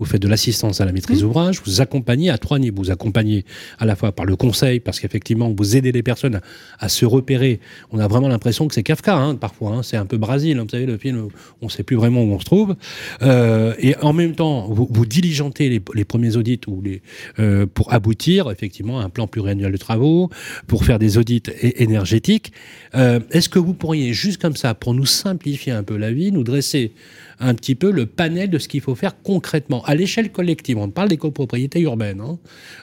Vous 0.00 0.06
faites 0.06 0.22
de 0.22 0.28
l'assistance 0.28 0.80
à 0.80 0.86
la 0.86 0.92
maîtrise 0.92 1.20
d'ouvrage, 1.20 1.60
vous 1.64 1.80
accompagnez 1.82 2.30
à 2.30 2.38
trois 2.38 2.58
niveaux. 2.58 2.82
Vous 2.82 2.90
accompagnez 2.90 3.44
à 3.78 3.84
la 3.84 3.94
fois 3.94 4.12
par 4.12 4.24
le 4.24 4.34
conseil, 4.34 4.80
parce 4.80 4.98
qu'effectivement, 4.98 5.54
vous 5.54 5.76
aidez 5.76 5.92
les 5.92 6.02
personnes 6.02 6.40
à, 6.78 6.88
se 6.88 7.04
repérer. 7.04 7.60
On 7.92 7.98
a 7.98 8.08
vraiment 8.08 8.28
l'impression 8.28 8.66
que 8.66 8.74
c'est 8.74 8.82
Kafka, 8.82 9.14
hein, 9.14 9.34
parfois. 9.34 9.72
hein. 9.72 9.82
c'est 9.82 9.98
un 9.98 10.06
peu 10.06 10.16
Brasil, 10.16 10.58
hein, 10.58 10.62
vous 10.62 10.70
savez, 10.70 10.86
le 10.86 10.96
film, 10.96 11.28
on 11.60 11.66
ne 11.66 11.70
sait 11.70 11.82
plus 11.82 11.96
vraiment 11.96 12.22
où 12.22 12.32
on 12.32 12.40
se 12.40 12.44
trouve. 12.46 12.76
Euh, 13.22 13.74
et 13.78 13.94
en 13.98 14.14
même 14.14 14.34
temps, 14.34 14.68
vous, 14.68 14.88
vous 14.90 15.04
diligentez 15.04 15.68
les, 15.68 15.82
les 15.94 16.04
premiers 16.04 16.36
audits 16.36 16.60
ou 16.66 16.80
les, 16.80 17.02
euh, 17.38 17.66
pour 17.66 17.92
aboutir, 17.92 18.50
effectivement, 18.50 19.00
à 19.00 19.04
un 19.04 19.10
plan 19.10 19.26
pluriannuel 19.26 19.72
de 19.72 19.76
travaux, 19.76 20.30
pour 20.66 20.84
faire 20.84 20.98
des 20.98 21.18
audits 21.18 21.42
énergétiques. 21.60 22.52
Euh, 22.94 23.20
Est-ce 23.30 23.50
que 23.50 23.58
vous 23.58 23.74
pourriez, 23.74 24.14
juste 24.14 24.40
comme 24.40 24.56
ça, 24.56 24.74
pour 24.74 24.94
nous 24.94 25.06
simplifier 25.06 25.72
un 25.72 25.82
peu 25.82 25.96
la 25.96 26.10
vie, 26.10 26.32
nous 26.32 26.44
dresser 26.44 26.92
un 27.40 27.54
petit 27.54 27.74
peu 27.74 27.90
le 27.90 28.06
panel 28.06 28.50
de 28.50 28.58
ce 28.58 28.68
qu'il 28.68 28.80
faut 28.80 28.94
faire 28.94 29.20
concrètement 29.22 29.82
à 29.84 29.94
l'échelle 29.94 30.30
collective. 30.30 30.78
On 30.78 30.90
parle 30.90 31.08
des 31.08 31.16
copropriétés 31.16 31.80
urbaines. 31.80 32.20
hein. 32.20 32.38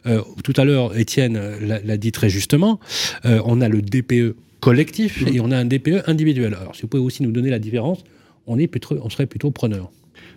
Euh, 0.08 0.22
tout 0.44 0.54
à 0.58 0.66
l'heure, 0.66 0.98
Étienne 0.98 1.40
l'a 1.62 1.98
dit 1.98 2.12
très 2.12 2.30
justement. 2.30 2.80
euh, 3.26 3.40
on 3.46 3.62
a 3.62 3.70
le 3.70 3.82
DPE 3.82 4.36
collectif 4.60 5.24
et 5.28 5.40
on 5.40 5.52
a 5.52 5.58
un 5.58 5.66
DPE 5.66 6.04
individuel. 6.08 6.56
Alors, 6.60 6.76
si 6.76 6.82
vous 6.82 6.88
pouvez 6.88 7.04
aussi 7.04 7.24
nous 7.24 7.32
donner 7.32 7.50
la 7.50 7.60
différence, 7.60 8.04
on, 8.48 8.58
est 8.58 8.68
plutôt, 8.68 8.98
on 9.04 9.10
serait 9.10 9.28
plutôt 9.28 9.52
preneur. 9.52 9.92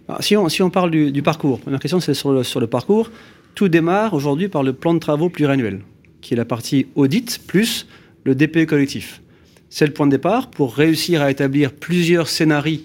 Alors, 0.09 0.23
si, 0.23 0.37
on, 0.37 0.49
si 0.49 0.63
on 0.63 0.71
parle 0.71 0.91
du, 0.91 1.11
du 1.11 1.23
parcours, 1.23 1.61
première 1.61 1.81
question 1.81 2.01
c'est 2.01 2.15
sur 2.15 2.33
le, 2.33 2.43
sur 2.43 2.61
le 2.61 2.67
parcours. 2.67 3.11
Tout 3.55 3.69
démarre 3.69 4.15
aujourd'hui 4.15 4.49
par 4.49 4.63
le 4.63 4.73
plan 4.73 4.95
de 4.95 5.01
travaux 5.01 5.29
pluriannuel, 5.29 5.81
qui 6.21 6.35
est 6.35 6.37
la 6.37 6.45
partie 6.45 6.87
audit 6.95 7.41
plus 7.47 7.87
le 8.25 8.35
DPE 8.35 8.67
collectif. 8.67 9.23
C'est 9.71 9.87
le 9.87 9.93
point 9.93 10.07
de 10.07 10.11
départ 10.13 10.51
pour 10.51 10.75
réussir 10.75 11.23
à 11.23 11.31
établir 11.31 11.73
plusieurs 11.73 12.29
scénarios 12.29 12.81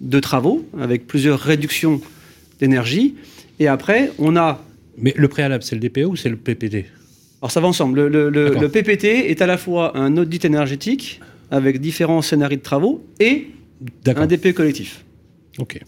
de 0.00 0.20
travaux 0.20 0.66
avec 0.78 1.06
plusieurs 1.06 1.38
réductions 1.38 2.00
d'énergie. 2.58 3.16
Et 3.58 3.68
après, 3.68 4.10
on 4.18 4.36
a. 4.36 4.64
Mais 4.98 5.14
le 5.16 5.28
préalable, 5.28 5.62
c'est 5.62 5.76
le 5.76 5.80
DPE 5.80 6.06
ou 6.06 6.16
c'est 6.16 6.28
le 6.28 6.36
PPT 6.36 6.86
Alors 7.40 7.50
ça 7.50 7.60
va 7.60 7.68
ensemble. 7.68 8.06
Le, 8.06 8.68
PPT 8.68 9.30
est 9.30 9.40
à 9.42 9.46
la 9.46 9.56
fois 9.56 9.96
un 9.96 10.16
audit 10.16 10.44
énergétique 10.44 11.20
avec 11.50 11.80
différents 11.80 12.22
scénarios 12.22 12.58
de 12.58 12.62
travaux 12.62 13.04
et 13.18 13.48
un 14.06 14.26
DPE 14.26 14.52
collectif. 14.52 15.04
Ok. 15.58 15.80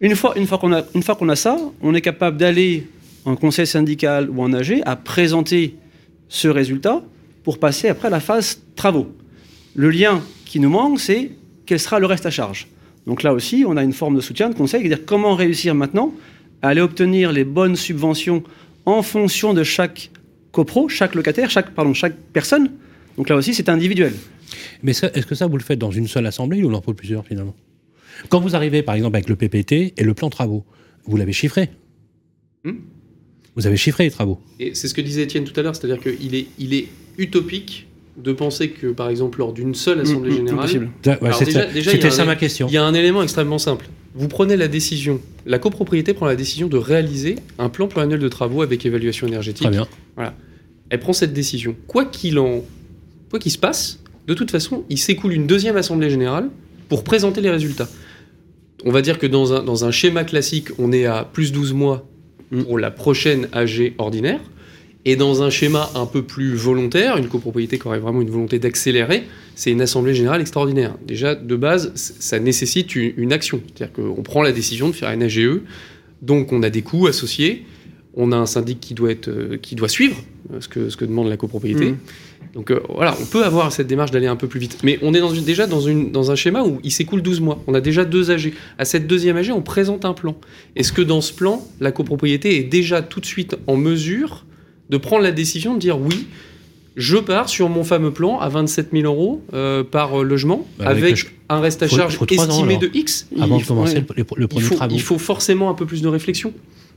Une 0.00 0.16
fois, 0.16 0.32
une 0.36 0.46
fois 0.46 0.58
qu'on 0.58 0.72
a, 0.72 1.32
a 1.32 1.36
ça, 1.36 1.58
on 1.82 1.94
est 1.94 2.00
capable 2.00 2.36
d'aller 2.36 2.86
en 3.24 3.36
conseil 3.36 3.66
syndical 3.66 4.30
ou 4.30 4.42
en 4.42 4.52
AG 4.52 4.82
à 4.86 4.96
présenter 4.96 5.74
ce 6.28 6.48
résultat 6.48 7.02
pour 7.44 7.58
passer 7.58 7.88
après 7.88 8.08
à 8.08 8.10
la 8.10 8.20
phase 8.20 8.60
travaux. 8.76 9.14
Le 9.74 9.90
lien 9.90 10.22
qui 10.46 10.58
nous 10.58 10.70
manque, 10.70 11.00
c'est 11.00 11.30
quel 11.66 11.78
sera 11.78 11.98
le 11.98 12.06
reste 12.06 12.26
à 12.26 12.30
charge. 12.30 12.66
Donc 13.10 13.24
là 13.24 13.34
aussi, 13.34 13.64
on 13.66 13.76
a 13.76 13.82
une 13.82 13.92
forme 13.92 14.14
de 14.14 14.20
soutien, 14.20 14.50
de 14.50 14.54
conseil, 14.54 14.82
qui 14.82 14.86
est 14.86 14.90
dire 14.90 15.04
comment 15.04 15.34
réussir 15.34 15.74
maintenant 15.74 16.14
à 16.62 16.68
aller 16.68 16.80
obtenir 16.80 17.32
les 17.32 17.42
bonnes 17.42 17.74
subventions 17.74 18.44
en 18.86 19.02
fonction 19.02 19.52
de 19.52 19.64
chaque 19.64 20.12
copro, 20.52 20.88
chaque 20.88 21.16
locataire, 21.16 21.50
chaque, 21.50 21.74
pardon, 21.74 21.92
chaque 21.92 22.14
personne. 22.32 22.70
Donc 23.16 23.28
là 23.28 23.34
aussi, 23.34 23.52
c'est 23.52 23.68
individuel. 23.68 24.12
Mais 24.84 24.92
est-ce 24.92 25.26
que 25.26 25.34
ça, 25.34 25.48
vous 25.48 25.56
le 25.56 25.62
faites 25.64 25.80
dans 25.80 25.90
une 25.90 26.06
seule 26.06 26.24
assemblée 26.24 26.62
ou 26.62 26.70
faut 26.80 26.94
plusieurs 26.94 27.26
finalement? 27.26 27.56
Quand 28.28 28.38
vous 28.38 28.54
arrivez, 28.54 28.84
par 28.84 28.94
exemple, 28.94 29.16
avec 29.16 29.28
le 29.28 29.34
PPT 29.34 29.92
et 29.96 30.04
le 30.04 30.14
plan 30.14 30.30
travaux, 30.30 30.64
vous 31.04 31.16
l'avez 31.16 31.32
chiffré? 31.32 31.68
Hmm? 32.62 32.76
Vous 33.56 33.66
avez 33.66 33.76
chiffré 33.76 34.04
les 34.04 34.12
travaux. 34.12 34.38
Et 34.60 34.76
c'est 34.76 34.86
ce 34.86 34.94
que 34.94 35.00
disait 35.00 35.24
Étienne 35.24 35.42
tout 35.42 35.58
à 35.58 35.64
l'heure, 35.64 35.74
c'est-à-dire 35.74 36.00
qu'il 36.00 36.36
est, 36.36 36.46
il 36.60 36.74
est 36.74 36.86
utopique 37.18 37.88
de 38.16 38.32
penser 38.32 38.70
que, 38.70 38.88
par 38.88 39.08
exemple, 39.08 39.38
lors 39.38 39.52
d'une 39.52 39.74
seule 39.74 40.00
assemblée 40.00 40.30
Mmh, 40.30 40.34
mmh, 40.34 40.36
générale, 40.66 40.88
ouais, 41.22 41.32
C'était 41.32 42.06
a 42.06 42.10
ça 42.10 42.22
un- 42.22 42.26
ma 42.26 42.36
question. 42.36 42.66
il 42.68 42.74
y 42.74 42.76
a 42.76 42.84
un 42.84 42.92
élément 42.94 43.22
extrêmement 43.22 43.58
simple. 43.58 43.88
Vous 44.14 44.28
prenez 44.28 44.56
la 44.56 44.68
décision, 44.68 45.20
la 45.46 45.58
copropriété 45.58 46.12
prend 46.14 46.26
la 46.26 46.34
décision 46.36 46.66
de 46.68 46.76
réaliser 46.76 47.36
un 47.58 47.68
plan 47.68 47.86
pluriannuel 47.86 48.18
de 48.20 48.28
travaux 48.28 48.62
avec 48.62 48.84
évaluation 48.84 49.26
énergétique. 49.28 49.62
Très 49.62 49.70
bien. 49.70 49.86
Elle 50.90 50.98
prend 51.00 51.12
cette 51.12 51.32
décision. 51.32 51.76
Quoi 51.86 52.04
qu'il 52.04 52.38
en, 52.40 52.64
quoi 53.30 53.38
qu'il 53.38 53.52
se 53.52 53.58
passe, 53.58 54.00
de 54.26 54.34
toute 54.34 54.50
façon, 54.50 54.84
il 54.90 54.98
s'écoule 54.98 55.32
une 55.32 55.46
deuxième 55.46 55.76
assemblée 55.76 56.10
générale 56.10 56.50
pour 56.88 57.04
présenter 57.04 57.40
les 57.40 57.50
résultats. 57.50 57.88
On 58.84 58.90
va 58.90 59.00
dire 59.02 59.18
que 59.18 59.26
dans 59.28 59.52
un, 59.52 59.62
dans 59.62 59.84
un 59.84 59.90
schéma 59.92 60.24
classique, 60.24 60.68
on 60.78 60.90
est 60.92 61.06
à 61.06 61.24
plus 61.32 61.52
12 61.52 61.72
mois 61.72 62.06
Mm. 62.50 62.64
pour 62.64 62.78
la 62.80 62.90
prochaine 62.90 63.46
AG 63.52 63.94
ordinaire. 63.98 64.40
Et 65.06 65.16
dans 65.16 65.42
un 65.42 65.48
schéma 65.48 65.90
un 65.94 66.04
peu 66.04 66.22
plus 66.22 66.54
volontaire, 66.54 67.16
une 67.16 67.28
copropriété 67.28 67.78
qui 67.78 67.86
aurait 67.86 67.98
vraiment 67.98 68.20
une 68.20 68.28
volonté 68.28 68.58
d'accélérer, 68.58 69.24
c'est 69.54 69.70
une 69.70 69.80
assemblée 69.80 70.14
générale 70.14 70.42
extraordinaire. 70.42 70.94
Déjà, 71.06 71.34
de 71.34 71.56
base, 71.56 71.92
ça 71.94 72.38
nécessite 72.38 72.94
une, 72.94 73.32
action. 73.32 73.62
C'est-à-dire 73.74 73.94
qu'on 73.94 74.22
prend 74.22 74.42
la 74.42 74.52
décision 74.52 74.88
de 74.88 74.92
faire 74.92 75.10
une 75.10 75.22
AGE, 75.22 75.60
donc 76.20 76.52
on 76.52 76.62
a 76.62 76.68
des 76.68 76.82
coûts 76.82 77.06
associés, 77.06 77.64
on 78.14 78.32
a 78.32 78.36
un 78.36 78.46
syndic 78.46 78.80
qui 78.80 78.92
doit, 78.92 79.10
être, 79.10 79.28
euh, 79.28 79.56
qui 79.56 79.74
doit 79.74 79.88
suivre 79.88 80.16
euh, 80.52 80.60
ce 80.60 80.68
que, 80.68 80.90
ce 80.90 80.96
que 80.96 81.04
demande 81.04 81.28
la 81.28 81.36
copropriété. 81.36 81.90
Mhm. 81.90 81.96
Donc 82.54 82.70
euh, 82.70 82.80
voilà, 82.88 83.16
on 83.20 83.24
peut 83.24 83.44
avoir 83.44 83.72
cette 83.72 83.86
démarche 83.86 84.10
d'aller 84.10 84.26
un 84.26 84.36
peu 84.36 84.48
plus 84.48 84.60
vite. 84.60 84.78
Mais 84.82 84.98
on 85.02 85.14
est 85.14 85.20
dans 85.20 85.32
une- 85.32 85.44
déjà 85.44 85.66
dans, 85.66 85.80
une, 85.80 86.10
dans 86.10 86.30
un 86.30 86.34
schéma 86.34 86.62
où 86.64 86.80
il 86.82 86.90
s'écoule 86.90 87.22
12 87.22 87.40
mois. 87.40 87.62
On 87.68 87.74
a 87.74 87.80
déjà 87.80 88.04
deux 88.04 88.30
AG. 88.30 88.52
À 88.78 88.84
cette 88.84 89.06
deuxième 89.06 89.36
AG, 89.36 89.52
on 89.52 89.62
présente 89.62 90.04
un 90.04 90.12
plan. 90.12 90.36
Est-ce 90.74 90.92
que 90.92 91.02
dans 91.02 91.20
ce 91.20 91.32
plan, 91.32 91.64
la 91.80 91.92
copropriété 91.92 92.56
est 92.58 92.64
déjà 92.64 93.00
tout 93.02 93.20
de 93.20 93.26
suite 93.26 93.56
en 93.66 93.76
mesure 93.76 94.44
de 94.90 94.96
prendre 94.96 95.22
la 95.22 95.32
décision 95.32 95.74
de 95.74 95.78
dire 95.78 95.98
oui, 96.00 96.26
je 96.96 97.16
pars 97.16 97.48
sur 97.48 97.68
mon 97.68 97.84
fameux 97.84 98.10
plan 98.10 98.38
à 98.40 98.48
27 98.48 98.88
000 98.92 99.04
euros 99.04 99.42
euh, 99.54 99.84
par 99.84 100.22
logement 100.24 100.66
Bah, 100.78 100.88
avec 100.88 101.04
avec, 101.04 101.22
le- 101.24 101.30
un 101.48 101.60
reste 101.60 101.82
à 101.82 101.88
faut- 101.88 101.96
charge 101.96 102.16
faut 102.16 102.26
trois 102.26 102.46
ans, 102.46 102.50
estimé 102.50 102.76
de 102.76 102.90
X 102.92 103.28
Avant 103.40 103.56
Il 103.56 103.60
de 103.60 103.64
faut- 103.64 103.74
commencer 103.74 103.94
ouais. 103.96 104.04
le, 104.16 104.22
le- 104.22 104.24
le 104.36 104.42
il 104.44 104.48
premier 104.48 104.64
faut, 104.66 104.74
travaux. 104.74 104.94
il 104.94 105.00
faut 105.00 105.18
forcément 105.18 105.70
un 105.70 105.74
peu 105.74 105.86
plus 105.86 106.02
de 106.02 106.08
réflexion. 106.08 106.52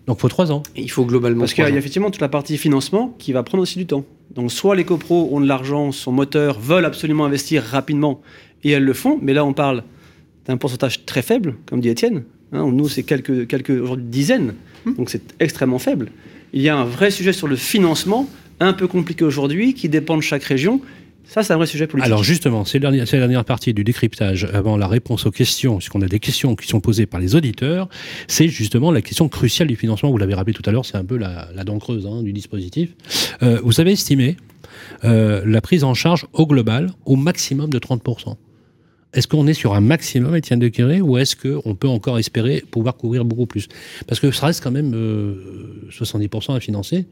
Donc, 0.08 0.18
il 0.18 0.22
faut 0.22 0.28
trois 0.28 0.52
ans. 0.52 0.64
Et 0.76 0.82
il 0.82 0.92
faut 0.92 1.06
globalement 1.06 1.42
Parce 1.42 1.54
qu'il 1.54 1.64
y 1.64 1.68
a 1.68 1.70
effectivement 1.70 2.12
toute 2.12 2.20
la 2.22 2.28
partie 2.28 2.58
financement 2.58 3.16
qui 3.20 3.32
va 3.32 3.42
prendre 3.44 3.62
aussi 3.62 3.78
du 3.80 3.86
temps. 3.86 4.04
Donc 4.36 4.52
soit 4.52 4.76
les 4.76 4.84
copros 4.84 5.30
ont 5.32 5.40
de 5.40 5.48
l'argent, 5.48 5.92
sont 5.94 6.12
moteurs, 6.12 6.60
veulent 6.60 6.84
absolument 6.86 7.24
investir 7.26 7.64
rapidement 7.64 8.20
et 8.66 8.72
elles 8.72 8.84
le 8.84 8.94
font, 8.94 9.18
mais 9.22 9.34
là 9.34 9.46
on 9.46 9.54
parle 9.54 9.84
d'un 10.48 10.58
pourcentage 10.58 11.06
très 11.06 11.22
faible, 11.22 11.56
comme 11.68 11.80
dit 11.80 11.88
Étienne. 11.90 12.24
Hein, 12.52 12.68
nous 12.72 12.90
c'est 12.90 13.04
quelques, 13.04 13.48
dizaines, 13.98 14.56
donc 14.98 15.10
c'est 15.10 15.22
extrêmement 15.40 15.80
faible. 15.80 16.12
Il 16.54 16.62
y 16.62 16.70
a 16.70 16.76
un 16.78 16.86
vrai 16.86 17.12
sujet 17.12 17.34
sur 17.34 17.48
le 17.48 17.56
financement, 17.56 18.30
un 18.60 18.74
peu 18.74 18.88
compliqué 18.88 19.24
aujourd'hui, 19.24 19.74
qui 19.74 19.90
dépend 19.90 20.16
de 20.18 20.22
chaque 20.22 20.44
région. 20.44 20.82
Ça 21.26 21.42
c'est 21.42 21.54
un 21.54 21.58
vrai 21.58 21.68
sujet 21.68 21.88
politique. 21.88 22.06
Alors 22.06 22.24
justement, 22.24 22.66
c'est 22.66 22.80
la, 22.80 22.92
dernière- 22.92 23.46
partie 23.46 23.74
du 23.74 23.84
décryptage 23.84 24.46
avant 24.54 24.76
la 24.78 24.88
réponse 24.88 25.26
aux 25.26 25.32
questions, 25.32 25.78
puisqu'on 25.78 26.02
a 26.02 26.08
des 26.08 26.20
questions 26.20 26.56
qui 26.56 26.68
sont 26.68 26.82
posées 26.82 27.06
par 27.06 27.20
les 27.20 27.34
auditeurs. 27.36 27.88
C'est 28.28 28.50
justement 28.50 28.92
la 28.92 29.02
question 29.02 29.30
cruciale 29.30 29.70
du 29.70 29.76
financement. 29.76 30.12
Vous 30.12 30.18
l'avez 30.18 30.34
rappelé 30.34 30.54
tout 30.54 30.62
à 30.70 30.72
l'heure, 30.72 30.86
c'est 30.86 30.98
un 30.98 31.06
peu 31.06 31.18
la, 31.18 31.48
la 31.56 31.64
dent 31.64 31.80
creuse 31.80 32.06
hein, 32.06 32.22
du 32.24 32.34
dispositif. 32.34 32.90
Euh, 33.42 33.60
vous 33.64 33.80
avez 33.80 33.94
estimé 33.94 34.36
euh, 35.06 35.42
la 35.46 35.62
prise 35.62 35.84
en 35.84 35.94
charge 35.94 36.28
au 36.34 36.46
global 36.46 36.92
au 37.06 37.16
maximum 37.16 37.70
de 37.70 37.80
30%. 37.80 38.36
Est-ce 39.14 39.28
qu'on 39.28 39.46
est 39.48 39.54
sur 39.54 39.74
un 39.74 39.82
maximum, 39.82 40.36
Étienne 40.36 40.60
de 40.60 40.68
Quéré, 40.68 41.02
ou 41.02 41.18
est-ce 41.18 41.36
qu'on 41.36 41.76
peut 41.76 41.88
encore 41.88 42.18
espérer 42.18 42.64
pouvoir 42.72 42.96
couvrir 42.96 43.26
beaucoup 43.26 43.46
plus? 43.46 43.68
Parce 44.08 44.20
que 44.20 44.32
ça 44.32 44.48
reste 44.48 44.64
quand 44.64 44.72
même 44.72 44.94
euh, 44.96 45.88
70% 45.92 46.56
à 46.56 46.60
financer, 46.60 47.06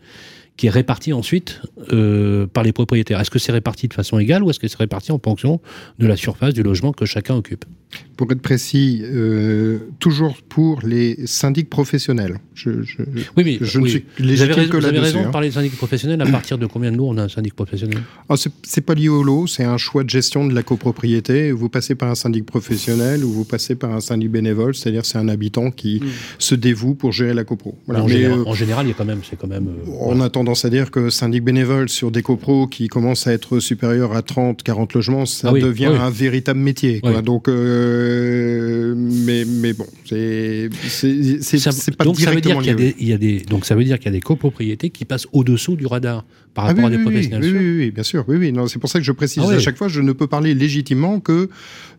qui 0.62 0.68
est 0.68 0.70
réparti 0.70 1.12
ensuite 1.12 1.60
euh, 1.92 2.46
par 2.46 2.62
les 2.64 2.72
propriétaires. 2.72 3.20
Est-ce 3.20 3.32
que 3.32 3.40
c'est 3.40 3.52
réparti 3.52 3.88
de 3.88 3.96
façon 3.96 4.20
égale 4.20 4.44
ou 4.44 4.52
est-ce 4.52 4.60
que 4.60 4.68
c'est 4.68 4.78
réparti 4.78 5.12
en 5.12 5.18
fonction 5.18 5.60
de 5.98 6.06
la 6.06 6.16
surface 6.16 6.54
du 6.54 6.62
logement 6.62 6.92
que 6.94 7.06
chacun 7.06 7.34
occupe? 7.34 7.66
Pour 8.16 8.32
être 8.32 8.42
précis, 8.42 9.02
euh, 9.04 9.80
toujours 10.00 10.38
pour 10.48 10.80
les 10.86 11.18
syndics 11.26 11.70
professionnels. 11.70 12.38
Je, 12.54 12.84
je- 12.84 12.98
Oui, 13.36 13.44
mais 13.44 13.58
je 13.60 13.80
ne 13.80 13.84
oui. 13.84 13.90
suis 13.90 14.06
vous 14.20 14.42
avez 14.44 14.54
raison, 14.54 14.70
que 14.72 14.78
vous 14.78 14.86
avez 14.86 15.00
raison 15.00 15.22
de 15.24 15.26
hein. 15.28 15.32
parler 15.32 15.50
de 15.50 15.54
syndic 15.56 15.76
professionnel. 15.76 16.22
À 16.22 16.26
partir 16.28 16.58
de 16.60 16.68
combien 16.68 16.92
de 16.92 16.98
lots 16.98 17.08
on 17.10 17.18
a 17.18 17.24
un 17.24 17.28
syndic 17.28 17.54
professionnel? 17.56 17.98
Ah, 18.30 18.36
c'est- 18.38 18.82
pas 18.82 18.94
lié 18.94 19.10
au 19.10 19.24
lot, 19.24 19.48
c'est 19.48 19.64
un 19.66 19.78
choix 19.78 20.04
de 20.04 20.10
gestion 20.10 20.46
de 20.48 20.54
la 20.54 20.62
copropriété. 20.64 21.52
Vous 21.52 21.68
passez 21.70 21.96
par 21.96 22.10
un 22.12 22.16
syndic 22.16 22.46
professionnel 22.46 23.26
ou 23.26 23.32
vous 23.32 23.44
passez 23.46 23.74
par 23.76 23.92
un 23.92 24.00
syndic 24.00 24.30
bénévole, 24.32 24.74
c'est-à-dire 24.76 25.06
c'est 25.06 25.18
un 25.18 25.28
habitant 25.28 25.72
qui 25.72 26.00
Mm. 26.02 26.08
se 26.40 26.56
dévoue 26.56 26.94
pour 26.94 27.12
gérer 27.12 27.34
la 27.34 27.44
copro. 27.44 27.76
Voilà. 27.88 28.04
en, 28.04 28.08
Mais, 28.08 28.14
général, 28.14 28.40
euh, 28.40 28.44
en 28.46 28.54
général, 28.54 28.86
il 28.86 28.90
y 28.90 28.92
a 28.92 28.96
quand 28.96 29.06
même, 29.06 29.22
c'est 29.28 29.36
quand 29.38 29.48
même. 29.48 29.68
on 30.00 30.22
a 30.22 30.30
tendance 30.52 30.66
à 30.66 30.70
dire 30.70 30.92
que 30.92 31.10
syndic 31.10 31.46
bénévole 31.46 31.88
sur 31.88 32.12
des 32.12 32.22
copros 32.22 32.68
qui 32.68 32.90
commencent 32.90 33.26
à 33.26 33.32
être 33.32 33.62
supérieurs 33.62 34.14
à 34.14 34.22
30, 34.22 34.64
40 34.64 34.94
logements, 34.96 35.26
ça 35.26 35.48
Ah 35.50 35.54
oui, 35.54 35.62
devient 35.62 35.88
oui. 35.92 35.98
un 35.98 36.10
véritable 36.10 36.60
métier. 36.60 37.00
quoi. 37.00 37.12
Oui. 37.16 37.24
Donc, 37.24 37.48
euh, 37.48 38.94
mais, 38.98 39.46
mais 39.46 39.72
bon, 39.72 39.86
c'est 40.12 41.96
pas 41.98 42.04
donc 42.06 42.20
ça 42.20 42.32
veut 42.32 42.42
dire 42.42 42.58
qu'il 42.58 42.68
y 42.68 42.70
a 42.70 42.74
des, 42.76 42.96
il 43.00 43.08
y 43.08 43.14
a 43.14 43.18
des, 43.18 43.40
donc 43.42 43.66
ça 43.66 43.76
veut 43.76 43.84
dire 43.84 43.98
qu'il 43.98 44.06
y 44.08 44.10
a 44.10 44.12
des 44.14 44.20
copropriétés 44.22 44.90
qui 44.90 45.06
passent 45.06 45.28
au-dessous 45.34 45.76
du 45.76 45.86
radar 45.86 46.26
par 46.54 46.66
Ah 46.66 46.68
rapport 46.70 46.84
oui, 46.84 46.88
à 46.88 46.90
des 46.92 46.98
oui, 46.98 47.04
professionnels. 47.04 47.44
oui, 47.44 47.60
oui, 47.60 47.78
oui, 47.78 47.92
bien 47.92 48.04
sûr. 48.04 48.26
Oui, 48.28 48.36
oui. 48.38 48.52
Non, 48.52 48.68
c'est 48.68 48.78
pour 48.80 48.90
ça 48.90 49.00
que 49.00 49.06
je 49.06 49.12
précise 49.14 49.42
Ah 49.48 49.54
à 49.54 49.60
chaque 49.60 49.78
fois, 49.78 49.88
je 49.88 50.02
ne 50.02 50.12
peux 50.12 50.28
parler 50.28 50.54
légitimement 50.54 51.22
que 51.22 51.48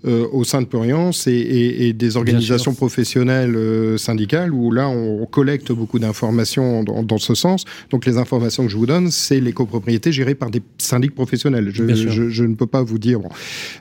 euh, 0.04 0.26
au 0.30 0.44
sein 0.44 0.60
de 0.60 0.66
Pluriance 0.66 1.26
et, 1.26 1.30
et- 1.32 1.88
et 1.88 1.92
des 1.94 2.16
organisations 2.18 2.74
professionnelles 2.74 3.54
euh, 3.56 3.96
syndicales 3.96 4.52
où 4.52 4.70
là, 4.70 4.88
on, 4.90 5.24
collecte 5.24 5.72
beaucoup 5.72 5.98
d'informations 5.98 6.84
dans, 6.84 7.02
dans 7.02 7.16
ce 7.16 7.34
sens. 7.34 7.64
Donc, 7.90 8.04
les 8.04 8.18
informations 8.18 8.64
que 8.66 8.70
je 8.70 8.76
vous 8.76 8.84
donne, 8.84 9.10
c'est 9.10 9.40
les 9.40 9.52
copropriétés 9.54 10.12
gérées 10.12 10.34
par 10.34 10.50
des 10.50 10.60
syndics 10.76 11.14
professionnels. 11.14 11.70
Je, 11.72 12.42
ne 12.44 12.54
peux 12.54 12.66
pas 12.66 12.82
vous 12.82 12.98
dire. 12.98 13.20
bon. 13.20 13.30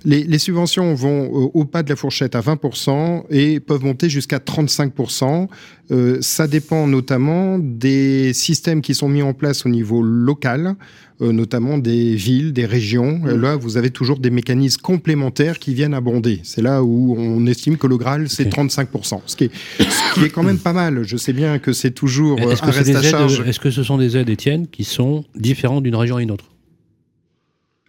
Les, 0.05 0.23
les 0.23 0.39
subventions 0.39 0.93
vont 0.93 1.23
euh, 1.25 1.49
au 1.53 1.65
pas 1.65 1.83
de 1.83 1.89
la 1.89 1.97
fourchette 1.97 2.35
à 2.35 2.39
20% 2.41 3.23
et 3.29 3.59
peuvent 3.59 3.83
monter 3.83 4.07
jusqu'à 4.09 4.20
35%. 4.27 5.47
Euh, 5.91 6.17
ça 6.21 6.47
dépend 6.47 6.87
notamment 6.87 7.59
des 7.59 8.33
systèmes 8.33 8.81
qui 8.81 8.95
sont 8.95 9.09
mis 9.09 9.21
en 9.21 9.33
place 9.33 9.65
au 9.65 9.69
niveau 9.69 10.01
local, 10.01 10.75
euh, 11.21 11.31
notamment 11.33 11.77
des 11.77 12.15
villes, 12.15 12.53
des 12.53 12.65
régions. 12.65 13.21
Euh, 13.25 13.37
là, 13.37 13.55
vous 13.55 13.77
avez 13.77 13.89
toujours 13.91 14.19
des 14.19 14.29
mécanismes 14.29 14.81
complémentaires 14.81 15.59
qui 15.59 15.73
viennent 15.73 15.93
abonder. 15.93 16.39
C'est 16.43 16.61
là 16.61 16.81
où 16.83 17.15
on 17.17 17.45
estime 17.45 17.77
que 17.77 17.87
le 17.87 17.97
Graal, 17.97 18.29
c'est 18.29 18.47
Ok. 18.47 18.53
35%, 18.71 19.21
ce 19.25 19.35
qui, 19.35 19.43
est, 19.45 19.51
ce 19.79 20.13
qui 20.19 20.25
est 20.25 20.29
quand 20.29 20.43
même 20.43 20.59
pas 20.59 20.73
mal. 20.73 21.03
Je 21.03 21.17
sais 21.17 21.33
bien 21.33 21.59
que 21.59 21.73
c'est 21.73 21.91
toujours 21.91 22.39
euh, 22.39 22.51
Est-ce 22.51 22.63
un 22.63 22.67
que, 22.67 22.71
reste 22.71 22.95
à 22.95 23.01
charge. 23.01 23.43
est-ce 23.45 23.59
que 23.59 23.69
ce 23.69 23.83
sont 23.83 23.97
des 23.97 24.17
aides, 24.17 24.29
Étienne, 24.29 24.67
qui 24.67 24.83
sont 24.83 25.25
différentes 25.35 25.83
d'une 25.83 25.95
région 25.95 26.15
à 26.17 26.21
une 26.23 26.31
autre? 26.31 26.45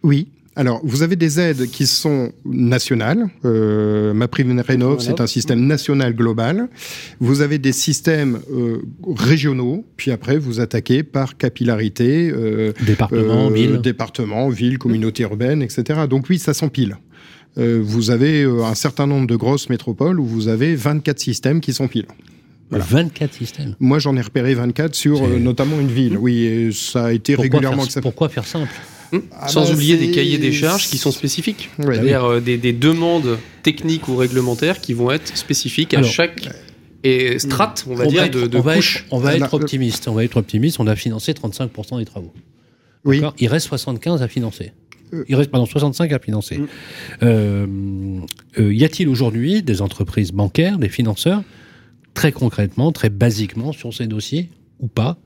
Oui. 0.03 0.27
Alors, 0.55 0.81
vous 0.83 1.01
avez 1.01 1.15
des 1.15 1.39
aides 1.39 1.65
qui 1.71 1.87
sont 1.87 2.31
nationales. 2.45 3.25
Euh, 3.43 4.13
Ma 4.13 4.27
prime 4.27 4.59
rénov, 4.59 4.99
c'est 4.99 5.19
un 5.19 5.25
système 5.27 5.65
national 5.65 6.13
global. 6.15 6.69
Vous 7.19 7.41
avez 7.41 7.57
des 7.57 7.71
systèmes 7.71 8.39
euh, 8.51 8.77
régionaux, 9.15 9.83
puis 9.97 10.11
après, 10.11 10.37
vous 10.37 10.59
attaquez 10.59 11.01
par 11.01 11.37
capillarité. 11.37 12.29
euh, 12.31 12.71
Département, 12.85 13.47
euh, 13.49 13.53
ville 13.53 13.77
Département, 13.81 14.49
ville, 14.49 14.77
communauté 14.77 15.23
urbaine, 15.23 15.63
etc. 15.63 16.01
Donc 16.09 16.27
oui, 16.29 16.37
ça 16.37 16.53
s'empile. 16.53 16.97
Vous 17.55 18.09
avez 18.09 18.43
un 18.45 18.73
certain 18.73 19.05
nombre 19.05 19.27
de 19.27 19.35
grosses 19.35 19.69
métropoles 19.69 20.19
où 20.19 20.25
vous 20.25 20.47
avez 20.47 20.75
24 20.75 21.19
systèmes 21.19 21.61
qui 21.61 21.71
s'empilent. 21.71 22.07
Voilà. 22.71 22.83
24 22.89 23.31
systèmes. 23.31 23.75
Moi, 23.79 23.99
j'en 23.99 24.15
ai 24.17 24.21
repéré 24.21 24.55
24 24.55 24.95
sur 24.95 25.27
notamment 25.39 25.79
une 25.79 25.91
ville. 25.91 26.17
Oui, 26.17 26.45
et 26.45 26.71
ça 26.71 27.05
a 27.05 27.11
été 27.11 27.35
Pourquoi 27.35 27.43
régulièrement 27.43 27.77
faire, 27.77 27.85
accepté. 27.85 28.01
pourquoi 28.01 28.29
faire 28.29 28.47
simple? 28.47 28.71
Ah 29.39 29.47
Sans 29.47 29.65
bah, 29.65 29.73
oublier 29.73 29.97
des 29.97 30.11
cahiers 30.11 30.37
des 30.37 30.51
charges 30.51 30.87
qui 30.89 30.97
sont 30.97 31.11
spécifiques. 31.11 31.69
Ouais. 31.79 31.95
C'est-à-dire 31.95 32.23
euh, 32.25 32.39
des, 32.39 32.57
des 32.57 32.73
demandes 32.73 33.37
techniques 33.61 34.07
ou 34.07 34.15
réglementaires 34.15 34.79
qui 34.81 34.93
vont 34.93 35.11
être 35.11 35.35
spécifiques 35.37 35.93
à 35.93 36.03
chaque 36.03 36.49
et 37.03 37.37
strate, 37.37 37.85
on 37.89 37.95
va 37.95 38.05
on 38.05 38.07
dire, 38.07 38.21
va 38.21 38.25
être, 38.27 38.33
de, 38.33 38.47
de 38.47 38.57
on 38.57 38.61
va 38.61 38.77
être- 38.77 39.05
on 39.11 39.17
va 39.19 39.29
Ah, 39.31 39.35
être 39.37 39.53
optimiste. 39.53 40.07
On 40.07 40.13
va 40.13 40.23
être 40.23 40.37
optimiste. 40.37 40.79
On 40.79 40.87
a 40.87 40.95
financé 40.95 41.33
35% 41.33 41.99
des 41.99 42.05
travaux. 42.05 42.33
Oui. 43.03 43.21
Il 43.39 43.47
reste 43.49 43.67
75 43.67 44.21
à 44.21 44.27
financer. 44.29 44.71
Euh. 45.13 45.25
Il 45.27 45.35
reste, 45.35 45.51
pardon, 45.51 45.65
65 45.65 46.11
à 46.13 46.19
financer. 46.19 46.57
Mm. 46.57 46.67
Euh, 47.23 47.67
euh, 48.59 48.73
y 48.73 48.83
a-t-il 48.85 49.09
aujourd'hui 49.09 49.61
des 49.61 49.81
entreprises 49.81 50.31
bancaires, 50.31 50.77
des 50.77 50.87
financeurs, 50.89 51.43
très 52.13 52.31
concrètement, 52.31 52.91
très 52.93 53.09
basiquement, 53.09 53.73
sur 53.73 53.93
ces 53.93 54.07
dossiers, 54.07 54.49
ou 54.79 54.87
pas, 54.87 55.17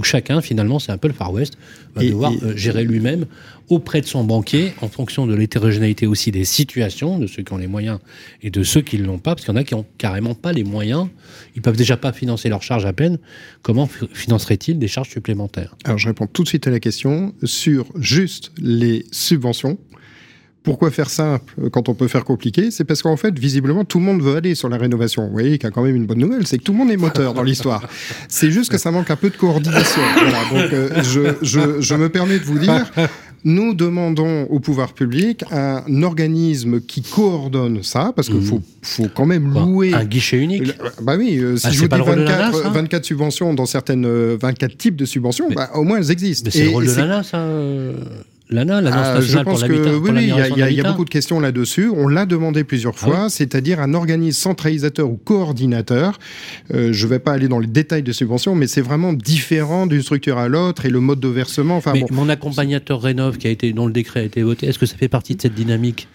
où 0.00 0.02
chacun, 0.02 0.40
finalement, 0.40 0.78
c'est 0.78 0.92
un 0.92 0.96
peu 0.96 1.08
le 1.08 1.14
Far 1.14 1.30
West, 1.32 1.58
va 1.94 2.02
devoir 2.02 2.32
euh, 2.42 2.56
gérer 2.56 2.84
lui-même 2.84 3.26
auprès 3.68 4.00
de 4.00 4.06
son 4.06 4.24
banquier, 4.24 4.72
en 4.80 4.88
fonction 4.88 5.26
de 5.26 5.34
l'hétérogénéité 5.34 6.06
aussi 6.06 6.32
des 6.32 6.44
situations, 6.44 7.18
de 7.18 7.26
ceux 7.26 7.42
qui 7.42 7.52
ont 7.52 7.58
les 7.58 7.66
moyens 7.66 8.00
et 8.42 8.50
de 8.50 8.62
ceux 8.64 8.80
qui 8.80 8.98
ne 8.98 9.04
l'ont 9.04 9.18
pas, 9.18 9.34
parce 9.34 9.44
qu'il 9.44 9.54
y 9.54 9.56
en 9.56 9.60
a 9.60 9.64
qui 9.64 9.74
ont 9.74 9.86
carrément 9.98 10.34
pas 10.34 10.52
les 10.52 10.64
moyens, 10.64 11.08
ils 11.54 11.62
peuvent 11.62 11.76
déjà 11.76 11.96
pas 11.96 12.12
financer 12.12 12.48
leurs 12.48 12.62
charges 12.62 12.86
à 12.86 12.92
peine. 12.92 13.18
Comment 13.62 13.86
financeraient-ils 13.86 14.78
des 14.78 14.88
charges 14.88 15.10
supplémentaires? 15.10 15.76
Alors 15.84 15.98
je 15.98 16.08
réponds 16.08 16.26
tout 16.26 16.42
de 16.42 16.48
suite 16.48 16.66
à 16.66 16.70
la 16.70 16.80
question 16.80 17.34
sur 17.44 17.86
juste 17.94 18.50
les 18.58 19.04
subventions. 19.12 19.78
Pourquoi 20.62 20.90
faire 20.90 21.08
simple 21.08 21.70
quand 21.70 21.88
on 21.88 21.94
peut 21.94 22.08
faire 22.08 22.24
compliqué 22.24 22.70
C'est 22.70 22.84
parce 22.84 23.00
qu'en 23.00 23.16
fait, 23.16 23.38
visiblement, 23.38 23.84
tout 23.84 23.98
le 23.98 24.04
monde 24.04 24.20
veut 24.20 24.36
aller 24.36 24.54
sur 24.54 24.68
la 24.68 24.76
rénovation. 24.76 25.26
Vous 25.26 25.32
voyez 25.32 25.56
qu'il 25.56 25.64
y 25.64 25.66
a 25.66 25.70
quand 25.70 25.82
même 25.82 25.96
une 25.96 26.04
bonne 26.04 26.18
nouvelle, 26.18 26.46
c'est 26.46 26.58
que 26.58 26.62
tout 26.62 26.72
le 26.72 26.78
monde 26.78 26.90
est 26.90 26.98
moteur 26.98 27.32
dans 27.32 27.42
l'histoire. 27.42 27.88
C'est 28.28 28.50
juste 28.50 28.70
que 28.70 28.76
ça 28.76 28.90
manque 28.90 29.10
un 29.10 29.16
peu 29.16 29.30
de 29.30 29.36
coordination. 29.36 30.02
Voilà, 30.14 30.38
donc 30.50 30.72
euh, 30.72 31.02
je, 31.02 31.34
je, 31.42 31.80
je, 31.80 31.94
me 31.94 32.10
permets 32.10 32.38
de 32.38 32.44
vous 32.44 32.58
dire, 32.58 32.90
nous 33.44 33.72
demandons 33.72 34.44
au 34.44 34.60
pouvoir 34.60 34.92
public 34.92 35.44
un 35.50 36.02
organisme 36.02 36.80
qui 36.80 37.00
coordonne 37.00 37.82
ça, 37.82 38.12
parce 38.14 38.28
qu'il 38.28 38.38
mmh. 38.38 38.44
faut, 38.44 38.62
faut, 38.82 39.08
quand 39.14 39.26
même 39.26 39.54
louer... 39.54 39.94
Un 39.94 40.04
guichet 40.04 40.38
unique 40.38 40.72
Bah 41.00 41.16
oui, 41.16 41.38
euh, 41.38 41.56
si 41.56 41.68
ah, 41.68 41.70
je 41.70 41.80
vous 41.80 41.88
dis 41.88 41.98
24, 41.98 42.70
24, 42.70 43.04
subventions 43.04 43.54
dans 43.54 43.66
certaines... 43.66 44.06
24 44.36 44.76
types 44.76 44.96
de 44.96 45.06
subventions, 45.06 45.48
bah, 45.50 45.70
au 45.74 45.84
moins 45.84 45.98
elles 45.98 46.10
existent. 46.10 46.50
Mais 46.52 46.58
c'est 46.58 46.64
le 46.64 46.70
rôle 46.70 46.86
de 46.86 46.92
l'ANA, 46.92 47.22
ça 47.22 47.46
l'ANA, 48.50 48.80
l'Agence 48.80 49.00
ah, 49.04 49.14
nationale 49.14 49.44
je 49.44 49.50
pense 49.50 49.62
que, 49.62 49.72
oui, 49.72 50.10
oui, 50.12 50.32
il 50.56 50.74
y, 50.74 50.80
a 50.80 50.90
beaucoup 50.90 51.04
de 51.04 51.10
questions 51.10 51.40
là-dessus. 51.40 51.90
On 51.94 52.08
l'a 52.08 52.26
demandé 52.26 52.64
plusieurs 52.64 52.94
ah 52.96 53.04
fois, 53.04 53.30
c'est-à-dire 53.30 53.80
un 53.80 53.94
organisme 53.94 54.40
centralisateur 54.40 55.08
ou 55.08 55.16
coordinateur. 55.16 56.18
Euh, 56.72 56.92
je 56.92 57.06
ne 57.06 57.10
vais 57.10 57.18
pas 57.18 57.32
aller 57.32 57.48
dans 57.48 57.58
les 57.58 57.66
détails 57.66 58.02
de 58.02 58.12
subventions, 58.12 58.54
mais 58.54 58.66
c'est 58.66 58.80
vraiment 58.80 59.12
différent 59.12 59.86
d'une 59.86 60.02
structure 60.02 60.38
à 60.38 60.48
l'autre 60.48 60.86
et 60.86 60.90
le 60.90 61.00
mode 61.00 61.20
de 61.20 61.28
versement. 61.28 61.76
Enfin, 61.76 61.92
mais 61.94 62.04
mon 62.10 62.28
accompagnateur 62.28 63.00
Rénov, 63.02 63.38
qui 63.38 63.46
a 63.46 63.50
été, 63.50 63.72
dont 63.72 63.86
le 63.86 63.92
décret 63.92 64.20
a 64.20 64.24
été 64.24 64.42
voté, 64.42 64.66
est-ce 64.66 64.78
que 64.78 64.86
ça 64.86 64.96
fait 64.96 65.08
partie 65.08 65.36
de 65.36 65.42
cette 65.42 65.54
dynamique? 65.54 66.08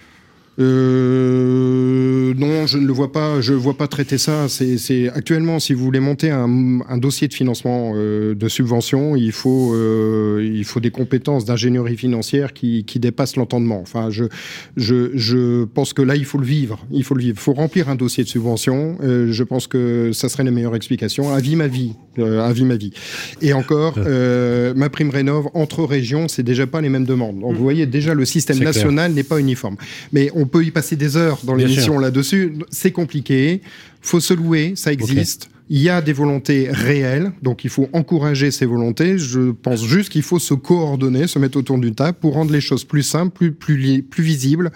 Euh, 0.58 2.34
non, 2.38 2.66
je 2.66 2.78
ne 2.78 2.88
le 2.88 2.94
vois 2.94 3.12
pas. 3.12 3.42
Je 3.42 3.54
vois 3.54 3.76
pas 3.76 3.88
traiter 3.88 4.18
ça. 4.18 4.48
C'est 4.48 5.10
actuellement, 5.10 5.60
si 5.60 5.74
vous 5.74 5.84
voulez 5.84 6.00
monter 6.00 6.32
un, 6.32 6.80
un 6.88 6.98
dossier 6.98 7.28
de 7.28 7.34
financement 7.34 7.94
euh, 7.96 8.36
de 8.36 8.48
subvention, 8.48 9.16
il 9.16 9.32
faut 9.32 9.74
euh, 9.74 10.50
il 10.54 10.64
faut 10.64 10.80
des 10.80 10.92
compétences 10.92 11.46
d'ingénierie 11.46 11.98
financière 11.98 12.54
qui, 12.54 12.86
qui 12.86 13.00
dépassent 13.00 13.36
l'entendement. 13.36 13.80
Enfin, 13.82 14.10
je, 14.10 14.26
je 14.78 15.12
je 15.16 15.66
pense 15.66 15.94
que 15.94 16.02
là, 16.02 16.16
il 16.16 16.26
faut 16.26 16.38
le 16.38 16.46
vivre. 16.46 16.86
Il 16.92 17.04
faut 17.04 17.16
le 17.16 17.22
vivre. 17.22 17.38
Il 17.38 17.42
faut 17.42 17.54
remplir 17.54 17.90
un 17.90 17.96
dossier 17.96 18.24
de 18.24 18.30
subvention. 18.30 18.98
Euh, 19.04 19.32
je 19.32 19.44
pense 19.44 19.68
que 19.68 20.12
ça 20.14 20.30
serait 20.30 20.44
la 20.44 20.52
meilleure 20.52 20.76
explication. 20.76 21.34
À 21.34 21.40
vie 21.40 21.56
ma 21.56 21.68
vie, 21.68 21.94
à 22.18 22.54
vie 22.54 22.66
ma 22.66 22.76
vie. 22.76 22.94
Et 23.42 23.54
encore, 23.54 23.98
ma 23.98 24.90
prime 24.90 25.10
rénov 25.10 25.48
entre 25.54 25.84
régions, 25.84 26.28
c'est 26.28 26.44
déjà 26.44 26.66
pas 26.68 26.82
les 26.82 26.90
mêmes 26.90 27.06
demandes. 27.06 27.40
Donc, 27.40 27.56
vous 27.56 27.64
voyez 27.64 27.86
déjà 27.86 28.14
le 28.14 28.26
système 28.26 28.60
national 28.60 29.12
n'est 29.12 29.24
pas 29.24 29.40
uniforme. 29.40 29.76
Mais 30.14 30.30
on 30.34 30.45
on 30.46 30.48
peut 30.48 30.64
y 30.64 30.70
passer 30.70 30.96
des 30.96 31.18
heures 31.18 31.40
dans 31.44 31.56
l'émission 31.56 31.98
là-dessus. 31.98 32.54
C'est 32.70 32.92
compliqué. 32.92 33.62
Faut 34.02 34.20
se 34.20 34.36
louer, 34.36 34.74
ça 34.76 34.94
existe. 34.94 35.50
Il 35.68 35.82
y 35.82 35.90
a 35.90 36.00
des 36.04 36.14
volontés 36.14 36.70
réelles, 36.70 37.32
donc 37.42 37.64
il 37.64 37.72
faut 37.72 37.90
encourager 37.92 38.52
ces 38.52 38.68
volontés. 38.68 39.18
Je 39.18 39.50
pense 39.50 39.84
juste 39.84 40.10
qu'il 40.10 40.22
faut 40.22 40.38
se 40.38 40.54
coordonner, 40.54 41.26
se 41.26 41.40
mettre 41.40 41.58
autour 41.58 41.80
d'une 41.80 41.96
table 41.96 42.20
pour 42.22 42.36
rendre 42.36 42.52
les 42.52 42.62
choses 42.62 42.84
plus 42.84 43.02
simples, 43.02 43.34
plus, 43.34 43.52
plus, 43.52 44.04
plus 44.04 44.24
visibles. 44.24 44.72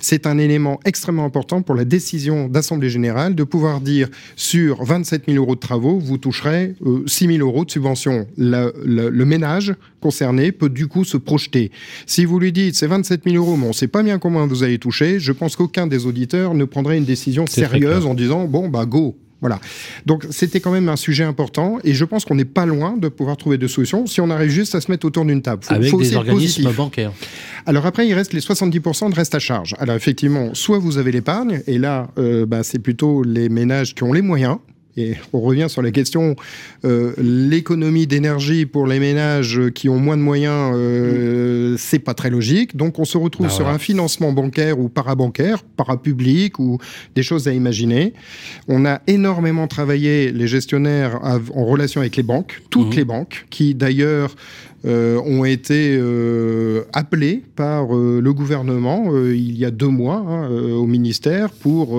C'est 0.00 0.26
un 0.26 0.38
élément 0.38 0.80
extrêmement 0.84 1.24
important 1.24 1.62
pour 1.62 1.76
la 1.76 1.84
décision 1.84 2.48
d'Assemblée 2.48 2.90
Générale 2.90 3.36
de 3.36 3.44
pouvoir 3.44 3.80
dire 3.80 4.08
sur 4.34 4.82
27 4.82 5.26
000 5.28 5.38
euros 5.38 5.54
de 5.54 5.60
travaux, 5.60 6.00
vous 6.00 6.18
toucherez 6.18 6.74
6 7.06 7.26
euh, 7.26 7.36
000 7.36 7.46
euros 7.46 7.64
de 7.64 7.70
subvention. 7.70 8.26
Le, 8.36 8.72
le, 8.84 9.24
ménage 9.24 9.72
concerné 10.00 10.50
peut 10.50 10.68
du 10.68 10.88
coup 10.88 11.04
se 11.04 11.18
projeter. 11.18 11.70
Si 12.06 12.24
vous 12.24 12.40
lui 12.40 12.50
dites 12.50 12.74
c'est 12.74 12.88
27 12.88 13.22
000 13.24 13.36
euros, 13.36 13.56
mais 13.56 13.66
on 13.66 13.68
ne 13.68 13.72
sait 13.74 13.86
pas 13.86 14.02
bien 14.02 14.18
combien 14.18 14.44
vous 14.46 14.64
allez 14.64 14.80
toucher, 14.80 15.20
je 15.20 15.30
pense 15.30 15.54
qu'aucun 15.54 15.86
des 15.86 16.04
auditeurs 16.04 16.54
ne 16.54 16.64
prendrait 16.64 16.98
une 16.98 17.04
décision 17.04 17.46
sérieuse 17.46 18.06
en 18.06 18.14
disant 18.14 18.46
bon 18.46 18.68
bah 18.68 18.86
go, 18.86 19.16
voilà. 19.42 19.60
Donc 20.06 20.24
c'était 20.30 20.60
quand 20.60 20.70
même 20.70 20.88
un 20.88 20.96
sujet 20.96 21.24
important 21.24 21.78
et 21.84 21.92
je 21.92 22.04
pense 22.04 22.24
qu'on 22.24 22.36
n'est 22.36 22.44
pas 22.44 22.64
loin 22.64 22.96
de 22.96 23.08
pouvoir 23.08 23.36
trouver 23.36 23.58
des 23.58 23.68
solutions 23.68 24.06
si 24.06 24.20
on 24.20 24.30
arrive 24.30 24.50
juste 24.50 24.74
à 24.74 24.80
se 24.80 24.90
mettre 24.90 25.04
autour 25.04 25.24
d'une 25.24 25.42
table. 25.42 25.62
Avec 25.68 25.94
des 25.94 26.16
organismes 26.16 26.72
bancaires. 26.72 27.12
Alors 27.66 27.84
après, 27.84 28.06
il 28.06 28.14
reste 28.14 28.32
les 28.32 28.40
70% 28.40 29.10
de 29.10 29.14
reste 29.14 29.34
à 29.34 29.40
charge. 29.40 29.74
Alors 29.78 29.96
effectivement, 29.96 30.54
soit 30.54 30.78
vous 30.78 30.96
avez 30.96 31.12
l'épargne 31.12 31.60
et 31.66 31.76
là, 31.76 32.08
euh, 32.18 32.46
bah, 32.46 32.62
c'est 32.62 32.78
plutôt 32.78 33.24
les 33.24 33.48
ménages 33.48 33.94
qui 33.94 34.04
ont 34.04 34.12
les 34.12 34.22
moyens 34.22 34.58
et 34.96 35.14
on 35.32 35.40
revient 35.40 35.66
sur 35.68 35.82
la 35.82 35.90
question, 35.90 36.36
euh, 36.84 37.12
l'économie 37.18 38.06
d'énergie 38.06 38.66
pour 38.66 38.86
les 38.86 38.98
ménages 38.98 39.60
qui 39.74 39.88
ont 39.88 39.98
moins 39.98 40.16
de 40.16 40.22
moyens, 40.22 40.72
euh, 40.74 41.76
c'est 41.78 41.98
pas 41.98 42.14
très 42.14 42.30
logique. 42.30 42.76
Donc 42.76 42.98
on 42.98 43.04
se 43.04 43.16
retrouve 43.16 43.46
bah 43.46 43.52
sur 43.52 43.68
un 43.68 43.78
financement 43.78 44.32
bancaire 44.32 44.78
ou 44.78 44.88
parabancaire, 44.88 45.62
parapublic 45.62 46.58
ou 46.58 46.78
des 47.14 47.22
choses 47.22 47.48
à 47.48 47.52
imaginer. 47.52 48.12
On 48.68 48.84
a 48.84 49.00
énormément 49.06 49.66
travaillé 49.66 50.32
les 50.32 50.46
gestionnaires 50.46 51.20
en 51.22 51.64
relation 51.64 52.00
avec 52.00 52.16
les 52.16 52.22
banques, 52.22 52.62
toutes 52.70 52.94
mmh. 52.94 52.96
les 52.96 53.04
banques, 53.04 53.46
qui 53.50 53.74
d'ailleurs 53.74 54.34
euh, 54.84 55.20
ont 55.24 55.44
été 55.44 55.96
euh, 55.96 56.82
appelés 56.92 57.40
par 57.54 57.94
euh, 57.94 58.20
le 58.20 58.32
gouvernement 58.32 59.12
il 59.16 59.56
y 59.56 59.64
a 59.64 59.70
deux 59.70 59.86
mois 59.86 60.24
hein, 60.28 60.48
au 60.50 60.86
ministère 60.86 61.50
pour 61.50 61.96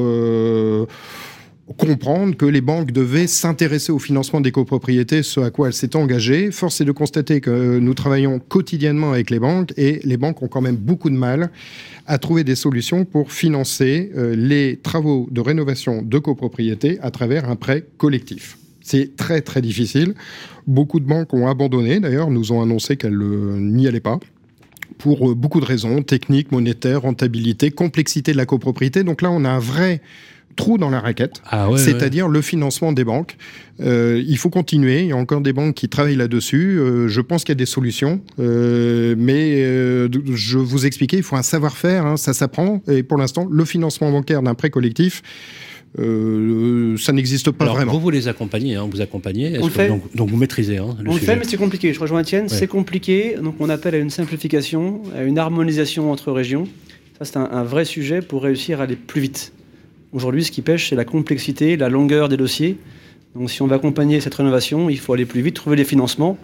comprendre 1.77 2.35
que 2.35 2.45
les 2.45 2.61
banques 2.61 2.91
devaient 2.91 3.27
s'intéresser 3.27 3.91
au 3.91 3.99
financement 3.99 4.41
des 4.41 4.51
copropriétés, 4.51 5.23
ce 5.23 5.39
à 5.39 5.49
quoi 5.49 5.67
elles 5.67 5.73
s'étaient 5.73 5.95
engagées. 5.95 6.51
Force 6.51 6.81
est 6.81 6.85
de 6.85 6.91
constater 6.91 7.39
que 7.39 7.79
nous 7.79 7.93
travaillons 7.93 8.39
quotidiennement 8.39 9.11
avec 9.11 9.29
les 9.29 9.39
banques 9.39 9.73
et 9.77 10.01
les 10.03 10.17
banques 10.17 10.41
ont 10.41 10.47
quand 10.47 10.61
même 10.61 10.75
beaucoup 10.75 11.09
de 11.09 11.15
mal 11.15 11.51
à 12.05 12.17
trouver 12.17 12.43
des 12.43 12.55
solutions 12.55 13.05
pour 13.05 13.31
financer 13.31 14.11
euh, 14.15 14.35
les 14.35 14.77
travaux 14.77 15.27
de 15.31 15.39
rénovation 15.39 16.01
de 16.01 16.17
copropriétés 16.19 16.99
à 17.01 17.11
travers 17.11 17.49
un 17.49 17.55
prêt 17.55 17.85
collectif. 17.97 18.57
C'est 18.81 19.15
très 19.15 19.41
très 19.41 19.61
difficile. 19.61 20.13
Beaucoup 20.67 20.99
de 20.99 21.05
banques 21.05 21.33
ont 21.33 21.47
abandonné, 21.47 22.01
d'ailleurs, 22.01 22.29
nous 22.29 22.51
ont 22.51 22.61
annoncé 22.61 22.97
qu'elles 22.97 23.13
euh, 23.13 23.57
n'y 23.57 23.87
allaient 23.87 24.01
pas 24.01 24.19
pour 24.97 25.31
euh, 25.31 25.35
beaucoup 25.35 25.61
de 25.61 25.65
raisons, 25.65 26.01
techniques, 26.01 26.51
monétaires, 26.51 27.03
rentabilité, 27.03 27.71
complexité 27.71 28.33
de 28.33 28.37
la 28.37 28.45
copropriété. 28.45 29.03
Donc 29.03 29.21
là, 29.21 29.31
on 29.31 29.45
a 29.45 29.49
un 29.49 29.59
vrai 29.59 30.01
trou 30.55 30.77
dans 30.77 30.89
la 30.89 30.99
raquette, 30.99 31.41
ah 31.49 31.69
c'est-à-dire 31.77 32.27
le 32.27 32.41
financement 32.41 32.91
des 32.91 33.03
banques. 33.03 33.37
Euh, 33.81 34.23
il 34.25 34.37
faut 34.37 34.49
continuer, 34.49 35.01
il 35.01 35.07
y 35.07 35.11
a 35.11 35.17
encore 35.17 35.41
des 35.41 35.53
banques 35.53 35.75
qui 35.75 35.89
travaillent 35.89 36.15
là-dessus. 36.15 36.77
Euh, 36.79 37.07
je 37.07 37.21
pense 37.21 37.43
qu'il 37.43 37.53
y 37.53 37.57
a 37.57 37.59
des 37.59 37.65
solutions, 37.65 38.21
euh, 38.39 39.15
mais 39.17 39.63
je 40.33 40.57
vous 40.57 40.85
expliquais, 40.85 41.17
il 41.17 41.23
faut 41.23 41.35
un 41.35 41.43
savoir-faire, 41.43 42.05
hein, 42.05 42.17
ça 42.17 42.33
s'apprend. 42.33 42.81
Et 42.87 43.03
pour 43.03 43.17
l'instant, 43.17 43.47
le 43.49 43.65
financement 43.65 44.11
bancaire 44.11 44.41
d'un 44.41 44.53
prêt 44.53 44.69
collectif, 44.69 45.21
ça 45.97 47.13
n'existe 47.13 47.51
pas 47.51 47.65
vraiment. 47.65 47.93
Vous, 47.93 47.99
vous 47.99 48.09
les 48.09 48.27
accompagnez, 48.27 48.75
hein, 48.75 48.87
vous 48.89 49.01
accompagnez. 49.01 49.57
donc, 50.15 50.29
vous 50.29 50.37
maîtrisez 50.37 50.77
hein, 50.77 50.95
le 51.01 51.09
On 51.09 51.13
le 51.13 51.19
fait, 51.19 51.35
mais 51.35 51.45
c'est 51.45 51.57
compliqué. 51.57 51.93
Je 51.93 51.99
rejoins 51.99 52.21
Étienne, 52.21 52.49
c'est 52.49 52.67
compliqué. 52.67 53.35
Donc 53.41 53.55
on 53.59 53.69
appelle 53.69 53.95
à 53.95 53.99
une 53.99 54.09
simplification, 54.09 55.01
à 55.15 55.23
une 55.23 55.37
harmonisation 55.37 56.11
entre 56.11 56.31
régions. 56.31 56.67
Ça, 57.19 57.25
c'est 57.25 57.37
un 57.37 57.63
vrai 57.63 57.85
sujet 57.85 58.21
pour 58.21 58.43
réussir 58.43 58.81
à 58.81 58.83
aller 58.83 58.95
plus 58.95 59.21
vite. 59.21 59.53
Aujourd'hui, 60.13 60.43
ce 60.43 60.51
qui 60.51 60.61
pêche, 60.61 60.89
c'est 60.89 60.95
la 60.95 61.05
complexité, 61.05 61.75
la 61.75 61.89
longueur 61.89 62.29
des 62.29 62.37
dossiers. 62.37 62.77
Donc 63.35 63.49
si 63.49 63.63
on 63.63 63.67
veut 63.67 63.73
accompagner 63.73 64.21
cette 64.21 64.35
rénovation, 64.35 64.87
il 64.87 64.99
faut 64.99 65.13
aller 65.13 65.25
plus 65.25 65.41
vite, 65.41 65.55
trouver 65.55 65.75
des 65.75 65.85
financements. 65.85 66.37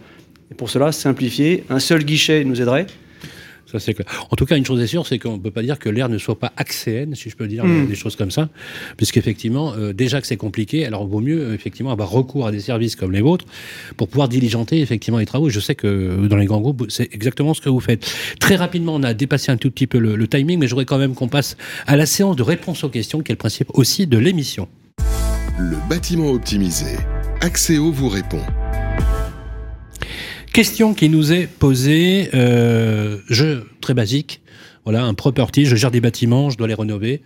Et 0.50 0.56
pour 0.56 0.72
cela, 0.72 0.92
simplifier. 0.92 1.64
Un 1.70 1.78
seul 1.78 2.04
guichet 2.04 2.44
nous 2.46 2.60
aiderait. 2.60 2.88
Ça, 3.72 3.80
c'est 3.80 3.96
En 4.32 4.36
tout 4.36 4.46
cas, 4.46 4.58
une 4.58 4.66
chose 4.66 4.82
est 4.82 4.88
sûre, 4.88 5.06
c'est 5.06 5.20
qu'on 5.20 5.34
ne 5.34 5.42
peut 5.42 5.52
pas 5.52 5.62
dire 5.62 5.78
que 5.78 5.90
l'air 5.90 6.10
ne 6.10 6.18
soit 6.18 6.40
pas 6.40 6.52
axéenne, 6.58 7.14
si 7.14 7.30
je 7.30 7.36
peux 7.36 7.48
dire 7.48 7.66
hmm. 7.66 7.88
des 7.88 7.96
choses 7.96 8.16
comme 8.16 8.32
ça, 8.32 8.50
puisqu'effectivement, 8.98 9.74
euh, 9.74 9.94
déjà 9.94 10.22
que 10.22 10.28
c'est 10.28 10.38
compliqué, 10.38 10.86
alors 10.88 11.04
il 11.04 11.10
vaut 11.10 11.20
mieux 11.20 11.40
euh, 11.40 11.54
effectivement 11.54 11.92
avoir 11.92 12.10
recours 12.10 12.48
à 12.48 12.52
des 12.52 12.62
services 12.62 12.96
comme 12.96 13.12
les 13.12 13.22
vôtres 13.22 13.46
pour 13.96 14.08
pouvoir 14.08 14.28
diligenter 14.28 14.82
effectivement 14.82 15.20
les 15.20 15.28
travaux. 15.28 15.50
Je 15.50 15.60
sais 15.60 15.76
que 15.76 15.86
euh, 15.86 16.28
dans 16.28 16.38
les 16.38 16.46
grands 16.46 16.62
groupes, 16.62 16.86
c'est 16.90 17.14
exactement 17.14 17.54
ce 17.54 17.62
que 17.62 17.70
vous 17.70 17.80
faites. 17.80 18.12
Très 18.40 18.56
rapidement, 18.56 18.96
on 18.96 19.04
a 19.04 19.14
dépassé 19.14 19.52
un 19.52 19.58
tout 19.58 19.70
petit 19.70 19.88
peu 19.88 20.00
le, 20.00 20.16
le 20.16 20.28
timing, 20.28 20.58
mais 20.58 20.66
je 20.66 20.72
voudrais 20.72 20.86
quand 20.86 20.98
même 20.98 21.14
qu'on 21.14 21.28
passe 21.28 21.56
à 21.86 21.96
la 21.96 22.08
séance 22.08 22.36
de 22.36 22.44
réponse 22.44 22.84
aux 22.84 22.90
questions, 22.90 23.22
qui 23.22 23.32
est 23.32 23.36
le 23.36 23.38
principe 23.38 23.70
aussi 23.76 24.08
de 24.08 24.18
l'émission. 24.18 24.68
Le 25.60 25.78
bâtiment 25.88 26.32
optimisé. 26.32 26.98
Axéo 27.42 27.92
vous 27.92 28.10
répond. 28.10 28.42
Question 30.60 30.94
qui 30.94 31.08
nous 31.08 31.32
est 31.32 31.48
posée, 31.48 32.28
euh, 32.34 33.16
très 33.80 33.94
basique, 33.94 34.42
voilà, 34.84 35.06
un 35.06 35.14
property, 35.14 35.64
je 35.64 35.78
gère 35.78 35.90
des 35.90 36.02
bâtiments, 36.02 36.50
je 36.50 36.58
dois 36.58 36.68
les 36.68 36.74
rénover. 36.74 37.22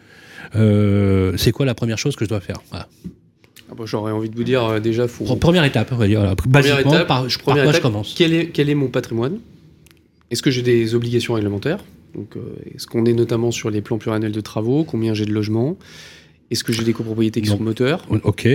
Euh, 0.55 1.33
c'est 1.37 1.51
quoi 1.51 1.65
la 1.65 1.73
première 1.73 1.97
chose 1.97 2.15
que 2.15 2.25
je 2.25 2.29
dois 2.29 2.41
faire? 2.41 2.61
Ah 2.71 2.87
bah, 3.75 3.85
J'aurais 3.87 4.11
envie 4.11 4.29
de 4.29 4.35
vous 4.35 4.43
dire 4.43 4.63
euh, 4.63 4.79
déjà. 4.79 5.07
Faut... 5.07 5.25
Première 5.37 5.63
étape, 5.63 5.91
on 5.93 5.95
va 5.95 6.05
dire. 6.05 6.19
Voilà. 6.19 6.35
Première 6.35 6.79
étape, 6.79 7.07
par, 7.07 7.27
je, 7.27 7.39
première 7.39 7.63
étape, 7.63 7.77
je 7.77 7.81
commence? 7.81 8.13
quel 8.15 8.35
est, 8.35 8.49
quel 8.49 8.69
est 8.69 8.75
mon 8.75 8.89
patrimoine? 8.89 9.39
Est-ce 10.29 10.43
que 10.43 10.51
j'ai 10.51 10.61
des 10.61 10.93
obligations 10.93 11.33
réglementaires? 11.33 11.83
Donc, 12.13 12.35
Est-ce 12.75 12.85
qu'on 12.85 13.03
est 13.05 13.13
notamment 13.13 13.49
sur 13.49 13.71
les 13.71 13.81
plans 13.81 13.97
pluriannuels 13.97 14.31
de 14.31 14.41
travaux? 14.41 14.83
Combien 14.83 15.15
j'ai 15.15 15.25
de 15.25 15.33
logements? 15.33 15.75
Est-ce 16.51 16.63
que 16.63 16.71
j'ai 16.71 16.83
des 16.83 16.93
copropriétés 16.93 17.41
qui 17.41 17.49
sont 17.49 17.59
moteurs? 17.59 18.05
Ok. 18.11 18.47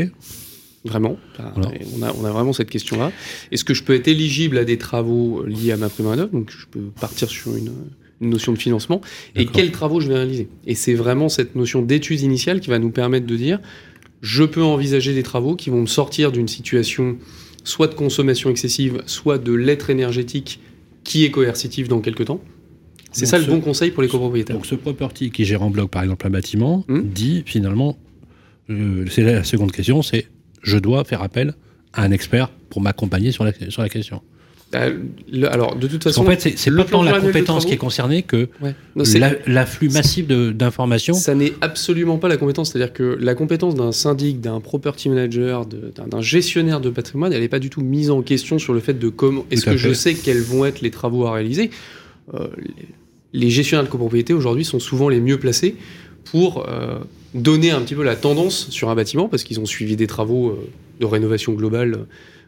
Vraiment. 0.85 1.19
On, 1.57 2.03
a, 2.03 2.13
on 2.15 2.25
a 2.25 2.31
vraiment 2.31 2.53
cette 2.53 2.71
question-là. 2.71 3.13
Est-ce 3.51 3.65
que 3.65 3.75
je 3.75 3.83
peux 3.83 3.95
être 3.95 4.09
éligible 4.09 4.59
à 4.59 4.65
des 4.65 4.79
travaux 4.79 5.45
liés 5.45 5.73
à 5.73 5.77
ma 5.77 5.89
prime 5.89 6.07
rénov 6.07 6.31
Donc, 6.31 6.51
je 6.51 6.67
peux 6.67 6.91
partir 7.01 7.29
sur 7.29 7.57
une, 7.57 7.73
notion 8.21 8.53
de 8.53 8.59
financement. 8.59 9.01
Et 9.37 9.47
quels 9.47 9.71
travaux 9.71 10.01
je 10.01 10.09
vais 10.09 10.17
réaliser? 10.17 10.49
Et 10.67 10.75
c'est 10.75 10.95
vraiment 10.95 11.29
cette 11.29 11.55
notion 11.55 11.83
d'étude 11.83 12.21
initiale 12.21 12.61
qui 12.61 12.69
va 12.69 12.79
nous 12.79 12.91
permettre 12.91 13.27
de 13.27 13.37
dire 13.37 13.61
je 14.21 14.43
peux 14.43 14.63
envisager 14.63 15.15
des 15.15 15.23
travaux 15.23 15.55
qui 15.55 15.71
vont 15.71 15.83
me 15.83 15.87
sortir 15.87 16.33
d'une 16.33 16.49
situation 16.49 17.17
soit 17.63 17.87
de 17.87 17.95
consommation 17.95 18.51
excessive, 18.51 19.03
soit 19.07 19.39
de 19.39 19.53
lettre 19.53 19.91
énergétique 19.91 20.59
qui 21.05 21.25
est 21.25 21.31
coercitive 21.31 21.87
dans 21.87 22.01
quelques 22.01 22.25
temps. 22.25 22.41
C'est 23.13 23.27
ça 23.27 23.39
le 23.39 23.45
bon 23.45 23.61
conseil 23.61 23.91
pour 23.91 24.03
les 24.03 24.09
copropriétaires. 24.09 24.57
Donc 24.57 24.67
ce 24.67 24.75
property 24.75 25.31
qui 25.31 25.45
gère 25.45 25.63
en 25.63 25.71
bloc 25.71 25.91
par 25.91 26.03
exemple 26.03 26.27
un 26.27 26.31
bâtiment 26.31 26.85
hmm 26.89 27.03
dit 27.03 27.43
finalement, 27.47 27.99
euh, 28.71 29.07
c'est 29.11 29.23
la 29.23 29.45
seconde 29.45 29.73
question, 29.73 30.03
c'est 30.03 30.27
je 30.63 30.79
dois 30.79 31.05
faire 31.05 31.23
appel 31.23 31.55
à 31.93 32.03
un 32.03 32.11
expert 32.11 32.49
pour 32.71 32.81
m'accompagner 32.81 33.33
sur 33.33 33.45
la, 33.45 33.53
sur 33.71 33.83
la 33.83 33.89
question. 33.89 34.23
Bah, 34.71 34.81
alors, 35.51 35.77
de 35.77 35.87
toute 35.87 36.05
façon, 36.05 36.23
en 36.23 36.27
fait, 36.27 36.59
c'est 36.59 36.71
pas 36.71 36.85
tant 36.85 37.03
la 37.03 37.19
compétence 37.19 37.65
qui 37.65 37.73
est 37.73 37.79
concernée 37.79 38.23
que 38.23 38.49
l'afflux 39.47 39.89
massif 39.89 40.27
d'informations. 40.27 41.15
Ça 41.15 41.35
n'est 41.35 41.55
absolument 41.61 42.19
pas 42.19 42.29
la 42.29 42.37
compétence. 42.37 42.73
C'est-à-dire 42.73 42.93
que 42.93 43.17
la 43.19 43.35
compétence 43.35 43.75
d'un 43.75 43.93
syndic, 43.93 44.41
d'un 44.41 44.61
property 44.61 45.09
manager, 45.09 45.67
d'un 45.67 46.21
gestionnaire 46.21 46.81
de 46.81 46.91
patrimoine, 46.91 47.33
elle 47.33 47.41
n'est 47.41 47.49
pas 47.49 47.59
du 47.59 47.71
tout 47.71 47.81
mise 47.81 48.11
en 48.11 48.21
question 48.23 48.59
sur 48.59 48.75
le 48.75 48.81
fait 48.81 48.95
de 48.95 49.09
comment 49.09 49.47
est-ce 49.51 49.65
que 49.65 49.77
je 49.77 49.93
sais 49.93 50.15
quels 50.15 50.43
vont 50.43 50.67
être 50.67 50.83
les 50.83 50.91
travaux 50.91 51.27
à 51.27 51.33
réaliser. 51.33 51.71
Euh, 52.35 52.49
les 53.33 53.51
gestionnaires 53.51 53.85
de 53.85 53.91
copropriété 53.91 54.35
aujourd'hui 54.35 54.65
sont 54.65 54.81
souvent 54.81 55.09
les 55.09 55.21
mieux 55.21 55.39
placés 55.39 55.77
pour 56.31 56.67
euh, 56.69 56.99
donner 57.35 57.71
un 57.71 57.81
petit 57.81 57.95
peu 57.95 58.03
la 58.03 58.17
tendance 58.17 58.69
sur 58.71 58.91
un 58.91 58.95
bâtiment 58.95 59.29
parce 59.29 59.45
qu'ils 59.45 59.61
ont 59.61 59.67
suivi 59.67 59.97
des 59.97 60.07
travaux 60.07 60.51
euh, 60.51 60.69
de 61.01 61.07
rénovation 61.07 61.53
globale 61.53 62.07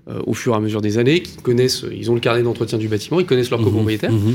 euh, 0.09 0.21
au 0.27 0.35
fur 0.35 0.55
et 0.55 0.57
à 0.57 0.61
mesure 0.61 0.81
des 0.81 0.99
années, 0.99 1.23
qui 1.23 1.37
connaissent, 1.37 1.85
ils 1.93 2.11
ont 2.11 2.15
le 2.15 2.21
carnet 2.21 2.43
d'entretien 2.43 2.79
du 2.79 2.89
bâtiment, 2.89 3.21
ils 3.21 3.27
connaissent 3.27 3.51
leurs 3.51 3.61
mmh, 3.61 3.65
copropriétaires, 3.65 4.13
mmh. 4.13 4.35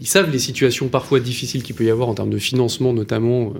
ils 0.00 0.06
savent 0.06 0.30
les 0.30 0.38
situations 0.38 0.88
parfois 0.88 1.18
difficiles 1.18 1.62
qu'il 1.62 1.74
peut 1.74 1.84
y 1.84 1.90
avoir 1.90 2.08
en 2.08 2.14
termes 2.14 2.30
de 2.30 2.38
financement 2.38 2.92
notamment. 2.92 3.54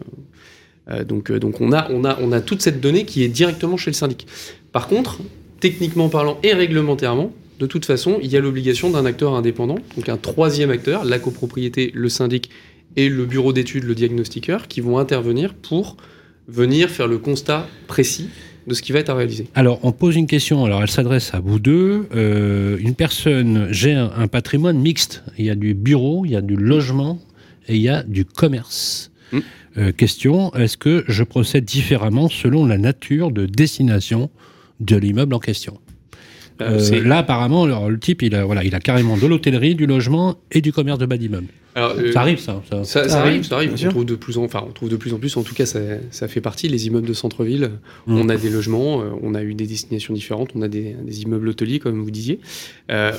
donc, 1.09 1.33
donc 1.33 1.61
on, 1.63 1.73
a, 1.73 1.91
on, 1.91 2.05
a, 2.05 2.19
on 2.21 2.33
a 2.33 2.43
toute 2.43 2.61
cette 2.61 2.81
donnée 2.81 3.07
qui 3.07 3.25
est 3.25 3.29
directement 3.29 3.79
chez 3.79 3.91
le 3.91 3.95
syndic. 3.95 4.27
Par 4.73 4.89
contre, 4.89 5.21
techniquement 5.59 6.11
parlant 6.11 6.39
et 6.43 6.53
réglementairement, 6.53 7.33
de 7.59 7.67
toute 7.67 7.87
façon, 7.87 8.19
il 8.23 8.31
y 8.31 8.37
a 8.37 8.41
l'obligation 8.41 8.91
d'un 8.91 9.07
acteur 9.07 9.35
indépendant, 9.35 9.79
donc 9.97 10.09
un 10.09 10.17
troisième 10.17 10.71
acteur, 10.71 11.05
la 11.05 11.19
copropriété, 11.19 11.93
le 11.95 12.09
syndic 12.09 12.51
et 12.97 13.09
le 13.09 13.25
bureau 13.27 13.53
d'études, 13.53 13.85
le 13.85 13.95
diagnostiqueur, 13.95 14.69
qui 14.69 14.81
vont 14.81 14.99
intervenir 14.99 15.55
pour 15.55 15.97
venir 16.49 16.91
faire 16.91 17.07
le 17.07 17.19
constat 17.19 17.67
précis 17.87 18.29
de 18.67 18.75
ce 18.75 18.83
qui 18.83 18.93
va 18.93 19.01
être 19.01 19.11
à 19.11 19.15
réaliser. 19.15 19.49
Alors, 19.55 19.81
on 19.83 19.93
pose 19.93 20.17
une 20.17 20.27
question, 20.27 20.65
alors 20.65 20.83
elle 20.83 20.91
s'adresse 20.91 21.35
à 21.35 21.41
vous 21.41 21.59
deux. 21.59 22.07
Euh, 22.15 22.77
une 22.79 22.95
personne 22.95 23.73
gère 23.73 24.19
un 24.19 24.29
patrimoine 24.29 24.79
mixte. 24.79 25.25
Il 25.39 25.45
y 25.45 25.51
a 25.51 25.55
du 25.55 25.75
bureau, 25.75 26.25
il 26.25 26.33
y 26.33 26.37
a 26.37 26.41
du 26.43 26.57
logement 26.57 27.19
et 27.69 27.77
il 27.77 27.83
y 27.83 27.89
a 27.89 28.03
du 28.03 28.25
commerce. 28.25 29.11
Hmm. 29.33 29.41
Euh, 29.79 29.93
question, 29.93 30.53
est-ce 30.55 30.77
que 30.77 31.05
je 31.09 31.25
procède 31.25 31.65
différemment 31.65 32.29
selon 32.29 32.67
la 32.67 32.79
nature 32.79 33.31
de 33.31 33.47
destination 33.47 34.31
de 34.81 34.97
l'immeuble 34.97 35.35
en 35.35 35.41
question? 35.41 35.79
Euh, 36.61 37.05
là, 37.05 37.19
apparemment, 37.19 37.67
le 37.67 37.99
type, 37.99 38.23
il 38.23 38.35
a, 38.35 38.45
voilà, 38.45 38.65
il 38.65 38.75
a 38.75 38.81
carrément 38.81 39.17
de 39.17 39.27
l'hôtellerie, 39.27 39.75
du 39.75 39.87
logement 39.87 40.37
et 40.51 40.61
du 40.61 40.73
commerce 40.73 40.99
de 40.99 41.07
bas 41.07 41.17
d'immeuble. 41.17 41.47
Euh, 41.75 42.13
ça 42.13 42.21
arrive, 42.21 42.39
ça. 42.39 42.63
Ça, 42.85 43.01
arrive, 43.19 43.45
ça 43.45 43.57
arrive. 43.57 43.73
On 43.87 43.89
trouve, 43.89 44.05
de 44.05 44.15
plus 44.15 44.37
en, 44.37 44.45
enfin, 44.45 44.63
on 44.69 44.73
trouve 44.73 44.91
de 44.91 44.97
plus 44.97 45.15
en 45.15 45.19
plus, 45.19 45.35
en 45.39 45.43
tout 45.43 45.55
cas, 45.55 45.65
ça, 45.65 46.29
fait 46.29 46.41
partie. 46.43 46.69
Les 46.69 46.87
immeubles 46.87 47.09
de 47.09 47.15
centre-ville, 47.15 47.71
mm. 48.07 48.17
on 48.17 48.29
a 48.29 48.37
des 48.37 48.51
logements, 48.51 49.01
euh, 49.01 49.11
on 49.23 49.35
a 49.35 49.43
eu 49.43 49.55
des 49.55 49.67
destinations 49.67 50.13
différentes, 50.13 50.51
on 50.55 50.63
a 50.63 50.69
des, 50.69 50.95
immeubles 51.23 51.49
hôteliers, 51.49 51.79
comme 51.79 52.03
vous 52.03 52.11
disiez. 52.11 52.41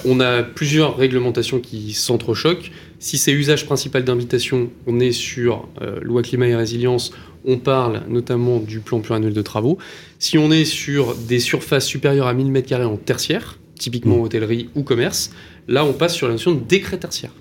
on 0.06 0.20
a 0.20 0.44
plusieurs 0.44 0.98
réglementations 0.98 1.60
qui 1.60 1.94
s'entrechoquent. 1.94 2.72
Si 3.04 3.18
c'est 3.18 3.34
usage 3.34 3.66
principal 3.66 4.06
d'invitation, 4.06 4.70
on 4.88 5.02
est 5.02 5.12
sur 5.12 5.68
loi 6.02 6.22
climat 6.22 6.48
et 6.48 6.56
résilience, 6.56 7.12
on 7.44 7.58
parle 7.58 8.04
notamment 8.08 8.60
du 8.60 8.80
plan 8.80 9.02
pluriannuel 9.02 9.34
de 9.34 9.42
travaux. 9.42 9.78
Si 10.20 10.38
on 10.38 10.54
est 10.54 10.64
sur 10.64 11.14
des 11.14 11.40
surfaces 11.40 11.86
supérieures 11.86 12.28
à 12.28 12.34
1000 12.34 12.54
m2 12.54 12.86
en 12.86 12.96
tertiaire, 12.96 13.60
typiquement 13.78 14.20
mmh. 14.20 14.22
hôtellerie 14.22 14.70
ou 14.76 14.84
commerce, 14.84 15.32
là 15.68 15.84
on 15.84 15.92
passe 15.92 16.16
sur 16.16 16.28
la 16.28 16.34
notion 16.36 16.54
de 16.54 16.62
décret 16.62 16.98
tertiaire. 16.98 17.32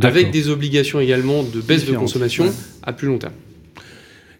Avec 0.00 0.30
des 0.30 0.48
obligations 0.48 1.00
également 1.00 1.42
de 1.42 1.60
baisse 1.60 1.86
de 1.86 1.92
consommation 1.92 2.44
à 2.84 2.92
plus 2.92 3.08
long 3.08 3.18
terme. 3.18 3.32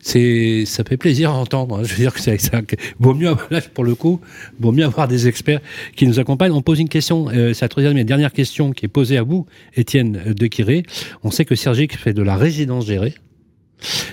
C'est, 0.03 0.65
ça 0.65 0.83
fait 0.83 0.97
plaisir 0.97 1.31
à 1.31 1.35
entendre. 1.35 1.79
Hein. 1.79 1.83
Je 1.85 1.95
veux 1.95 2.01
dire 2.03 2.15
que 2.15 2.21
c'est 2.21 2.39
ça. 2.39 2.63
Vaut 2.99 3.15
mieux, 3.15 3.35
là, 3.51 3.61
pour 3.61 3.85
le 3.85 3.95
coup, 3.95 4.21
vaut 4.59 4.73
mieux 4.73 4.85
avoir 4.85 5.09
des 5.09 5.29
experts 5.29 5.61
qui 5.95 6.07
nous 6.07 6.19
accompagnent. 6.19 6.53
On 6.53 6.63
pose 6.63 6.81
une 6.81 6.89
question, 6.89 7.29
euh, 7.29 7.53
c'est 7.53 7.65
la 7.65 7.69
troisième 7.69 7.97
et 7.99 8.05
dernière 8.05 8.33
question 8.33 8.73
qui 8.73 8.87
est 8.87 8.89
posée 8.89 9.19
à 9.19 9.23
vous, 9.23 9.47
Étienne 9.77 10.35
de 10.35 10.47
Quiré. 10.47 10.85
On 11.23 11.31
sait 11.31 11.45
que 11.45 11.55
Sergic 11.55 11.97
fait 11.97 12.15
de 12.15 12.23
la 12.23 12.37
résidence 12.37 12.87
gérée. 12.87 13.15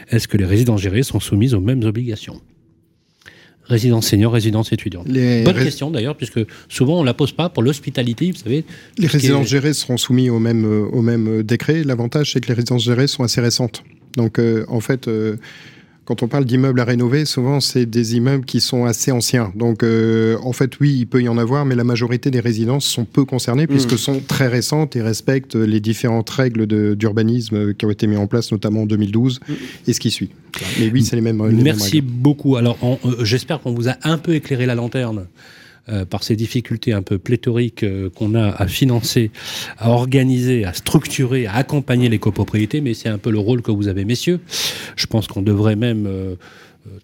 Est-ce 0.09 0.27
que 0.27 0.37
les 0.37 0.45
résidences 0.45 0.81
gérées 0.81 1.03
sont 1.03 1.19
soumises 1.19 1.53
aux 1.53 1.61
mêmes 1.61 1.83
obligations? 1.83 2.41
Résidence 3.63 4.07
senior, 4.07 4.31
résidence 4.31 4.71
étudiante. 4.71 5.07
Bonne 5.07 5.63
question 5.63 5.91
d'ailleurs, 5.91 6.15
puisque 6.15 6.39
souvent 6.69 6.99
on 6.99 7.01
ne 7.01 7.05
la 7.05 7.13
pose 7.13 7.33
pas 7.33 7.49
pour 7.49 7.63
l'hospitalité, 7.63 8.31
vous 8.31 8.37
savez. 8.37 8.63
Les 8.97 9.07
résidences 9.07 9.47
gérées 9.47 9.73
seront 9.73 9.97
soumises 9.97 10.29
au 10.29 10.39
même, 10.39 10.65
au 10.65 11.01
même 11.01 11.43
décret. 11.43 11.83
L'avantage, 11.83 12.31
c'est 12.31 12.39
que 12.39 12.47
les 12.47 12.53
résidences 12.53 12.83
gérées 12.83 13.07
sont 13.07 13.23
assez 13.23 13.41
récentes. 13.41 13.83
Donc, 14.15 14.39
euh, 14.39 14.65
en 14.67 14.79
fait, 14.79 15.07
euh, 15.07 15.37
quand 16.07 16.23
on 16.23 16.29
parle 16.29 16.45
d'immeubles 16.45 16.79
à 16.79 16.85
rénover, 16.85 17.25
souvent 17.25 17.59
c'est 17.59 17.85
des 17.85 18.15
immeubles 18.15 18.45
qui 18.45 18.61
sont 18.61 18.85
assez 18.85 19.11
anciens. 19.11 19.51
Donc 19.55 19.83
euh, 19.83 20.37
en 20.41 20.53
fait, 20.53 20.79
oui, 20.79 20.95
il 20.99 21.05
peut 21.05 21.21
y 21.21 21.27
en 21.27 21.37
avoir, 21.37 21.65
mais 21.65 21.75
la 21.75 21.83
majorité 21.83 22.31
des 22.31 22.39
résidences 22.39 22.85
sont 22.85 23.03
peu 23.03 23.25
concernées 23.25 23.65
mmh. 23.65 23.67
puisque 23.67 23.97
sont 23.97 24.21
très 24.25 24.47
récentes 24.47 24.95
et 24.95 25.01
respectent 25.01 25.55
les 25.55 25.81
différentes 25.81 26.29
règles 26.29 26.65
d'urbanisme 26.95 27.73
qui 27.73 27.85
ont 27.85 27.91
été 27.91 28.07
mises 28.07 28.19
en 28.19 28.27
place, 28.27 28.53
notamment 28.53 28.83
en 28.83 28.85
2012 28.85 29.41
mmh. 29.41 29.53
et 29.87 29.91
ce 29.93 29.99
qui 29.99 30.09
suit. 30.09 30.29
Mais 30.79 30.89
oui, 30.89 31.03
c'est 31.03 31.17
les 31.17 31.21
mêmes. 31.21 31.45
Les 31.45 31.61
Merci 31.61 31.99
beaucoup. 31.99 32.55
Alors 32.55 32.77
euh, 32.81 33.25
j'espère 33.25 33.59
qu'on 33.59 33.73
vous 33.73 33.89
a 33.89 33.97
un 34.03 34.17
peu 34.17 34.33
éclairé 34.33 34.65
la 34.65 34.75
lanterne. 34.75 35.25
Euh, 35.89 36.03
par 36.03 36.21
ces 36.21 36.35
difficultés 36.35 36.91
un 36.91 37.01
peu 37.01 37.17
pléthoriques 37.17 37.83
euh, 37.83 38.09
qu'on 38.09 38.35
a 38.35 38.49
à 38.49 38.67
financer, 38.67 39.31
à 39.77 39.89
organiser, 39.89 40.65
à 40.65 40.73
structurer, 40.73 41.47
à 41.47 41.53
accompagner 41.53 42.09
les 42.09 42.19
copropriétés, 42.19 42.81
mais 42.81 42.93
c'est 42.93 43.07
un 43.07 43.17
peu 43.17 43.31
le 43.31 43.39
rôle 43.39 43.61
que 43.61 43.71
vous 43.71 43.87
avez, 43.87 44.03
messieurs. 44.03 44.41
Je 44.97 45.05
pense 45.05 45.27
qu'on 45.27 45.41
devrait 45.41 45.77
même 45.77 46.05
euh, 46.05 46.35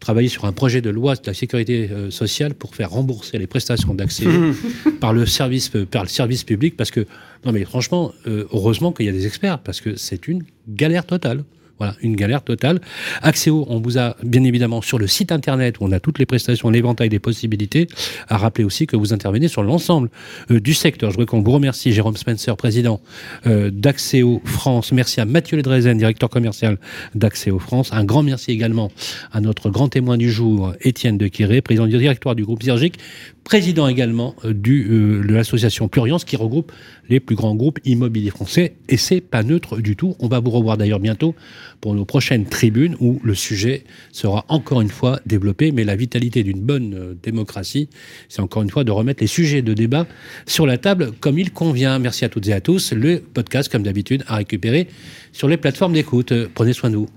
travailler 0.02 0.28
sur 0.28 0.44
un 0.44 0.52
projet 0.52 0.82
de 0.82 0.90
loi 0.90 1.16
de 1.16 1.22
la 1.26 1.34
sécurité 1.34 1.90
sociale 2.10 2.56
pour 2.56 2.76
faire 2.76 2.90
rembourser 2.90 3.38
les 3.38 3.48
prestations 3.48 3.94
d'accès 3.94 4.26
par 5.00 5.14
le 5.14 5.26
service 5.26 5.72
par 5.90 6.04
le 6.04 6.10
service 6.10 6.44
public 6.44 6.76
parce 6.78 6.92
que 6.92 7.06
non 7.46 7.52
mais 7.52 7.66
franchement 7.66 8.14
heureusement 8.26 8.94
qu'il 8.94 9.06
y 9.08 9.10
a 9.10 9.12
des 9.12 9.28
experts 9.28 9.60
parce 9.60 9.82
que 9.82 9.96
c'est 9.98 10.30
une 10.30 10.44
galère 10.70 11.06
totale. 11.06 11.44
Voilà, 11.84 11.98
une 12.02 12.16
galère 12.16 12.44
totale. 12.44 12.80
Axéo, 13.22 13.66
on 13.68 13.82
vous 13.82 13.98
a 13.98 14.16
bien 14.24 14.46
évidemment 14.46 14.82
sur 14.82 14.98
le 14.98 15.06
site 15.06 15.34
internet 15.34 15.82
où 15.82 15.84
on 15.84 15.92
a 15.92 16.00
toutes 16.00 16.18
les 16.18 16.26
prestations, 16.26 16.70
l'éventail 16.70 17.10
des 17.10 17.20
possibilités, 17.20 17.90
à 18.30 18.38
rappeler 18.38 18.64
aussi 18.64 18.88
que 18.88 18.96
vous 18.96 19.12
intervenez 19.12 19.50
sur 19.50 19.64
l'ensemble 19.64 20.10
euh, 20.50 20.62
du 20.62 20.74
secteur. 20.74 21.12
Je 21.12 21.18
voudrais 21.18 21.26
qu'on 21.26 21.42
vous 21.42 21.52
remercie, 21.52 21.92
Jérôme 21.92 22.16
Spencer, 22.16 22.56
président 22.56 23.02
euh, 23.48 23.70
d'Axéo 23.70 24.42
France. 24.46 24.94
Merci 24.94 25.20
à 25.20 25.26
Mathieu 25.26 25.58
Ledrezen, 25.58 25.98
directeur 25.98 26.30
commercial 26.30 26.78
d'Axéo 27.16 27.60
France. 27.60 27.92
Un 27.92 28.06
grand 28.06 28.24
merci 28.24 28.52
également 28.52 28.90
à 29.34 29.42
notre 29.42 29.70
grand 29.70 29.90
témoin 29.90 30.16
du 30.16 30.32
jour, 30.32 30.72
Étienne 30.80 31.18
de 31.18 31.28
président 31.60 31.86
du 31.86 31.98
directoire 31.98 32.36
du 32.36 32.46
groupe 32.46 32.64
Zergic, 32.64 32.98
président 33.44 33.88
également 33.88 34.36
euh, 34.46 34.54
du, 34.54 34.88
euh, 34.90 35.24
de 35.28 35.34
l'association 35.34 35.88
Pluriance 35.88 36.26
qui 36.26 36.36
regroupe 36.36 36.72
les 37.10 37.20
plus 37.20 37.36
grands 37.36 37.56
groupes 37.56 37.80
immobiliers 37.86 38.30
français. 38.30 38.76
Et 38.90 38.98
c'est 38.98 39.22
pas 39.22 39.44
neutre 39.44 39.78
du 39.78 39.96
tout. 39.96 40.16
On 40.20 40.28
va 40.28 40.40
vous 40.40 40.52
revoir 40.52 40.78
d'ailleurs 40.78 41.00
bientôt 41.00 41.36
pour 41.82 41.94
nos 41.94 42.06
prochaines 42.06 42.46
tribunes 42.46 42.96
où 43.00 43.20
le 43.24 43.36
sujet 43.36 43.84
sera 44.12 44.46
encore 44.48 44.82
une 44.82 44.90
fois 44.90 45.20
développé. 45.26 45.72
Mais 45.72 45.84
la 45.84 45.96
vitalité 45.96 46.44
d'une 46.44 46.62
bonne 46.62 46.94
euh, 46.94 47.14
démocratie, 47.22 47.90
c'est 48.30 48.42
encore 48.42 48.64
une 48.64 48.70
fois 48.70 48.84
de 48.84 48.92
remettre 48.92 49.22
les 49.22 49.28
sujets 49.28 49.62
de 49.62 49.74
débat 49.74 50.08
sur 50.46 50.66
la 50.66 50.78
table 50.78 51.12
comme 51.20 51.38
il 51.38 51.52
convient. 51.52 52.00
Merci 52.00 52.26
à 52.26 52.30
toutes 52.30 52.48
et 52.48 52.54
à 52.54 52.62
tous. 52.62 52.94
Le 52.94 53.20
podcast, 53.20 53.72
comme 53.72 53.84
d'habitude, 53.84 54.24
à 54.28 54.38
récupérer 54.38 54.88
sur 55.32 55.48
les 55.48 55.58
plateformes 55.58 55.94
d'écoute. 55.94 56.34
Prenez 56.54 56.74
soin 56.74 56.90
de 56.90 56.98
vous. 56.98 57.10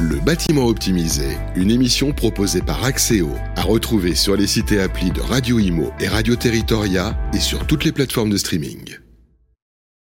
Le 0.00 0.18
bâtiment 0.18 0.66
optimisé, 0.66 1.38
une 1.54 1.70
émission 1.70 2.12
proposée 2.12 2.62
par 2.62 2.84
Axéo, 2.84 3.30
à 3.54 3.62
retrouver 3.62 4.16
sur 4.16 4.34
les 4.36 4.48
sites 4.48 4.72
et 4.72 4.80
applis 4.80 5.12
de 5.12 5.20
Radio 5.20 5.60
Imo 5.60 5.92
et 6.00 6.08
Radio 6.08 6.34
Territoria 6.34 7.16
et 7.32 7.38
sur 7.38 7.64
toutes 7.64 7.84
les 7.84 7.92
plateformes 7.92 8.30
de 8.30 8.36
streaming. 8.36 9.03